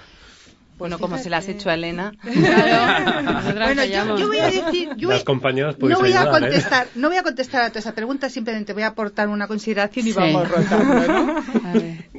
bueno, 0.76 0.98
como 0.98 1.18
se 1.18 1.30
la 1.30 1.38
has 1.38 1.48
hecho 1.48 1.70
a 1.70 1.74
Elena. 1.74 2.12
bueno, 2.24 3.84
yo, 3.84 4.26
voy 4.26 4.38
a 4.38 4.50
decir, 4.50 4.90
yo 4.96 5.08
Las 5.08 5.22
compañeras 5.22 5.76
no 5.78 5.98
voy 6.00 6.12
a 6.12 6.24
¿eh? 6.24 6.28
contestar, 6.28 6.88
no 6.96 7.08
voy 7.08 7.16
a 7.16 7.22
contestar 7.22 7.62
a 7.62 7.68
toda 7.68 7.80
esa 7.80 7.94
pregunta, 7.94 8.28
simplemente 8.28 8.72
voy 8.72 8.82
a 8.82 8.88
aportar 8.88 9.28
una 9.28 9.46
consideración 9.46 10.08
y 10.08 10.12
vamos 10.12 10.48
rotando, 10.48 11.12
¿no? 11.12 11.44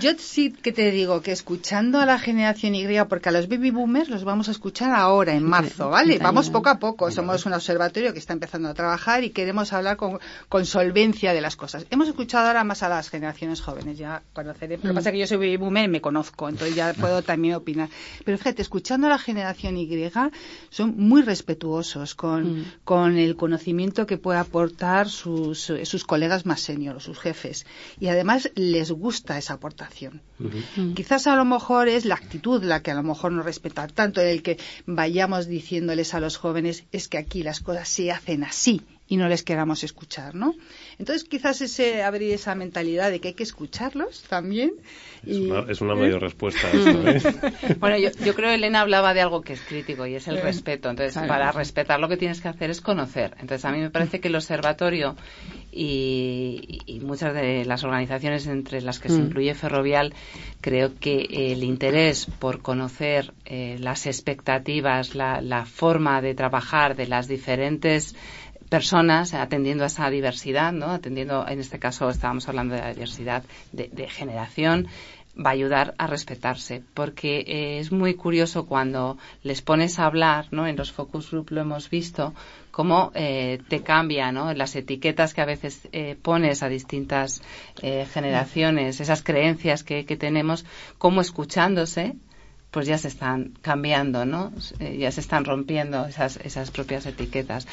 yo 0.00 0.12
sí 0.18 0.52
que 0.52 0.72
te 0.72 0.90
digo 0.90 1.20
que 1.22 1.32
escuchando 1.32 1.98
a 1.98 2.06
la 2.06 2.18
generación 2.18 2.74
Y, 2.74 2.86
porque 3.08 3.28
a 3.28 3.32
los 3.32 3.48
baby 3.48 3.70
boomers 3.70 4.08
los 4.08 4.24
vamos 4.24 4.48
a 4.48 4.50
escuchar 4.52 4.92
ahora, 4.92 5.34
en 5.34 5.44
marzo, 5.44 5.90
¿vale? 5.90 6.18
Vamos 6.18 6.50
poco 6.50 6.68
a 6.68 6.78
poco. 6.78 7.10
Somos 7.10 7.46
un 7.46 7.52
observatorio 7.52 8.12
que 8.12 8.18
está 8.18 8.32
empezando 8.32 8.68
a 8.68 8.74
trabajar 8.74 9.24
y 9.24 9.30
queremos 9.30 9.72
hablar 9.72 9.96
con, 9.96 10.18
con 10.48 10.66
solvencia 10.66 11.32
de 11.32 11.40
las 11.40 11.56
cosas. 11.56 11.86
Hemos 11.90 12.08
escuchado 12.08 12.46
ahora 12.46 12.64
más 12.64 12.82
a 12.82 12.88
las 12.88 13.10
generaciones 13.10 13.60
jóvenes, 13.60 13.98
ya 13.98 14.22
conoceré. 14.32 14.76
Lo 14.76 14.82
que 14.82 14.94
pasa 14.94 15.10
es 15.10 15.12
que 15.12 15.18
yo 15.18 15.26
soy 15.26 15.36
baby 15.38 15.56
boomer 15.56 15.84
y 15.84 15.88
me 15.88 16.00
conozco, 16.00 16.48
entonces 16.48 16.76
ya 16.76 16.92
puedo 16.94 17.22
también 17.22 17.54
opinar. 17.54 17.88
Pero 18.24 18.38
fíjate, 18.38 18.62
escuchando 18.62 19.06
a 19.06 19.10
la 19.10 19.18
generación 19.18 19.76
Y, 19.76 19.90
son 20.70 20.94
muy 20.96 21.22
respetuosos 21.22 22.14
con, 22.14 22.64
con 22.84 23.16
el 23.16 23.36
conocimiento 23.36 24.06
que 24.06 24.18
puede 24.18 24.38
aportar 24.38 25.08
sus, 25.08 25.72
sus 25.84 26.04
colegas 26.04 26.46
más 26.46 26.60
senior, 26.60 27.00
sus 27.00 27.18
jefes. 27.18 27.66
Y 27.98 28.08
además 28.08 28.50
les 28.54 28.90
gusta 28.90 29.38
esa 29.38 29.54
aportación. 29.54 29.69
Quizás 30.94 31.26
a 31.26 31.36
lo 31.36 31.44
mejor 31.44 31.88
es 31.88 32.04
la 32.04 32.14
actitud 32.14 32.62
la 32.62 32.82
que 32.82 32.90
a 32.90 32.94
lo 32.94 33.02
mejor 33.02 33.32
no 33.32 33.42
respeta 33.42 33.86
tanto, 33.88 34.20
el 34.20 34.42
que 34.42 34.58
vayamos 34.86 35.46
diciéndoles 35.46 36.14
a 36.14 36.20
los 36.20 36.36
jóvenes 36.36 36.84
es 36.92 37.08
que 37.08 37.18
aquí 37.18 37.42
las 37.42 37.60
cosas 37.60 37.88
se 37.88 38.10
hacen 38.10 38.44
así 38.44 38.82
y 39.08 39.16
no 39.16 39.28
les 39.28 39.42
queramos 39.42 39.82
escuchar, 39.82 40.34
¿no? 40.34 40.54
Entonces, 41.00 41.26
quizás 41.26 41.62
ese 41.62 42.02
abrir 42.02 42.30
esa 42.34 42.54
mentalidad 42.54 43.10
de 43.10 43.20
que 43.20 43.28
hay 43.28 43.34
que 43.34 43.42
escucharlos 43.42 44.22
también. 44.28 44.72
Es, 45.26 45.38
una, 45.38 45.64
es 45.70 45.80
una 45.80 45.94
mayor 45.94 46.20
respuesta 46.20 46.68
¿eh? 46.74 47.22
bueno, 47.78 47.96
yo, 47.96 48.10
yo, 48.22 48.34
creo 48.34 48.50
que 48.50 48.56
Elena 48.56 48.82
hablaba 48.82 49.14
de 49.14 49.22
algo 49.22 49.40
que 49.40 49.54
es 49.54 49.62
crítico 49.62 50.04
y 50.06 50.14
es 50.14 50.28
el 50.28 50.42
respeto. 50.42 50.90
Entonces, 50.90 51.16
para 51.26 51.52
respetar 51.52 52.00
lo 52.00 52.08
que 52.10 52.18
tienes 52.18 52.42
que 52.42 52.48
hacer 52.48 52.68
es 52.68 52.82
conocer. 52.82 53.34
Entonces, 53.40 53.64
a 53.64 53.72
mí 53.72 53.80
me 53.80 53.88
parece 53.88 54.20
que 54.20 54.28
el 54.28 54.34
observatorio 54.34 55.16
y, 55.72 56.80
y 56.84 57.00
muchas 57.00 57.32
de 57.32 57.64
las 57.64 57.82
organizaciones 57.82 58.46
entre 58.46 58.82
las 58.82 58.98
que 58.98 59.08
se 59.08 59.16
incluye 59.16 59.54
Ferrovial, 59.54 60.12
creo 60.60 60.98
que 61.00 61.26
el 61.30 61.64
interés 61.64 62.26
por 62.26 62.60
conocer 62.60 63.32
eh, 63.46 63.78
las 63.80 64.06
expectativas, 64.06 65.14
la, 65.14 65.40
la 65.40 65.64
forma 65.64 66.20
de 66.20 66.34
trabajar 66.34 66.94
de 66.94 67.06
las 67.06 67.26
diferentes 67.26 68.14
personas 68.70 69.34
atendiendo 69.34 69.84
a 69.84 69.88
esa 69.88 70.08
diversidad, 70.08 70.72
¿no? 70.72 70.86
Atendiendo, 70.86 71.46
en 71.46 71.60
este 71.60 71.78
caso 71.78 72.08
estábamos 72.08 72.48
hablando 72.48 72.74
de 72.74 72.80
la 72.80 72.94
diversidad 72.94 73.42
de, 73.72 73.90
de 73.92 74.08
generación, 74.08 74.88
va 75.36 75.50
a 75.50 75.52
ayudar 75.52 75.94
a 75.98 76.06
respetarse, 76.06 76.82
porque 76.94 77.40
eh, 77.46 77.78
es 77.78 77.92
muy 77.92 78.14
curioso 78.14 78.66
cuando 78.66 79.18
les 79.42 79.62
pones 79.62 79.98
a 79.98 80.06
hablar, 80.06 80.46
¿no? 80.50 80.66
En 80.66 80.76
los 80.76 80.92
focus 80.92 81.30
group 81.30 81.50
lo 81.50 81.60
hemos 81.60 81.90
visto, 81.90 82.34
cómo 82.70 83.12
eh, 83.14 83.60
te 83.68 83.82
cambia, 83.82 84.32
¿no? 84.32 84.52
Las 84.54 84.74
etiquetas 84.76 85.34
que 85.34 85.40
a 85.40 85.46
veces 85.46 85.88
eh, 85.92 86.16
pones 86.20 86.62
a 86.62 86.68
distintas 86.68 87.42
eh, 87.82 88.06
generaciones, 88.12 89.00
esas 89.00 89.22
creencias 89.22 89.84
que, 89.84 90.04
que 90.04 90.16
tenemos, 90.16 90.64
cómo 90.98 91.20
escuchándose, 91.20 92.14
pues 92.70 92.86
ya 92.86 92.98
se 92.98 93.08
están 93.08 93.52
cambiando, 93.62 94.24
¿no? 94.24 94.52
Eh, 94.78 94.98
ya 94.98 95.10
se 95.10 95.20
están 95.20 95.44
rompiendo 95.44 96.06
esas, 96.06 96.36
esas 96.38 96.70
propias 96.70 97.04
etiquetas. 97.06 97.66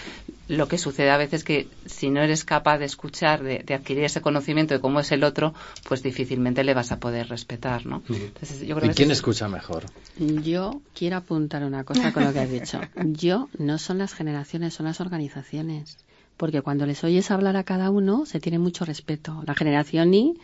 Lo 0.47 0.67
que 0.67 0.77
sucede 0.77 1.11
a 1.11 1.17
veces 1.17 1.43
que 1.43 1.67
si 1.85 2.09
no 2.09 2.21
eres 2.21 2.43
capaz 2.43 2.79
de 2.79 2.85
escuchar, 2.85 3.43
de, 3.43 3.59
de, 3.59 3.73
adquirir 3.75 4.05
ese 4.05 4.21
conocimiento 4.21 4.73
de 4.73 4.79
cómo 4.79 4.99
es 4.99 5.11
el 5.11 5.23
otro, 5.23 5.53
pues 5.87 6.01
difícilmente 6.01 6.63
le 6.63 6.73
vas 6.73 6.91
a 6.91 6.99
poder 6.99 7.27
respetar, 7.29 7.85
¿no? 7.85 8.01
Entonces, 8.09 8.61
yo 8.61 8.75
creo 8.75 8.91
¿Y 8.91 8.95
quién 8.95 9.11
es... 9.11 9.17
escucha 9.17 9.47
mejor? 9.47 9.85
Yo 10.17 10.81
quiero 10.95 11.17
apuntar 11.17 11.63
una 11.63 11.83
cosa 11.83 12.11
con 12.11 12.23
lo 12.23 12.33
que 12.33 12.39
has 12.39 12.49
dicho. 12.49 12.81
Yo 13.05 13.49
no 13.59 13.77
son 13.77 13.99
las 13.99 14.13
generaciones, 14.13 14.73
son 14.73 14.87
las 14.87 14.99
organizaciones. 14.99 15.97
Porque 16.37 16.61
cuando 16.61 16.85
les 16.85 17.03
oyes 17.03 17.29
hablar 17.31 17.57
a 17.57 17.63
cada 17.63 17.89
uno, 17.89 18.25
se 18.25 18.39
tiene 18.39 18.59
mucho 18.59 18.85
respeto. 18.85 19.43
La 19.45 19.55
generación 19.55 20.13
Y 20.13 20.37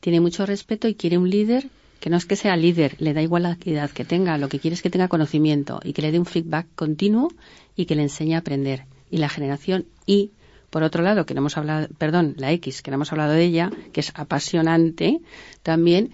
tiene 0.00 0.20
mucho 0.20 0.46
respeto 0.46 0.88
y 0.88 0.94
quiere 0.94 1.18
un 1.18 1.28
líder 1.30 1.68
que 2.00 2.10
no 2.10 2.16
es 2.16 2.26
que 2.26 2.36
sea 2.36 2.56
líder, 2.56 2.96
le 2.98 3.12
da 3.12 3.22
igual 3.22 3.42
la 3.42 3.58
edad 3.64 3.90
que 3.90 4.04
tenga, 4.04 4.38
lo 4.38 4.48
que 4.48 4.58
quiere 4.58 4.74
es 4.74 4.82
que 4.82 4.90
tenga 4.90 5.08
conocimiento 5.08 5.80
y 5.82 5.92
que 5.92 6.02
le 6.02 6.12
dé 6.12 6.18
un 6.18 6.26
feedback 6.26 6.66
continuo 6.74 7.32
y 7.76 7.86
que 7.86 7.94
le 7.94 8.02
enseñe 8.02 8.34
a 8.34 8.38
aprender. 8.38 8.84
Y 9.10 9.18
la 9.18 9.28
generación 9.28 9.86
Y, 10.06 10.30
por 10.70 10.82
otro 10.82 11.02
lado, 11.02 11.26
que 11.26 11.34
no 11.34 11.40
hemos 11.40 11.56
hablado, 11.56 11.88
perdón, 11.98 12.34
la 12.38 12.52
X, 12.52 12.82
que 12.82 12.90
no 12.90 12.96
hemos 12.96 13.12
hablado 13.12 13.32
de 13.32 13.44
ella, 13.44 13.70
que 13.92 14.00
es 14.00 14.12
apasionante 14.14 15.20
también, 15.62 16.10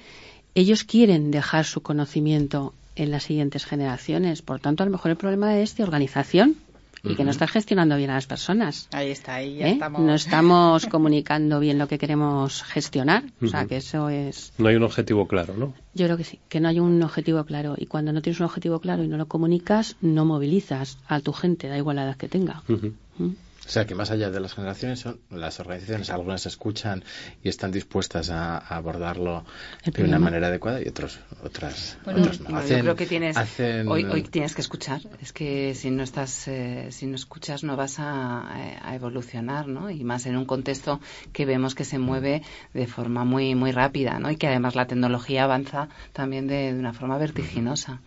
ellos 0.54 0.84
quieren 0.84 1.30
dejar 1.30 1.64
su 1.64 1.82
conocimiento 1.82 2.72
en 2.96 3.10
las 3.10 3.24
siguientes 3.24 3.64
generaciones. 3.64 4.42
Por 4.42 4.60
tanto, 4.60 4.82
a 4.82 4.86
lo 4.86 4.92
mejor 4.92 5.10
el 5.10 5.16
problema 5.16 5.58
es 5.58 5.76
de 5.76 5.82
organización 5.82 6.56
y 7.04 7.14
que 7.14 7.24
no 7.24 7.30
está 7.30 7.46
gestionando 7.46 7.96
bien 7.96 8.10
a 8.10 8.14
las 8.14 8.26
personas. 8.26 8.88
Ahí 8.92 9.10
está, 9.10 9.34
ahí 9.34 9.56
ya 9.56 9.68
¿Eh? 9.68 9.72
estamos. 9.72 10.00
No 10.00 10.14
estamos 10.14 10.86
comunicando 10.90 11.60
bien 11.60 11.78
lo 11.78 11.86
que 11.88 11.98
queremos 11.98 12.62
gestionar. 12.62 13.24
O 13.42 13.46
sea, 13.46 13.66
que 13.66 13.76
eso 13.76 14.08
es. 14.08 14.52
No 14.58 14.68
hay 14.68 14.76
un 14.76 14.82
objetivo 14.82 15.26
claro, 15.28 15.54
¿no? 15.56 15.74
Yo 15.94 16.06
creo 16.06 16.16
que 16.16 16.24
sí, 16.24 16.40
que 16.48 16.60
no 16.60 16.68
hay 16.68 16.80
un 16.80 17.02
objetivo 17.02 17.44
claro. 17.44 17.74
Y 17.76 17.86
cuando 17.86 18.12
no 18.12 18.22
tienes 18.22 18.40
un 18.40 18.46
objetivo 18.46 18.80
claro 18.80 19.04
y 19.04 19.08
no 19.08 19.16
lo 19.16 19.26
comunicas, 19.26 19.96
no 20.00 20.24
movilizas 20.24 20.98
a 21.06 21.20
tu 21.20 21.32
gente, 21.32 21.68
da 21.68 21.76
igual 21.76 21.96
la 21.96 22.04
edad 22.04 22.16
que 22.16 22.28
tenga. 22.28 22.62
¿Mm? 22.68 23.28
O 23.66 23.68
sea, 23.68 23.86
que 23.86 23.94
más 23.94 24.10
allá 24.10 24.30
de 24.30 24.40
las 24.40 24.54
generaciones, 24.54 25.00
son 25.00 25.20
las 25.30 25.58
organizaciones, 25.60 26.10
algunas 26.10 26.44
escuchan 26.46 27.02
y 27.42 27.48
están 27.48 27.72
dispuestas 27.72 28.30
a, 28.30 28.58
a 28.58 28.76
abordarlo 28.76 29.44
de 29.84 30.04
una 30.04 30.18
manera 30.18 30.48
adecuada 30.48 30.82
y 30.82 30.88
otros, 30.88 31.18
otras, 31.42 31.96
bueno, 32.04 32.30
no. 32.48 32.58
Hacen, 32.58 32.78
yo 32.78 32.82
creo 32.82 32.96
que 32.96 33.06
tienes, 33.06 33.36
hacen... 33.36 33.88
hoy, 33.88 34.04
hoy 34.04 34.22
tienes 34.22 34.54
que 34.54 34.60
escuchar. 34.60 35.00
Es 35.20 35.32
que 35.32 35.74
si 35.74 35.90
no 35.90 36.02
estás, 36.02 36.46
eh, 36.48 36.88
si 36.90 37.06
no 37.06 37.16
escuchas 37.16 37.64
no 37.64 37.76
vas 37.76 37.98
a, 37.98 38.48
a, 38.50 38.94
evolucionar, 38.94 39.66
¿no? 39.66 39.90
Y 39.90 40.04
más 40.04 40.26
en 40.26 40.36
un 40.36 40.44
contexto 40.44 41.00
que 41.32 41.46
vemos 41.46 41.74
que 41.74 41.84
se 41.84 41.98
mueve 41.98 42.42
de 42.74 42.86
forma 42.86 43.24
muy, 43.24 43.54
muy 43.54 43.72
rápida, 43.72 44.18
¿no? 44.18 44.30
Y 44.30 44.36
que 44.36 44.46
además 44.46 44.74
la 44.74 44.86
tecnología 44.86 45.44
avanza 45.44 45.88
también 46.12 46.46
de, 46.46 46.72
de 46.72 46.78
una 46.78 46.92
forma 46.92 47.16
vertiginosa. 47.18 48.00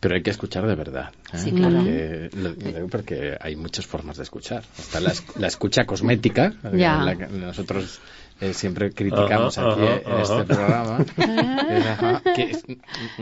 Pero 0.00 0.16
hay 0.16 0.22
que 0.22 0.30
escuchar 0.30 0.66
de 0.66 0.74
verdad. 0.74 1.12
¿eh? 1.32 1.38
Sí, 1.38 1.52
claro. 1.52 1.76
Porque, 1.76 2.30
lo, 2.34 2.88
porque 2.88 3.36
hay 3.40 3.56
muchas 3.56 3.86
formas 3.86 4.16
de 4.16 4.24
escuchar. 4.24 4.64
Está 4.78 5.00
la, 5.04 5.12
la 5.38 5.46
escucha 5.46 5.84
cosmética, 5.84 6.52
Ya. 6.74 6.98
la 7.02 7.14
que 7.16 7.26
nosotros 7.28 8.00
eh, 8.40 8.52
siempre 8.52 8.90
criticamos 8.92 9.56
Ajá, 9.58 9.72
aquí 9.72 9.82
ajá, 9.82 9.94
eh, 9.94 10.02
en 10.06 10.20
este 10.20 10.32
ajá. 10.34 10.44
programa. 10.44 11.04
Es, 11.70 11.86
ajá, 11.86 12.22
que 12.34 12.42
es- 12.50 12.64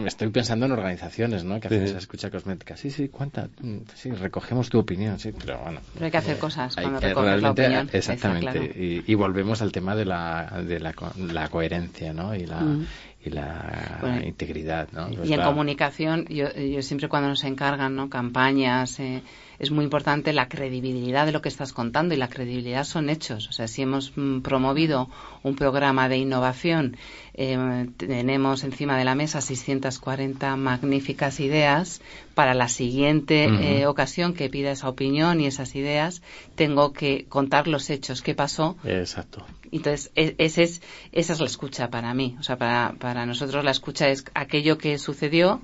estoy 0.07 0.28
pensando 0.30 0.66
en 0.66 0.72
organizaciones, 0.72 1.45
¿no? 1.45 1.61
Que 1.61 1.68
hacen 1.68 1.85
Sí. 1.85 1.91
esa 1.91 1.99
escucha 1.99 2.30
cosmética. 2.30 2.76
Sí, 2.76 2.91
sí, 2.91 3.09
cuenta. 3.09 3.49
mm, 3.61 3.76
Sí, 3.95 4.11
recogemos 4.11 4.68
tu 4.70 4.78
opinión, 4.78 5.18
sí, 5.18 5.33
pero 5.39 5.59
bueno. 5.59 5.80
Pero 5.93 6.07
hay 6.07 6.11
que 6.11 6.16
hacer 6.16 6.39
cosas 6.39 6.76
Hay 6.78 6.85
cuando 6.85 7.01
que 7.01 7.09
recoges 7.09 7.43
la 7.43 7.51
opinión. 7.51 7.91
Exactamente. 7.93 8.47
Está 8.49 8.61
claro. 8.72 8.80
y, 8.83 9.05
y 9.07 9.14
volvemos 9.14 9.61
al 9.62 9.70
tema 9.70 9.95
de 9.95 10.05
la, 10.07 10.62
de 10.66 10.80
la, 10.80 10.93
co- 10.95 11.12
la 11.16 11.49
coherencia, 11.49 12.12
¿no? 12.14 12.35
Y 12.35 12.47
la, 12.47 12.61
Mm. 12.61 12.87
y 13.26 13.30
la 13.30 13.99
Bueno, 14.01 14.22
integridad, 14.26 14.89
¿no? 14.93 15.07
Pues 15.09 15.28
y 15.28 15.33
en 15.33 15.39
claro. 15.39 15.51
comunicación, 15.51 16.24
yo, 16.28 16.51
yo 16.53 16.83
siempre 16.83 17.09
cuando 17.09 17.28
nos 17.28 17.45
encargan 17.45 17.95
¿no? 17.95 18.09
campañas, 18.11 18.99
eh, 18.99 19.22
es 19.63 19.71
muy 19.71 19.85
importante 19.85 20.33
la 20.33 20.49
credibilidad 20.49 21.25
de 21.25 21.31
lo 21.31 21.41
que 21.41 21.49
estás 21.49 21.73
contando 21.73 22.15
y 22.15 22.17
la 22.17 22.29
credibilidad 22.29 22.83
son 22.83 23.09
hechos. 23.09 23.49
O 23.49 23.53
sea, 23.53 23.69
si 23.69 23.83
hemos 23.83 24.13
mm, 24.17 24.41
promovido 24.41 25.09
un 25.45 25.55
programa 25.55 26.09
de 26.09 26.19
innovación, 26.19 26.97
eh, 27.35 27.87
tenemos 27.97 28.65
encima 28.65 28.99
de 28.99 29.05
la 29.05 29.15
mesa 29.15 29.41
640 29.41 30.57
magníficas 30.57 31.39
ideas, 31.39 32.01
para 32.35 32.55
la 32.55 32.69
siguiente 32.69 33.45
eh, 33.45 33.87
ocasión 33.87 34.35
que 34.35 34.49
pida 34.49 34.73
esa 34.73 34.89
opinión 34.89 35.41
y 35.41 35.47
esas 35.47 35.77
ideas, 35.77 36.23
tengo 36.57 36.93
que 36.93 37.27
contar 37.29 37.69
los 37.69 37.89
hechos, 37.89 38.21
qué 38.21 38.35
pasó, 38.35 38.77
Exacto. 38.83 39.47
entonces, 39.71 40.11
e- 40.17 40.35
ese 40.39 40.65
es, 40.65 40.83
esa 41.13 41.35
es 41.35 41.41
la 41.41 41.47
escucha 41.47 41.89
para 41.89 42.13
mí. 42.15 42.37
O 42.41 42.43
sea, 42.43 42.57
para, 42.57 42.95
para 42.99 43.27
nosotros 43.27 43.65
la 43.65 43.71
escucha 43.71 44.09
es 44.09 44.25
aquello 44.35 44.77
que 44.77 44.99
sucedió, 44.99 45.61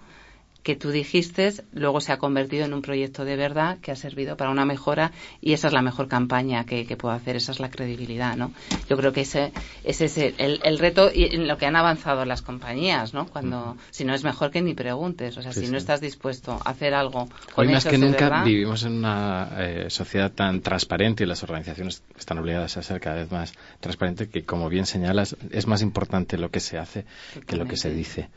que 0.68 0.76
tú 0.76 0.90
dijiste, 0.90 1.50
luego 1.72 1.98
se 2.02 2.12
ha 2.12 2.18
convertido 2.18 2.66
en 2.66 2.74
un 2.74 2.82
proyecto 2.82 3.24
de 3.24 3.36
verdad 3.36 3.78
que 3.78 3.90
ha 3.90 3.96
servido 3.96 4.36
para 4.36 4.50
una 4.50 4.66
mejora 4.66 5.12
y 5.40 5.54
esa 5.54 5.68
es 5.68 5.72
la 5.72 5.80
mejor 5.80 6.08
campaña 6.08 6.66
que, 6.66 6.84
que 6.84 6.94
puedo 6.94 7.14
hacer, 7.14 7.36
esa 7.36 7.52
es 7.52 7.58
la 7.58 7.70
credibilidad, 7.70 8.36
¿no? 8.36 8.52
Yo 8.86 8.98
creo 8.98 9.14
que 9.14 9.22
ese, 9.22 9.50
ese 9.82 10.04
es 10.04 10.18
el, 10.18 10.60
el- 10.62 10.78
reto 10.78 11.10
y 11.10 11.34
en 11.34 11.48
lo 11.48 11.56
que 11.56 11.64
han 11.64 11.74
avanzado 11.74 12.26
las 12.26 12.42
compañías, 12.42 13.14
¿no? 13.14 13.26
Cuando, 13.28 13.78
si 13.90 14.04
no 14.04 14.12
es 14.14 14.24
mejor 14.24 14.50
que 14.50 14.60
ni 14.60 14.74
preguntes, 14.74 15.38
o 15.38 15.42
sea, 15.42 15.52
Sí, 15.52 15.60
si 15.60 15.66
sí. 15.68 15.72
no 15.72 15.78
estás 15.78 16.02
dispuesto 16.02 16.52
a 16.62 16.70
hacer 16.70 16.92
algo 16.92 17.30
con 17.54 17.66
Hoy 17.66 17.72
más 17.72 17.86
que 17.86 17.96
nunca 17.96 18.24
verdad, 18.28 18.44
vivimos 18.44 18.82
en 18.82 18.92
una 18.98 19.48
eh, 19.56 19.86
sociedad 19.88 20.30
tan 20.32 20.60
transparente 20.60 21.24
y 21.24 21.26
las 21.26 21.42
organizaciones 21.42 22.02
están 22.18 22.36
obligadas 22.40 22.76
a 22.76 22.82
ser 22.82 23.00
cada 23.00 23.16
vez 23.16 23.30
más 23.32 23.54
transparentes 23.80 24.28
que, 24.28 24.44
como 24.44 24.68
bien 24.68 24.84
señalas, 24.84 25.34
es 25.50 25.66
más 25.66 25.80
importante 25.80 26.36
lo 26.36 26.50
que 26.50 26.60
se 26.60 26.76
hace 26.76 27.06
que 27.46 27.56
lo 27.56 27.64
que 27.64 27.78
se 27.78 27.90
dice. 27.90 28.28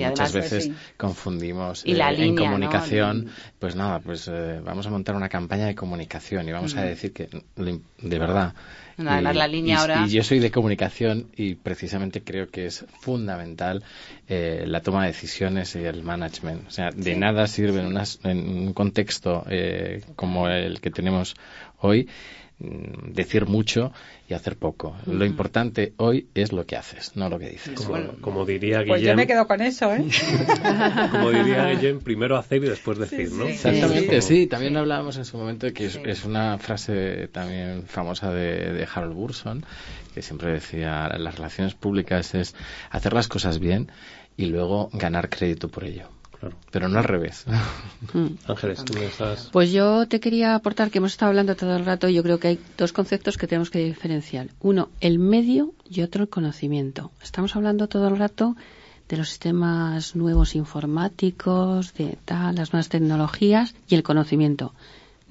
Y 0.00 0.04
muchas 0.04 0.32
veces 0.32 0.64
sí. 0.64 0.74
confundimos 0.96 1.82
Y 1.84 1.94
la 1.94 2.12
eh, 2.12 2.24
en 2.24 2.36
comunicación, 2.36 3.26
pues 3.58 3.74
nada, 3.76 4.00
pues 4.00 4.28
eh, 4.28 4.60
vamos 4.64 4.86
a 4.86 4.90
montar 4.90 5.14
una 5.14 5.28
campaña 5.28 5.66
de 5.66 5.74
comunicación 5.74 6.48
y 6.48 6.52
vamos 6.52 6.74
a 6.76 6.80
Ujú. 6.80 6.88
decir 6.88 7.12
que 7.12 7.28
de 7.56 8.18
verdad. 8.18 8.54
No, 8.98 9.10
además 9.10 9.36
la 9.36 9.46
línea 9.48 9.74
y- 9.74 9.76
ahora- 9.78 10.04
y 10.06 10.10
yo 10.10 10.22
soy 10.22 10.38
de 10.38 10.50
comunicación 10.50 11.28
y 11.36 11.54
precisamente 11.56 12.22
creo 12.22 12.48
que 12.48 12.66
es 12.66 12.84
fundamental 13.00 13.84
eh, 14.28 14.64
la 14.66 14.80
toma 14.80 15.02
de 15.02 15.08
decisiones 15.12 15.74
y 15.76 15.80
el 15.84 16.02
management. 16.02 16.66
O 16.66 16.70
sea, 16.70 16.90
de 16.90 17.12
Sí. 17.12 17.16
nada 17.20 17.46
sirve 17.46 17.80
en, 17.80 17.86
unas- 17.86 18.18
en 18.24 18.38
un 18.48 18.72
contexto 18.72 19.44
eh, 19.50 20.02
como 20.16 20.48
el 20.48 20.80
que 20.80 20.90
tenemos 20.90 21.34
hoy 21.80 22.04
mm, 22.04 22.08
decir 22.58 23.46
mucho 23.46 23.92
y 24.28 24.34
hacer 24.34 24.56
poco. 24.56 24.96
Lo 25.06 25.26
importante 25.26 25.92
hoy 25.98 26.28
es 26.34 26.52
lo 26.52 26.64
que 26.64 26.76
haces, 26.76 27.14
no 27.14 27.28
lo 27.28 27.38
que 27.38 27.50
dices. 27.50 27.78
Como, 28.20 28.46
diría 28.46 28.78
Guillem. 28.78 28.88
Pues 28.88 29.02
yo 29.02 29.14
me 29.14 29.26
quedo 29.26 29.46
con 29.46 29.60
eso, 29.60 29.92
¿eh? 29.92 30.04
como 31.10 31.30
diría 31.32 31.70
Guillem, 31.70 32.00
primero 32.00 32.36
hacer 32.38 32.64
y 32.64 32.68
después 32.68 32.98
decir, 32.98 33.30
¿no? 33.32 33.46
Exactamente, 33.46 34.22
sí. 34.22 34.46
También 34.46 34.76
hablábamos 34.76 35.18
en 35.18 35.26
su 35.26 35.36
momento 35.36 35.66
de 35.66 35.74
que 35.74 35.86
es, 35.86 36.24
una 36.24 36.58
frase 36.58 37.28
también 37.28 37.82
famosa 37.86 38.32
de, 38.32 38.72
de 38.72 38.88
Harold 38.92 39.14
Burson, 39.14 39.64
que 40.14 40.22
siempre 40.22 40.52
decía, 40.52 41.08
las 41.18 41.36
relaciones 41.36 41.74
públicas 41.74 42.34
es 42.34 42.54
hacer 42.90 43.12
las 43.12 43.28
cosas 43.28 43.58
bien 43.58 43.92
y 44.36 44.46
luego 44.46 44.88
ganar 44.92 45.28
crédito 45.28 45.68
por 45.68 45.84
ello. 45.84 46.08
Pero 46.70 46.88
no 46.88 46.98
al 46.98 47.04
revés. 47.04 47.44
Mm. 48.12 48.36
Ángeles, 48.46 48.84
tú 48.84 48.92
me 48.94 49.06
estás... 49.06 49.48
Pues 49.52 49.72
yo 49.72 50.06
te 50.06 50.20
quería 50.20 50.54
aportar 50.54 50.90
que 50.90 50.98
hemos 50.98 51.12
estado 51.12 51.30
hablando 51.30 51.56
todo 51.56 51.76
el 51.76 51.84
rato 51.84 52.08
y 52.08 52.14
yo 52.14 52.22
creo 52.22 52.38
que 52.38 52.48
hay 52.48 52.58
dos 52.76 52.92
conceptos 52.92 53.36
que 53.36 53.46
tenemos 53.46 53.70
que 53.70 53.78
diferenciar. 53.78 54.48
Uno, 54.60 54.90
el 55.00 55.18
medio 55.18 55.72
y 55.88 56.02
otro, 56.02 56.22
el 56.22 56.28
conocimiento. 56.28 57.10
Estamos 57.22 57.56
hablando 57.56 57.88
todo 57.88 58.08
el 58.08 58.18
rato 58.18 58.54
de 59.08 59.16
los 59.16 59.28
sistemas 59.28 60.14
nuevos 60.14 60.54
informáticos, 60.54 61.94
de 61.94 62.18
tal, 62.24 62.56
las 62.56 62.72
nuevas 62.72 62.88
tecnologías 62.88 63.74
y 63.88 63.94
el 63.94 64.02
conocimiento. 64.02 64.72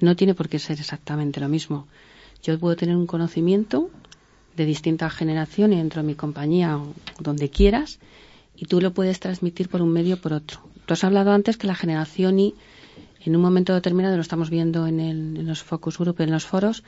No 0.00 0.16
tiene 0.16 0.34
por 0.34 0.48
qué 0.48 0.58
ser 0.58 0.78
exactamente 0.78 1.40
lo 1.40 1.48
mismo. 1.48 1.86
Yo 2.42 2.58
puedo 2.58 2.76
tener 2.76 2.96
un 2.96 3.06
conocimiento 3.06 3.90
de 4.56 4.64
distinta 4.64 5.08
generación 5.08 5.72
y 5.72 5.76
dentro 5.76 6.02
de 6.02 6.08
mi 6.08 6.14
compañía 6.14 6.76
o 6.78 6.94
donde 7.20 7.48
quieras 7.48 7.98
y 8.56 8.66
tú 8.66 8.80
lo 8.80 8.92
puedes 8.92 9.20
transmitir 9.20 9.68
por 9.68 9.82
un 9.82 9.92
medio 9.92 10.16
o 10.16 10.18
por 10.18 10.32
otro. 10.32 10.60
Tú 10.86 10.94
has 10.94 11.04
hablado 11.04 11.32
antes 11.32 11.56
que 11.56 11.66
la 11.66 11.74
generación 11.74 12.38
Y, 12.38 12.54
en 13.24 13.36
un 13.36 13.42
momento 13.42 13.74
determinado, 13.74 14.16
lo 14.16 14.22
estamos 14.22 14.50
viendo 14.50 14.86
en, 14.86 15.00
en 15.00 15.46
los 15.46 15.62
focus 15.62 15.98
group, 15.98 16.20
en 16.20 16.30
los 16.30 16.46
foros, 16.46 16.84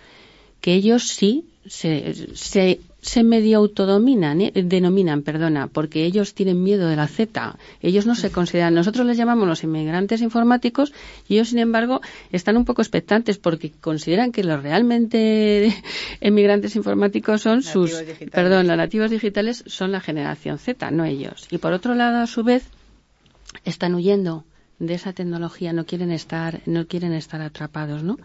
que 0.60 0.74
ellos 0.74 1.08
sí 1.08 1.44
se, 1.66 2.34
se, 2.34 2.80
se 3.00 3.22
medio 3.22 3.58
autodominan, 3.58 4.40
¿eh? 4.40 4.52
denominan, 4.54 5.22
perdona, 5.22 5.66
porque 5.68 6.04
ellos 6.04 6.34
tienen 6.34 6.62
miedo 6.62 6.88
de 6.88 6.96
la 6.96 7.06
Z. 7.06 7.56
Ellos 7.82 8.06
no 8.06 8.14
se 8.14 8.30
consideran, 8.30 8.74
nosotros 8.74 9.06
les 9.06 9.16
llamamos 9.16 9.46
los 9.46 9.62
inmigrantes 9.62 10.20
informáticos 10.22 10.92
y 11.28 11.34
ellos, 11.34 11.50
sin 11.50 11.58
embargo, 11.58 12.00
están 12.32 12.56
un 12.56 12.64
poco 12.64 12.82
expectantes 12.82 13.38
porque 13.38 13.70
consideran 13.80 14.32
que 14.32 14.42
los 14.42 14.62
realmente 14.62 15.74
inmigrantes 16.20 16.74
informáticos 16.74 17.42
son 17.42 17.62
sus, 17.62 17.92
perdón, 18.32 18.66
los 18.66 18.76
nativos 18.76 19.10
digitales 19.10 19.62
son 19.66 19.92
la 19.92 20.00
generación 20.00 20.58
Z, 20.58 20.90
no 20.90 21.04
ellos. 21.04 21.46
Y 21.50 21.58
por 21.58 21.72
otro 21.72 21.94
lado, 21.94 22.18
a 22.18 22.26
su 22.26 22.42
vez, 22.42 22.64
están 23.64 23.94
huyendo 23.94 24.44
de 24.78 24.94
esa 24.94 25.12
tecnología, 25.12 25.72
no 25.72 25.86
quieren 25.86 26.10
estar, 26.10 26.60
no 26.66 26.86
quieren 26.86 27.12
estar 27.12 27.40
atrapados, 27.40 28.02
¿no? 28.02 28.18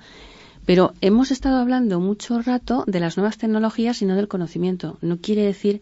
Pero 0.65 0.93
hemos 1.01 1.32
estado 1.32 1.57
hablando 1.57 1.99
mucho 1.99 2.41
rato 2.41 2.84
de 2.88 2.99
las 2.99 3.17
nuevas 3.17 3.38
tecnologías 3.38 4.01
y 4.01 4.05
no 4.05 4.15
del 4.15 4.30
conocimiento. 4.30 4.97
No 5.01 5.17
quiere 5.17 5.43
decir, 5.43 5.82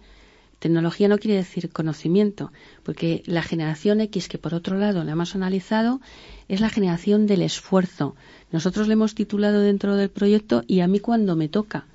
tecnología 0.57 1.07
no 1.07 1.19
quiere 1.19 1.37
decir 1.37 1.69
conocimiento, 1.69 2.51
porque 2.83 3.21
la 3.25 3.43
generación 3.43 4.01
X, 4.01 4.27
que 4.27 4.39
por 4.39 4.55
otro 4.55 4.77
lado 4.77 5.03
la 5.03 5.11
hemos 5.11 5.35
analizado, 5.35 6.01
es 6.47 6.61
la 6.61 6.69
generación 6.69 7.27
del 7.27 7.43
esfuerzo. 7.43 8.15
Nosotros 8.51 8.87
le 8.87 8.93
hemos 8.93 9.13
titulado 9.13 9.61
dentro 9.61 9.95
del 9.95 10.09
proyecto 10.09 10.63
y 10.65 10.79
a 10.79 10.87
mí 10.87 10.99
cuando 10.99 11.35
me 11.35 11.47
toca, 11.47 11.85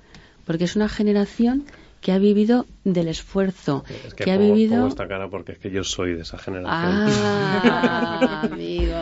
porque 0.45 0.63
es 0.63 0.75
una 0.77 0.87
generación 0.87 1.65
que 2.07 2.13
ha 2.13 2.19
vivido 2.19 2.65
del 2.85 3.09
esfuerzo, 3.09 3.83
que, 4.15 4.31
ha 4.31 4.37
vivido 4.37 4.87
esta 4.87 5.09
cara 5.09 5.27
porque 5.29 5.51
es 5.51 5.57
que 5.57 5.69
yo 5.69 5.83
soy 5.83 6.13
de 6.13 6.21
esa 6.21 6.37
generación. 6.37 6.71
Ah, 6.73 8.43
amigo, 8.49 8.95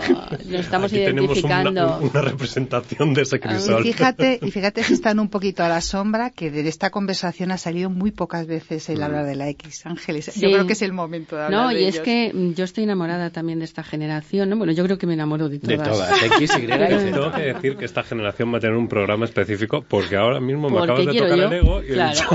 nos 0.47 0.61
estamos 0.61 0.91
identificando. 0.91 1.69
Tenemos 1.69 2.11
una, 2.11 2.21
representación 2.23 3.13
de 3.13 3.21
ese 3.21 3.39
crisol. 3.39 3.85
Y 3.85 3.93
fíjate, 3.93 4.39
y 4.41 4.49
fíjate 4.51 4.83
si 4.83 4.93
están 4.93 5.19
un 5.19 5.29
poquito 5.29 5.63
a 5.63 5.69
la 5.69 5.81
sombra 5.81 6.31
que 6.31 6.49
de 6.49 6.67
esta 6.67 6.89
conversación 6.89 7.51
ha 7.51 7.59
salido 7.59 7.91
muy 7.91 8.09
pocas 8.09 8.47
veces 8.47 8.89
el 8.89 9.01
mm. 9.01 9.03
hablar 9.03 9.25
de 9.27 9.35
la 9.35 9.49
X, 9.49 9.85
Ángeles. 9.85 10.33
Yo 10.33 10.49
creo 10.49 10.65
que 10.65 10.73
es 10.73 10.81
el 10.81 10.91
momento 10.91 11.35
de 11.35 11.43
hablar 11.43 11.65
No, 11.65 11.71
y 11.71 11.83
es 11.83 11.99
que 11.99 12.31
yo 12.55 12.63
estoy 12.63 12.85
enamorada 12.85 13.29
también 13.29 13.59
de 13.59 13.65
esta 13.65 13.83
generación, 13.83 14.49
¿no? 14.49 14.57
Bueno, 14.57 14.73
yo 14.73 14.83
creo 14.83 14.97
que 14.97 15.05
me 15.05 15.13
enamoro 15.13 15.47
de 15.47 15.59
todas. 15.59 15.77
De 15.77 15.83
todas, 15.83 16.23
X, 16.23 16.57
Y, 16.57 16.65
Tengo 17.11 17.31
que 17.31 17.53
decir 17.53 17.77
que 17.77 17.85
esta 17.85 18.01
generación 18.01 18.51
va 18.51 18.57
a 18.57 18.61
tener 18.61 18.75
un 18.75 18.87
programa 18.87 19.25
específico 19.25 19.85
porque 19.87 20.15
ahora 20.15 20.39
mismo 20.39 20.71
me 20.71 20.79
acabas 20.79 21.05
de 21.05 21.13
tocar 21.13 21.37
el 21.37 21.53
ego 21.53 21.83
y 21.83 21.89
claro. 21.89 22.29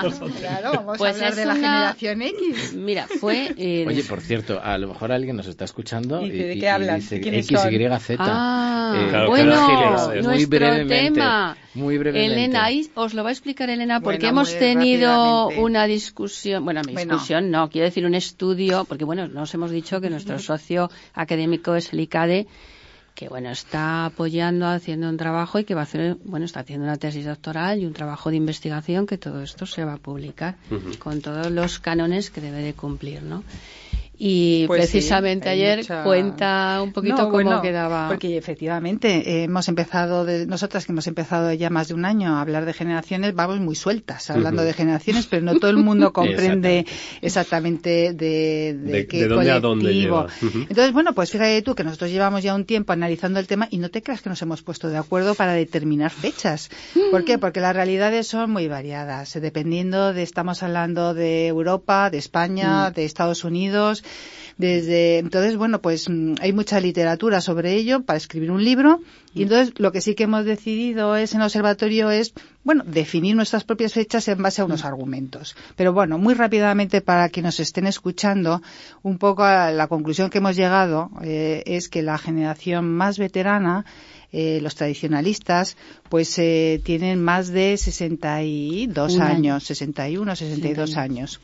claro, 0.38 0.72
vamos 0.72 0.94
a 0.94 0.98
pues 0.98 1.14
hablar 1.14 1.34
de 1.34 1.46
la 1.46 1.54
generación 1.54 2.22
X. 2.22 2.74
Mira, 2.74 3.06
fue... 3.06 3.54
Eh, 3.56 3.84
Oye, 3.86 4.04
por 4.04 4.20
cierto, 4.20 4.60
a 4.62 4.78
lo 4.78 4.88
mejor 4.88 5.12
alguien 5.12 5.36
nos 5.36 5.46
está 5.46 5.64
escuchando 5.64 6.24
y, 6.24 6.30
¿de 6.30 6.58
qué 6.58 6.68
hablan? 6.68 7.00
X, 7.00 7.50
Y, 7.50 7.56
Z. 8.00 8.16
Ah, 8.20 8.94
eh, 8.96 9.26
bueno, 9.26 10.12
muy 10.22 10.46
brevemente, 10.46 10.94
tema. 10.94 11.56
Muy 11.74 11.98
brevemente. 11.98 12.34
Elena, 12.34 12.68
os 12.94 13.14
lo 13.14 13.22
va 13.22 13.30
a 13.30 13.32
explicar 13.32 13.70
Elena 13.70 14.00
porque 14.00 14.28
hemos 14.28 14.56
tenido 14.56 15.48
una 15.48 15.86
discusión, 15.86 16.64
bueno, 16.64 16.82
mi 16.86 16.94
discusión 16.94 17.50
no, 17.50 17.68
quiero 17.70 17.86
decir 17.86 18.06
un 18.06 18.14
estudio, 18.14 18.84
porque 18.84 19.04
bueno, 19.04 19.28
nos 19.28 19.52
hemos 19.54 19.70
dicho 19.70 20.00
que 20.00 20.10
nuestro 20.10 20.38
socio 20.38 20.90
académico 21.14 21.74
es 21.74 21.92
el 21.92 22.00
ICADE 22.00 22.46
que 23.18 23.28
bueno 23.28 23.50
está 23.50 24.04
apoyando 24.04 24.68
haciendo 24.68 25.08
un 25.08 25.16
trabajo 25.16 25.58
y 25.58 25.64
que 25.64 25.74
va 25.74 25.80
a 25.80 25.82
hacer 25.82 26.16
bueno 26.24 26.46
está 26.46 26.60
haciendo 26.60 26.84
una 26.84 26.98
tesis 26.98 27.26
doctoral 27.26 27.80
y 27.80 27.84
un 27.84 27.92
trabajo 27.92 28.30
de 28.30 28.36
investigación 28.36 29.08
que 29.08 29.18
todo 29.18 29.42
esto 29.42 29.66
se 29.66 29.84
va 29.84 29.94
a 29.94 29.96
publicar 29.96 30.54
con 31.00 31.20
todos 31.20 31.50
los 31.50 31.80
cánones 31.80 32.30
que 32.30 32.40
debe 32.40 32.62
de 32.62 32.74
cumplir 32.74 33.24
no 33.24 33.42
y 34.20 34.66
pues 34.66 34.80
precisamente 34.80 35.48
ayer 35.48 35.86
cuenta 36.02 36.80
un 36.82 36.92
poquito 36.92 37.30
cómo 37.30 37.62
quedaba. 37.62 38.08
Porque 38.08 38.36
efectivamente 38.36 39.44
hemos 39.44 39.68
empezado, 39.68 40.24
de, 40.24 40.46
nosotras 40.46 40.84
que 40.84 40.92
hemos 40.92 41.06
empezado 41.06 41.52
ya 41.52 41.70
más 41.70 41.88
de 41.88 41.94
un 41.94 42.04
año 42.04 42.36
a 42.36 42.40
hablar 42.40 42.64
de 42.64 42.72
generaciones, 42.72 43.34
vamos 43.34 43.60
muy 43.60 43.76
sueltas 43.76 44.28
hablando 44.30 44.62
de 44.62 44.72
generaciones, 44.72 45.26
pero 45.26 45.42
no 45.42 45.58
todo 45.60 45.70
el 45.70 45.76
mundo 45.76 46.12
comprende 46.12 46.84
exactamente 47.22 48.12
de, 48.12 48.76
de, 48.76 49.06
qué 49.06 49.28
dónde 49.28 49.52
a 49.52 49.60
dónde 49.60 49.94
lleva. 49.94 50.26
Entonces, 50.42 50.92
bueno, 50.92 51.14
pues 51.14 51.30
fíjate 51.30 51.62
tú 51.62 51.76
que 51.76 51.84
nosotros 51.84 52.10
llevamos 52.10 52.42
ya 52.42 52.54
un 52.54 52.64
tiempo 52.64 52.92
analizando 52.92 53.38
el 53.38 53.46
tema 53.46 53.68
y 53.70 53.78
no 53.78 53.88
te 53.88 54.02
creas 54.02 54.20
que 54.20 54.30
nos 54.30 54.42
hemos 54.42 54.62
puesto 54.62 54.88
de 54.88 54.96
acuerdo 54.96 55.36
para 55.36 55.52
determinar 55.52 56.10
fechas. 56.10 56.70
¿Por 57.12 57.24
qué? 57.24 57.38
Porque 57.38 57.60
las 57.60 57.74
realidades 57.74 58.26
son 58.26 58.50
muy 58.50 58.66
variadas, 58.66 59.38
dependiendo 59.40 60.12
de, 60.12 60.24
estamos 60.24 60.64
hablando 60.64 61.14
de 61.14 61.46
Europa, 61.46 62.10
de 62.10 62.18
España, 62.18 62.90
mm. 62.90 62.94
de 62.94 63.04
Estados 63.04 63.44
Unidos, 63.44 64.02
desde 64.58 65.18
entonces, 65.18 65.56
bueno, 65.56 65.80
pues 65.80 66.08
mm, 66.08 66.34
hay 66.40 66.52
mucha 66.52 66.80
literatura 66.80 67.40
sobre 67.40 67.74
ello 67.74 68.02
para 68.02 68.16
escribir 68.16 68.50
un 68.50 68.64
libro 68.64 69.00
y 69.32 69.44
entonces 69.44 69.72
lo 69.78 69.92
que 69.92 70.00
sí 70.00 70.16
que 70.16 70.24
hemos 70.24 70.44
decidido 70.44 71.14
es 71.14 71.32
en 71.32 71.40
el 71.40 71.46
observatorio 71.46 72.10
es, 72.10 72.34
bueno, 72.64 72.82
definir 72.84 73.36
nuestras 73.36 73.62
propias 73.62 73.92
fechas 73.92 74.26
en 74.26 74.42
base 74.42 74.60
a 74.60 74.64
unos 74.64 74.84
argumentos. 74.84 75.54
Pero 75.76 75.92
bueno, 75.92 76.18
muy 76.18 76.34
rápidamente 76.34 77.00
para 77.00 77.28
que 77.28 77.40
nos 77.40 77.60
estén 77.60 77.86
escuchando, 77.86 78.60
un 79.02 79.18
poco 79.18 79.44
a 79.44 79.70
la 79.70 79.86
conclusión 79.86 80.28
que 80.28 80.38
hemos 80.38 80.56
llegado 80.56 81.10
eh, 81.22 81.62
es 81.66 81.88
que 81.88 82.02
la 82.02 82.18
generación 82.18 82.90
más 82.90 83.16
veterana 83.16 83.84
eh, 84.30 84.58
los 84.60 84.74
tradicionalistas, 84.74 85.76
pues 86.10 86.38
eh, 86.38 86.82
tienen 86.84 87.22
más 87.22 87.48
de 87.48 87.78
62 87.78 89.18
años, 89.20 89.64
61, 89.64 90.36
62 90.36 90.96
años. 90.98 91.40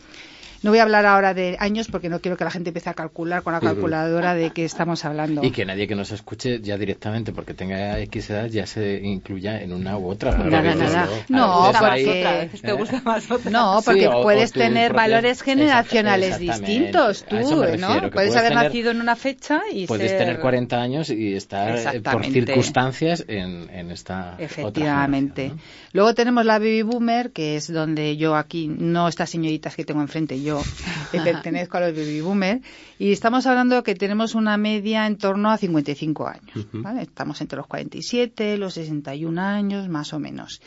No 0.64 0.70
voy 0.70 0.78
a 0.78 0.84
hablar 0.84 1.04
ahora 1.04 1.34
de 1.34 1.58
años 1.60 1.88
porque 1.88 2.08
no 2.08 2.20
quiero 2.20 2.38
que 2.38 2.44
la 2.44 2.50
gente 2.50 2.70
empiece 2.70 2.88
a 2.88 2.94
calcular 2.94 3.42
con 3.42 3.52
la 3.52 3.60
calculadora 3.60 4.34
de 4.34 4.48
qué 4.48 4.64
estamos 4.64 5.04
hablando. 5.04 5.44
Y 5.44 5.50
que 5.50 5.66
nadie 5.66 5.86
que 5.86 5.94
nos 5.94 6.10
escuche 6.10 6.58
ya 6.62 6.78
directamente 6.78 7.32
porque 7.32 7.52
tenga 7.52 7.98
X 8.00 8.30
edad 8.30 8.46
ya 8.46 8.66
se 8.66 8.96
incluya 8.96 9.60
en 9.60 9.74
una 9.74 9.98
u 9.98 10.08
otra. 10.08 10.38
Nada, 10.38 10.74
nada. 10.74 11.08
No, 11.28 11.70
porque, 11.78 12.48
te 12.62 12.72
gusta 12.72 13.02
más 13.04 13.30
otra. 13.30 13.50
No, 13.50 13.82
porque 13.84 14.08
puedes 14.08 14.52
tener 14.52 14.94
valores 14.94 15.42
generacionales 15.42 16.38
distintos 16.38 17.26
tú, 17.26 17.36
¿no? 17.36 18.10
Puedes, 18.10 18.34
haber 18.34 18.54
nacido 18.54 18.90
en 18.90 19.02
una 19.02 19.16
fecha 19.16 19.60
y 19.70 19.86
Puedes 19.86 20.16
tener 20.16 20.40
40 20.40 20.80
años 20.80 21.10
y 21.10 21.34
estar 21.34 21.94
eh, 21.94 22.00
por 22.00 22.24
circunstancias 22.24 23.22
en, 23.28 23.68
en 23.68 23.90
esta 23.90 24.36
Efectivamente. 24.38 25.52
Luego 25.92 26.14
tenemos 26.14 26.46
la 26.46 26.58
baby 26.58 26.80
boomer, 26.80 27.32
que 27.32 27.56
es 27.56 27.70
donde 27.70 28.16
yo 28.16 28.34
aquí, 28.34 28.66
no 28.66 29.08
estas 29.08 29.28
señoritas 29.28 29.76
que 29.76 29.84
tengo 29.84 30.00
enfrente, 30.00 30.42
yo 30.42 30.53
pertenezco 31.12 31.76
a 31.76 31.80
los 31.80 31.94
baby 31.94 32.20
boomers, 32.20 32.62
y 32.98 33.12
estamos 33.12 33.46
hablando 33.46 33.82
que 33.82 33.94
tenemos 33.94 34.34
una 34.34 34.56
media 34.56 35.06
en 35.06 35.16
torno 35.16 35.50
a 35.50 35.58
55 35.58 36.26
años. 36.26 36.66
¿vale? 36.72 37.02
Estamos 37.02 37.40
entre 37.40 37.56
los 37.56 37.66
47, 37.66 38.56
los 38.58 38.74
61 38.74 39.40
años, 39.40 39.88
más 39.88 40.12
o 40.12 40.18
menos. 40.18 40.60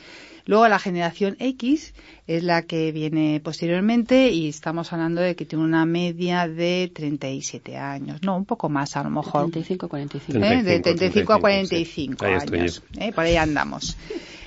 Luego 0.48 0.66
la 0.70 0.80
generación 0.80 1.36
X 1.40 1.94
es 2.26 2.42
la 2.42 2.62
que 2.62 2.94
viene 2.94 3.42
posteriormente 3.44 4.30
y 4.32 4.48
estamos 4.48 4.94
hablando 4.94 5.20
de 5.20 5.36
que 5.36 5.46
tiene 5.46 5.66
una 5.66 5.86
media 5.86 6.48
de 6.48 6.90
37 6.94 7.76
años, 7.76 8.22
no, 8.24 8.38
un 8.38 8.46
poco 8.46 8.70
más 8.70 8.96
a 8.96 9.04
lo 9.04 9.10
mejor. 9.10 9.52
35 9.52 9.90
45. 9.90 10.46
¿Eh? 10.46 10.64
De 10.64 10.80
35, 10.80 11.34
a 11.34 11.40
45 11.42 12.26
años. 12.26 12.82
¿eh? 12.98 13.12
Por 13.12 13.26
ahí 13.26 13.36
andamos. 13.36 13.98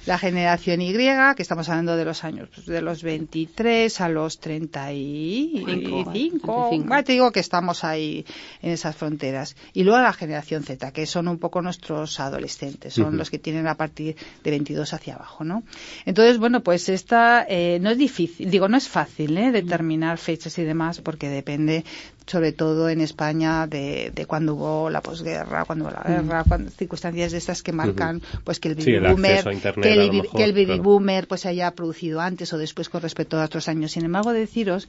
La 0.06 0.18
generación 0.18 0.80
Y, 0.80 0.92
que 0.92 1.42
estamos 1.42 1.68
hablando 1.68 1.96
de 1.96 2.04
los 2.04 2.24
años 2.24 2.48
pues, 2.54 2.66
de 2.66 2.82
los 2.82 3.02
23 3.02 4.00
a 4.00 4.08
los 4.08 4.40
35. 4.40 6.70
Bueno, 6.84 7.04
te 7.04 7.12
digo 7.12 7.30
que 7.32 7.40
estamos 7.40 7.84
ahí 7.84 8.24
en 8.62 8.70
esas 8.70 8.96
fronteras. 8.96 9.56
Y 9.72 9.84
luego 9.84 10.00
la 10.00 10.12
generación 10.12 10.62
Z, 10.62 10.92
que 10.92 11.06
son 11.06 11.28
un 11.28 11.38
poco 11.38 11.62
nuestros 11.62 12.20
adolescentes, 12.20 12.94
son 12.94 13.16
los 13.16 13.30
que 13.30 13.38
tienen 13.38 13.66
a 13.66 13.76
partir 13.76 14.16
de 14.42 14.50
22 14.50 14.92
hacia 14.92 15.14
abajo, 15.14 15.44
¿no? 15.44 15.62
Entonces, 16.06 16.38
bueno, 16.38 16.62
pues 16.62 16.88
esta 16.88 17.44
eh, 17.48 17.78
no 17.80 17.90
es 17.90 17.98
difícil, 17.98 18.50
digo, 18.50 18.68
no 18.68 18.76
es 18.76 18.88
fácil, 18.88 19.36
¿eh? 19.36 19.52
Determinar 19.52 20.18
fechas 20.18 20.58
y 20.58 20.64
demás, 20.64 21.00
porque 21.00 21.28
depende 21.28 21.84
sobre 22.30 22.52
todo 22.52 22.88
en 22.88 23.00
España 23.00 23.66
de, 23.66 24.12
de 24.14 24.24
cuando 24.26 24.54
hubo 24.54 24.88
la 24.88 25.00
posguerra, 25.00 25.64
cuando 25.64 25.86
hubo 25.86 25.94
la 25.94 26.02
guerra, 26.02 26.44
cuando, 26.46 26.70
circunstancias 26.70 27.32
de 27.32 27.38
estas 27.38 27.64
que 27.64 27.72
marcan 27.72 28.22
pues 28.44 28.60
que 28.60 28.68
el 28.68 28.76
baby 28.76 29.00
boomer, 29.00 29.44
que 29.82 29.92
el, 29.92 30.22
que 30.28 30.44
el 30.44 30.52
baby 30.52 30.78
boomer 30.78 31.26
pues 31.26 31.40
se 31.40 31.48
haya 31.48 31.72
producido 31.72 32.20
antes 32.20 32.52
o 32.52 32.58
después 32.58 32.88
con 32.88 33.02
respecto 33.02 33.36
a 33.40 33.44
otros 33.44 33.66
años. 33.68 33.90
Sin 33.90 34.04
embargo, 34.04 34.32
deciros 34.32 34.88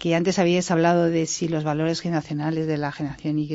que 0.00 0.16
antes 0.16 0.40
habíais 0.40 0.68
hablado 0.72 1.04
de 1.04 1.26
si 1.26 1.46
los 1.46 1.62
valores 1.62 2.00
generacionales 2.00 2.66
de 2.66 2.76
la 2.76 2.90
generación 2.90 3.38
Y 3.38 3.48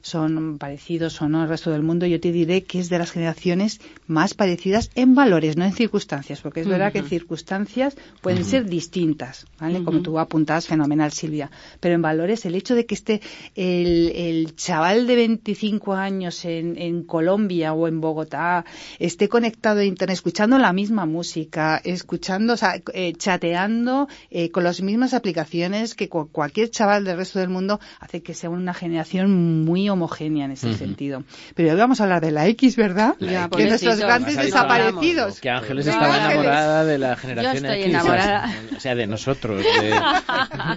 son 0.00 0.56
parecidos 0.56 1.20
o 1.20 1.28
no 1.28 1.42
al 1.42 1.48
resto 1.50 1.70
del 1.70 1.82
mundo. 1.82 2.06
Yo 2.06 2.18
te 2.18 2.32
diré 2.32 2.64
que 2.64 2.80
es 2.80 2.88
de 2.88 2.98
las 2.98 3.10
generaciones 3.10 3.80
más 4.06 4.32
parecidas 4.32 4.90
en 4.94 5.14
valores, 5.14 5.58
no 5.58 5.66
en 5.66 5.72
circunstancias, 5.72 6.40
porque 6.40 6.60
es 6.60 6.68
verdad 6.68 6.92
que 6.92 7.02
circunstancias 7.02 7.94
pueden 8.22 8.44
ser 8.44 8.64
distintas, 8.64 9.46
¿vale? 9.60 9.84
Como 9.84 10.00
tú 10.00 10.18
apuntas, 10.18 10.66
fenomenal, 10.66 11.12
Silvia. 11.12 11.50
Pero 11.80 11.94
en 11.94 12.02
valores 12.02 12.46
el 12.46 12.53
el 12.54 12.58
hecho 12.60 12.74
de 12.74 12.86
que 12.86 12.94
esté 12.94 13.20
el, 13.56 14.54
chaval 14.56 15.06
de 15.06 15.16
25 15.16 15.94
años 15.94 16.44
en, 16.44 17.02
Colombia 17.04 17.72
o 17.72 17.88
en 17.88 18.00
Bogotá 18.00 18.64
esté 18.98 19.28
conectado 19.28 19.80
a 19.80 19.84
Internet, 19.84 20.14
escuchando 20.14 20.58
la 20.58 20.72
misma 20.72 21.06
música, 21.06 21.80
escuchando, 21.84 22.54
o 22.54 22.56
sea, 22.56 22.80
eh, 22.92 23.12
chateando 23.14 24.08
eh, 24.30 24.50
con 24.50 24.64
las 24.64 24.80
mismas 24.80 25.14
aplicaciones 25.14 25.94
que 25.94 26.08
cualquier 26.08 26.70
chaval 26.70 27.04
del 27.04 27.16
resto 27.16 27.40
del 27.40 27.48
mundo, 27.48 27.80
hace 28.00 28.22
que 28.22 28.34
sea 28.34 28.50
una 28.50 28.72
generación 28.72 29.64
muy 29.64 29.88
homogénea 29.88 30.44
en 30.44 30.52
ese 30.52 30.74
sentido. 30.74 31.24
Pero 31.54 31.70
hoy 31.70 31.76
vamos 31.76 32.00
a 32.00 32.04
hablar 32.04 32.22
de 32.22 32.30
la 32.30 32.46
X, 32.48 32.76
¿verdad? 32.76 33.16
de 33.18 33.66
nuestros 33.66 33.98
grandes 33.98 34.36
desaparecidos. 34.36 35.40
Que 35.40 35.50
Ángeles 35.50 35.86
estaba 35.86 36.16
enamorada 36.16 36.84
de 36.84 36.98
la 36.98 37.16
generación 37.16 37.66
X. 37.66 37.96
O 38.76 38.80
sea, 38.80 38.94
de 38.94 39.06
nosotros, 39.06 39.64
de, 39.64 39.94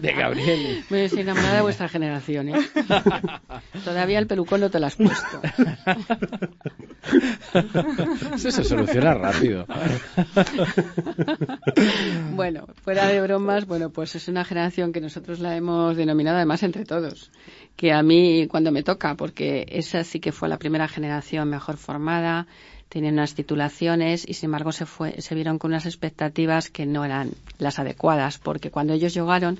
de 0.01 0.13
Gabriel. 0.13 0.83
Me 0.89 1.05
estoy 1.05 1.21
enamorada 1.21 1.61
vuestra 1.67 1.89
generación, 1.89 2.47
¿eh? 2.47 2.55
Todavía 3.83 4.19
el 4.19 4.27
pelucón 4.27 4.61
no 4.61 4.69
te 4.69 4.79
lo 4.79 4.85
has 4.85 4.95
puesto. 4.95 5.41
Eso 8.35 8.51
se 8.51 8.63
soluciona 8.63 9.13
rápido. 9.13 9.65
bueno, 12.31 12.67
fuera 12.83 13.07
de 13.07 13.19
bromas, 13.19 13.67
bueno, 13.67 13.89
pues 13.89 14.15
es 14.15 14.29
una 14.29 14.45
generación 14.45 14.93
que 14.93 15.01
nosotros 15.01 15.39
la 15.39 15.57
hemos 15.57 15.97
denominado 15.97 16.37
además 16.37 16.63
entre 16.63 16.85
todos. 16.85 17.31
Que 17.75 17.91
a 17.91 18.01
mí, 18.01 18.47
cuando 18.47 18.71
me 18.71 18.83
toca, 18.83 19.15
porque 19.15 19.65
esa 19.67 20.05
sí 20.05 20.21
que 20.21 20.31
fue 20.31 20.47
la 20.47 20.57
primera 20.57 20.87
generación 20.87 21.49
mejor 21.49 21.75
formada, 21.75 22.47
tenían 22.87 23.15
unas 23.15 23.35
titulaciones 23.35 24.23
y 24.25 24.35
sin 24.35 24.47
embargo 24.47 24.71
se, 24.71 24.85
fue, 24.85 25.21
se 25.21 25.35
vieron 25.35 25.59
con 25.59 25.71
unas 25.71 25.85
expectativas 25.85 26.69
que 26.69 26.85
no 26.85 27.03
eran 27.03 27.31
las 27.59 27.77
adecuadas, 27.77 28.37
porque 28.37 28.71
cuando 28.71 28.93
ellos 28.93 29.13
llegaron 29.13 29.59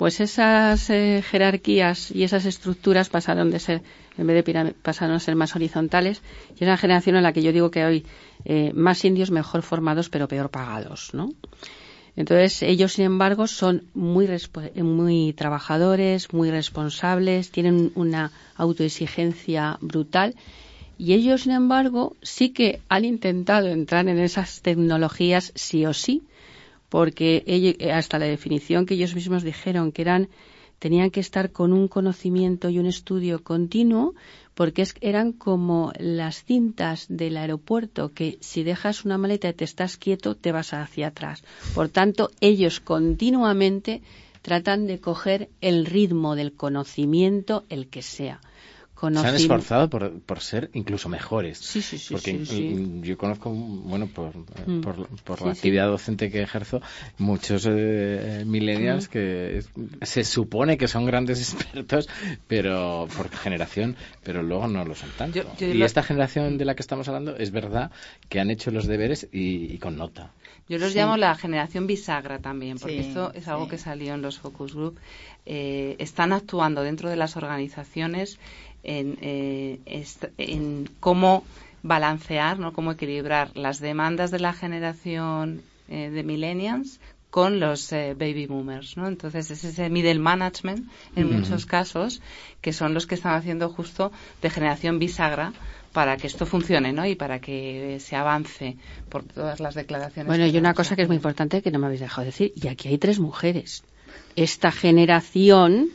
pues 0.00 0.18
esas 0.20 0.88
eh, 0.88 1.22
jerarquías 1.22 2.10
y 2.10 2.24
esas 2.24 2.46
estructuras 2.46 3.10
pasaron 3.10 3.50
de 3.50 3.58
ser, 3.58 3.82
en 4.16 4.26
vez 4.26 4.42
de 4.42 4.72
pasaron 4.72 5.14
a 5.14 5.20
ser 5.20 5.36
más 5.36 5.54
horizontales. 5.54 6.22
Y 6.52 6.54
es 6.54 6.62
una 6.62 6.78
generación 6.78 7.16
en 7.16 7.22
la 7.22 7.34
que 7.34 7.42
yo 7.42 7.52
digo 7.52 7.70
que 7.70 7.84
hoy 7.84 8.06
eh, 8.46 8.72
más 8.74 9.04
indios 9.04 9.30
mejor 9.30 9.60
formados 9.60 10.08
pero 10.08 10.26
peor 10.26 10.48
pagados, 10.48 11.10
¿no? 11.12 11.34
Entonces, 12.16 12.62
ellos, 12.62 12.94
sin 12.94 13.04
embargo, 13.04 13.46
son 13.46 13.84
muy, 13.92 14.26
muy 14.76 15.34
trabajadores, 15.34 16.32
muy 16.32 16.50
responsables, 16.50 17.50
tienen 17.50 17.92
una 17.94 18.32
autoexigencia 18.56 19.76
brutal 19.82 20.34
y 20.96 21.12
ellos, 21.12 21.42
sin 21.42 21.52
embargo, 21.52 22.16
sí 22.22 22.54
que 22.54 22.80
han 22.88 23.04
intentado 23.04 23.68
entrar 23.68 24.08
en 24.08 24.18
esas 24.18 24.62
tecnologías 24.62 25.52
sí 25.56 25.84
o 25.84 25.92
sí, 25.92 26.22
porque 26.90 27.42
eh, 27.46 27.92
hasta 27.92 28.18
la 28.18 28.26
definición 28.26 28.84
que 28.84 28.94
ellos 28.94 29.14
mismos 29.14 29.42
dijeron 29.42 29.92
que 29.92 30.02
eran 30.02 30.28
tenían 30.78 31.10
que 31.10 31.20
estar 31.20 31.52
con 31.52 31.72
un 31.72 31.88
conocimiento 31.88 32.68
y 32.68 32.78
un 32.78 32.86
estudio 32.86 33.44
continuo 33.44 34.14
porque 34.54 34.84
eran 35.00 35.32
como 35.32 35.92
las 35.98 36.42
cintas 36.44 37.06
del 37.08 37.36
aeropuerto 37.36 38.12
que 38.12 38.38
si 38.40 38.62
dejas 38.64 39.04
una 39.04 39.18
maleta 39.18 39.48
y 39.48 39.54
te 39.54 39.64
estás 39.64 39.96
quieto 39.96 40.34
te 40.34 40.52
vas 40.52 40.74
hacia 40.74 41.08
atrás. 41.08 41.44
Por 41.74 41.88
tanto, 41.88 42.30
ellos 42.40 42.80
continuamente 42.80 44.02
tratan 44.42 44.86
de 44.86 45.00
coger 45.00 45.48
el 45.60 45.86
ritmo 45.86 46.34
del 46.34 46.52
conocimiento, 46.52 47.64
el 47.68 47.88
que 47.88 48.02
sea. 48.02 48.40
Se 49.00 49.26
han 49.26 49.34
esforzado 49.34 49.88
por, 49.88 50.20
por, 50.20 50.40
ser 50.40 50.68
incluso 50.74 51.08
mejores. 51.08 51.56
Sí, 51.56 51.80
sí, 51.80 51.96
sí. 51.96 52.12
Porque 52.12 52.38
yo 53.02 53.16
conozco, 53.16 53.50
bueno, 53.50 54.08
por, 54.08 54.36
mm. 54.36 54.80
por, 55.24 55.40
la 55.40 55.52
actividad 55.52 55.86
docente 55.86 56.30
que 56.30 56.42
ejerzo, 56.42 56.82
muchos 57.16 57.66
eh, 57.70 58.44
millennials 58.46 59.08
mm. 59.08 59.10
que 59.10 59.64
se 60.02 60.24
supone 60.24 60.76
que 60.76 60.86
son 60.86 61.06
grandes 61.06 61.40
expertos, 61.54 62.10
pero 62.46 63.08
por 63.16 63.30
generación, 63.30 63.96
pero 64.22 64.42
luego 64.42 64.68
no 64.68 64.84
lo 64.84 64.94
son 64.94 65.08
tanto. 65.16 65.40
y 65.58 65.82
esta 65.82 66.02
generación 66.02 66.58
de 66.58 66.66
la 66.66 66.74
que 66.74 66.82
estamos 66.82 67.08
hablando 67.08 67.36
es 67.36 67.52
verdad 67.52 67.90
que 68.28 68.38
han 68.38 68.50
hecho 68.50 68.70
los 68.70 68.86
deberes 68.86 69.28
y, 69.32 69.78
con 69.78 69.96
nota. 69.96 70.32
Yo 70.68 70.78
los 70.78 70.94
llamo 70.94 71.16
la 71.16 71.34
generación 71.34 71.86
bisagra 71.86 72.38
también, 72.38 72.78
porque 72.78 73.00
esto 73.00 73.32
es 73.34 73.48
algo 73.48 73.66
que 73.66 73.78
salió 73.78 74.14
en 74.14 74.22
los 74.22 74.38
focus 74.38 74.74
group. 74.74 75.00
Eh, 75.46 75.96
están 75.98 76.32
actuando 76.32 76.82
dentro 76.82 77.08
de 77.08 77.16
las 77.16 77.36
organizaciones 77.36 78.38
en, 78.82 79.18
eh, 79.20 79.80
en 80.38 80.88
cómo 81.00 81.44
balancear, 81.82 82.58
¿no? 82.58 82.72
cómo 82.72 82.92
equilibrar 82.92 83.56
las 83.56 83.80
demandas 83.80 84.30
de 84.30 84.40
la 84.40 84.52
generación 84.52 85.62
eh, 85.88 86.10
de 86.10 86.22
millennials 86.22 87.00
con 87.30 87.60
los 87.60 87.92
eh, 87.92 88.14
baby 88.18 88.46
boomers, 88.46 88.96
¿no? 88.96 89.06
Entonces 89.06 89.52
es 89.52 89.62
ese 89.62 89.88
middle 89.88 90.18
management 90.18 90.88
en 91.14 91.32
muchos 91.32 91.64
casos 91.64 92.20
que 92.60 92.72
son 92.72 92.92
los 92.92 93.06
que 93.06 93.14
están 93.14 93.34
haciendo 93.34 93.68
justo 93.68 94.10
de 94.42 94.50
generación 94.50 94.98
bisagra 94.98 95.52
para 95.92 96.16
que 96.16 96.26
esto 96.26 96.44
funcione, 96.44 96.92
¿no? 96.92 97.06
Y 97.06 97.14
para 97.14 97.38
que 97.38 97.98
se 98.00 98.16
avance 98.16 98.76
por 99.08 99.22
todas 99.22 99.60
las 99.60 99.76
declaraciones. 99.76 100.26
Bueno, 100.26 100.46
y 100.46 100.56
una 100.58 100.74
cosa 100.74 100.96
que 100.96 101.02
es 101.02 101.08
muy 101.08 101.16
importante 101.16 101.62
que 101.62 101.70
no 101.70 101.78
me 101.78 101.86
habéis 101.86 102.00
dejado 102.00 102.24
decir, 102.24 102.52
y 102.56 102.66
aquí 102.66 102.88
hay 102.88 102.98
tres 102.98 103.20
mujeres. 103.20 103.84
Esta 104.34 104.72
generación 104.72 105.90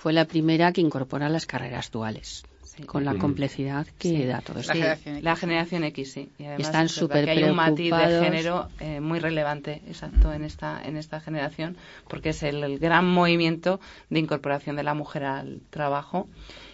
fue 0.00 0.14
la 0.14 0.24
primera 0.24 0.72
que 0.72 0.80
incorpora 0.80 1.28
las 1.28 1.44
carreras 1.44 1.90
duales. 1.90 2.42
con 2.86 3.04
la 3.04 3.16
complejidad 3.16 3.86
que 3.98 4.26
da 4.26 4.40
todo 4.40 4.60
esto. 4.60 4.72
La 5.20 5.36
generación, 5.36 5.84
X, 5.84 6.12
sí. 6.12 6.30
Y 6.38 6.44
además 6.44 6.66
Están 6.66 6.88
súper 6.88 7.28
Hay 7.28 7.44
un 7.44 7.54
matiz 7.54 7.92
de 7.94 8.20
género 8.24 8.68
eh, 8.78 9.00
muy 9.00 9.18
relevante, 9.18 9.82
exacto, 9.86 10.32
en 10.32 10.44
esta, 10.44 10.80
en 10.82 10.96
esta 10.96 11.20
generación, 11.20 11.76
porque 12.08 12.30
es 12.30 12.42
el, 12.42 12.78
gran 12.78 13.06
movimiento 13.06 13.78
de 14.08 14.20
incorporación 14.20 14.76
de 14.76 14.84
la 14.84 14.94
mujer 14.94 15.24
al 15.24 15.60
trabajo 15.68 16.26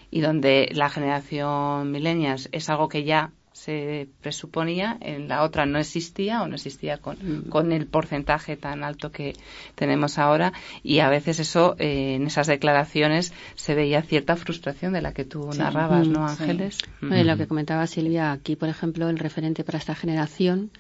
y 0.09 0.21
donde 0.21 0.69
la 0.73 0.89
generación 0.89 1.91
millennials 1.91 2.49
es 2.53 2.71
algo 2.71 2.89
que 2.89 3.03
ya 3.03 3.33
se 3.57 4.07
presuponía, 4.21 4.99
en 5.01 5.29
la 5.29 5.43
otra 5.43 5.65
no 5.65 5.79
existía 5.79 6.43
o 6.43 6.47
no 6.47 6.57
existía 6.57 6.99
con, 6.99 7.17
mm. 7.17 7.49
con 7.49 7.73
el 7.73 7.87
porcentaje 7.87 8.55
tan 8.59 8.85
alto 8.85 9.11
que 9.11 9.35
tenemos 9.75 10.19
ahora 10.19 10.53
y 10.83 10.99
a 10.99 11.09
veces 11.09 11.41
eso, 11.41 11.75
eh, 11.79 12.17
en 12.17 12.27
esas 12.27 12.49
declaraciones, 12.49 13.33
se 13.55 13.75
veía 13.75 14.03
cierta 14.03 14.37
frustración 14.37 14.93
de 14.93 15.01
la 15.01 15.15
que 15.15 15.25
tú 15.25 15.49
narrabas, 15.57 16.07
¿no, 16.07 16.21
mm, 16.21 16.25
Ángeles? 16.25 16.79
lo 17.01 17.37
que 17.39 17.47
comentaba 17.47 17.87
Silvia, 17.87 18.33
aquí, 18.33 18.57
por 18.57 18.69
ejemplo, 18.69 19.09
el 19.09 19.19
referente 19.19 19.65
para 19.65 19.79
esta 19.79 19.95
generación 19.95 20.71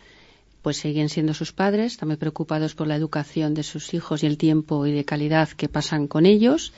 pues 0.60 0.76
siguen 0.76 1.08
siendo 1.08 1.32
sus 1.32 1.52
padres, 1.52 1.92
están 1.92 2.08
muy 2.08 2.18
preocupados 2.18 2.74
por 2.74 2.88
la 2.88 2.96
educación 2.96 3.54
de 3.54 3.62
sus 3.62 3.94
hijos 3.94 4.22
y 4.22 4.26
el 4.26 4.36
tiempo 4.36 4.84
y 4.84 4.92
de 4.92 5.04
calidad 5.04 5.48
que 5.48 5.68
pasan 5.68 6.08
con 6.08 6.26
ellos. 6.26 6.74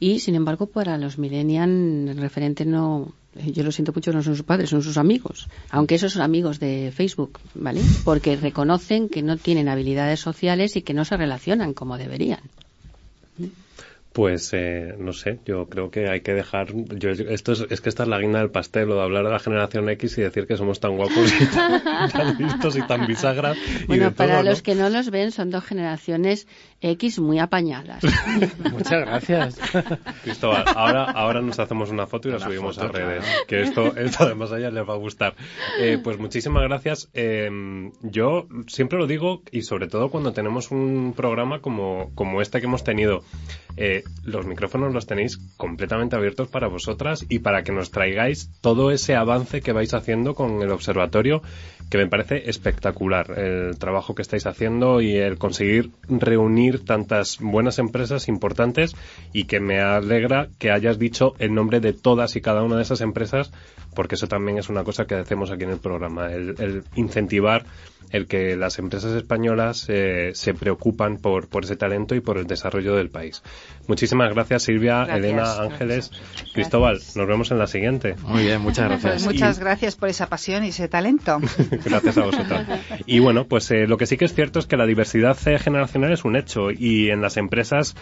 Y, 0.00 0.18
sin 0.18 0.34
embargo, 0.34 0.66
para 0.66 0.98
los 0.98 1.16
millennials, 1.16 2.10
el 2.10 2.18
referente 2.18 2.64
no, 2.64 3.14
yo 3.34 3.64
lo 3.64 3.72
siento 3.72 3.92
mucho, 3.92 4.12
no 4.12 4.22
son 4.22 4.36
sus 4.36 4.44
padres, 4.44 4.70
son 4.70 4.82
sus 4.82 4.96
amigos. 4.96 5.48
Aunque 5.70 5.96
esos 5.96 6.12
son 6.12 6.22
amigos 6.22 6.60
de 6.60 6.92
Facebook, 6.94 7.40
¿vale? 7.54 7.80
Porque 8.04 8.36
reconocen 8.36 9.08
que 9.08 9.22
no 9.22 9.36
tienen 9.36 9.68
habilidades 9.68 10.20
sociales 10.20 10.76
y 10.76 10.82
que 10.82 10.94
no 10.94 11.04
se 11.04 11.16
relacionan 11.16 11.74
como 11.74 11.98
deberían. 11.98 12.40
Pues 14.14 14.52
eh, 14.52 14.94
no 14.96 15.12
sé, 15.12 15.40
yo 15.44 15.68
creo 15.68 15.90
que 15.90 16.08
hay 16.08 16.20
que 16.20 16.34
dejar. 16.34 16.68
Yo, 16.72 17.10
esto 17.10 17.50
es, 17.50 17.66
es 17.68 17.80
que 17.80 17.88
esta 17.88 18.04
es 18.04 18.08
la 18.08 18.20
guinda 18.20 18.38
del 18.38 18.48
pastel, 18.48 18.86
lo 18.86 18.94
de 18.94 19.02
hablar 19.02 19.24
de 19.24 19.32
la 19.32 19.40
generación 19.40 19.88
X 19.88 20.16
y 20.18 20.22
decir 20.22 20.46
que 20.46 20.56
somos 20.56 20.78
tan 20.78 20.96
guapos 20.96 21.32
y 21.40 21.46
tan, 21.46 21.82
tan 22.12 22.38
listos 22.38 22.76
y 22.76 22.82
tan 22.82 23.08
bisagras. 23.08 23.56
y 23.56 23.86
Bueno, 23.86 24.04
de 24.04 24.10
para 24.12 24.34
todo, 24.34 24.44
¿no? 24.44 24.50
los 24.50 24.62
que 24.62 24.76
no 24.76 24.88
los 24.88 25.10
ven, 25.10 25.32
son 25.32 25.50
dos 25.50 25.64
generaciones 25.64 26.46
X 26.80 27.18
muy 27.18 27.40
apañadas. 27.40 28.04
Muchas 28.72 29.00
gracias. 29.00 29.58
Cristóbal, 30.22 30.62
ahora, 30.76 31.06
ahora 31.10 31.42
nos 31.42 31.58
hacemos 31.58 31.90
una 31.90 32.06
foto 32.06 32.28
y 32.28 32.32
la 32.32 32.38
subimos 32.38 32.76
foto, 32.76 32.86
a 32.86 32.92
redes. 32.92 33.24
claro. 33.24 33.46
Que 33.48 33.62
esto, 33.62 33.96
esto 33.96 34.22
además 34.22 34.52
a 34.52 34.58
ella 34.58 34.70
les 34.70 34.88
va 34.88 34.94
a 34.94 34.98
gustar. 34.98 35.34
Eh, 35.80 35.98
pues 36.00 36.20
muchísimas 36.20 36.62
gracias. 36.62 37.08
Eh, 37.14 37.50
yo 38.02 38.46
siempre 38.68 38.96
lo 38.96 39.08
digo 39.08 39.42
y 39.50 39.62
sobre 39.62 39.88
todo 39.88 40.08
cuando 40.08 40.32
tenemos 40.32 40.70
un 40.70 41.14
programa 41.16 41.60
como, 41.60 42.12
como 42.14 42.40
este 42.40 42.60
que 42.60 42.66
hemos 42.66 42.84
tenido. 42.84 43.24
Eh, 43.76 44.04
los 44.22 44.46
micrófonos 44.46 44.92
los 44.92 45.06
tenéis 45.06 45.38
completamente 45.56 46.16
abiertos 46.16 46.48
para 46.48 46.68
vosotras 46.68 47.24
y 47.28 47.40
para 47.40 47.62
que 47.62 47.72
nos 47.72 47.90
traigáis 47.90 48.50
todo 48.60 48.90
ese 48.90 49.16
avance 49.16 49.60
que 49.60 49.72
vais 49.72 49.94
haciendo 49.94 50.34
con 50.34 50.62
el 50.62 50.70
observatorio, 50.70 51.42
que 51.90 51.98
me 51.98 52.06
parece 52.06 52.48
espectacular 52.48 53.38
el 53.38 53.78
trabajo 53.78 54.14
que 54.14 54.22
estáis 54.22 54.46
haciendo 54.46 55.00
y 55.00 55.16
el 55.16 55.38
conseguir 55.38 55.90
reunir 56.08 56.84
tantas 56.84 57.38
buenas 57.40 57.78
empresas 57.78 58.28
importantes 58.28 58.96
y 59.32 59.44
que 59.44 59.60
me 59.60 59.80
alegra 59.80 60.48
que 60.58 60.70
hayas 60.70 60.98
dicho 60.98 61.34
el 61.38 61.54
nombre 61.54 61.80
de 61.80 61.92
todas 61.92 62.36
y 62.36 62.40
cada 62.40 62.62
una 62.62 62.76
de 62.76 62.82
esas 62.82 63.00
empresas, 63.00 63.52
porque 63.94 64.16
eso 64.16 64.26
también 64.26 64.58
es 64.58 64.68
una 64.68 64.84
cosa 64.84 65.06
que 65.06 65.14
hacemos 65.14 65.50
aquí 65.50 65.64
en 65.64 65.70
el 65.70 65.78
programa, 65.78 66.32
el, 66.32 66.84
incentivar 66.96 67.64
el 68.10 68.26
que 68.26 68.56
las 68.56 68.78
empresas 68.78 69.12
españolas 69.12 69.86
eh, 69.88 70.32
se 70.34 70.54
preocupan 70.54 71.18
por, 71.18 71.48
por 71.48 71.64
ese 71.64 71.76
talento 71.76 72.14
y 72.14 72.20
por 72.20 72.38
el 72.38 72.46
desarrollo 72.46 72.94
del 72.94 73.10
país. 73.10 73.42
Muchísimas 73.86 74.32
gracias 74.32 74.62
Silvia, 74.62 75.04
Gracias. 75.04 75.18
Elena, 75.18 75.52
Ángeles, 75.62 76.10
Cristóbal. 76.54 77.00
Nos 77.14 77.26
vemos 77.26 77.50
en 77.50 77.58
la 77.58 77.66
siguiente. 77.66 78.14
Muy 78.22 78.42
bien, 78.44 78.60
muchas 78.60 78.88
Pues 78.88 79.02
gracias. 79.02 79.24
muchas 79.24 79.58
gracias 79.58 79.96
por 79.96 80.08
esa 80.08 80.28
pasión 80.28 80.64
y 80.64 80.68
ese 80.68 80.88
talento. 80.88 81.38
Gracias 81.84 82.16
a 82.18 82.24
vosotros. 82.24 82.60
Y 83.06 83.18
bueno, 83.18 83.46
pues 83.46 83.70
eh, 83.70 83.86
lo 83.86 83.96
que 83.98 84.06
sí 84.06 84.16
que 84.16 84.24
es 84.24 84.34
cierto 84.34 84.58
es 84.58 84.66
que 84.66 84.76
la 84.76 84.86
diversidad 84.86 85.36
generacional 85.36 86.12
es 86.12 86.24
un 86.24 86.36
hecho 86.36 86.70
y 86.70 87.10
en 87.10 87.20
las 87.20 87.36
empresas, 87.36 87.94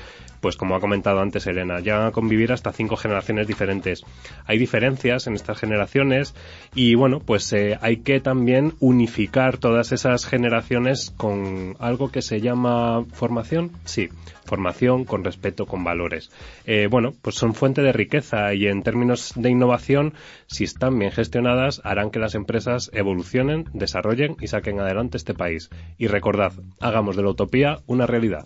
pues 0.43 0.57
como 0.57 0.75
ha 0.75 0.81
comentado 0.81 1.21
antes 1.21 1.47
Elena, 1.47 1.81
ya 1.81 2.09
a 2.09 2.11
convivir 2.11 2.53
hasta 2.53 2.73
cinco 2.73 2.97
generaciones 2.97 3.47
diferentes. 3.47 4.05
Hay 4.45 4.59
diferencias 4.59 5.29
en 5.29 5.35
estas 5.35 5.57
generaciones 5.59 6.35
y 6.75 6.97
bueno, 6.97 7.21
pues 7.21 7.51
eh, 7.53 7.79
hay 7.81 7.99
que 7.99 8.21
también 8.21 8.75
unificar 8.81 9.57
todas 9.57 9.93
esas 9.93 10.27
generaciones 10.27 11.15
con 11.17 11.77
algo 11.79 12.11
que 12.11 12.23
se 12.23 12.41
llama 12.41 13.05
formación. 13.13 13.71
Sí, 13.85 14.09
formación 14.45 15.05
con 15.05 15.23
respeto, 15.23 15.67
con 15.67 15.85
valores. 15.85 16.31
Eh, 16.67 16.89
bueno, 16.91 17.13
pues 17.23 17.37
son 17.37 17.55
fuente 17.55 17.81
de 17.81 17.93
riqueza 17.93 18.53
y 18.53 18.67
en 18.67 18.83
términos 18.83 19.35
de 19.37 19.49
innovación, 19.49 20.15
si 20.49 20.65
están 20.65 20.99
bien 20.99 21.13
gestionadas, 21.13 21.81
harán 21.85 22.11
que 22.11 22.19
las 22.19 22.35
empresas 22.35 22.91
evolucionen, 22.93 23.67
desarrollen 23.73 24.37
y 24.41 24.49
saquen 24.49 24.81
adelante 24.81 25.17
este 25.17 25.35
país. 25.35 25.71
Y 25.99 26.09
recordad, 26.09 26.53
hagamos 26.81 27.15
de 27.15 27.23
la 27.23 27.31
utopía 27.31 27.79
una 27.87 28.07
realidad. 28.07 28.45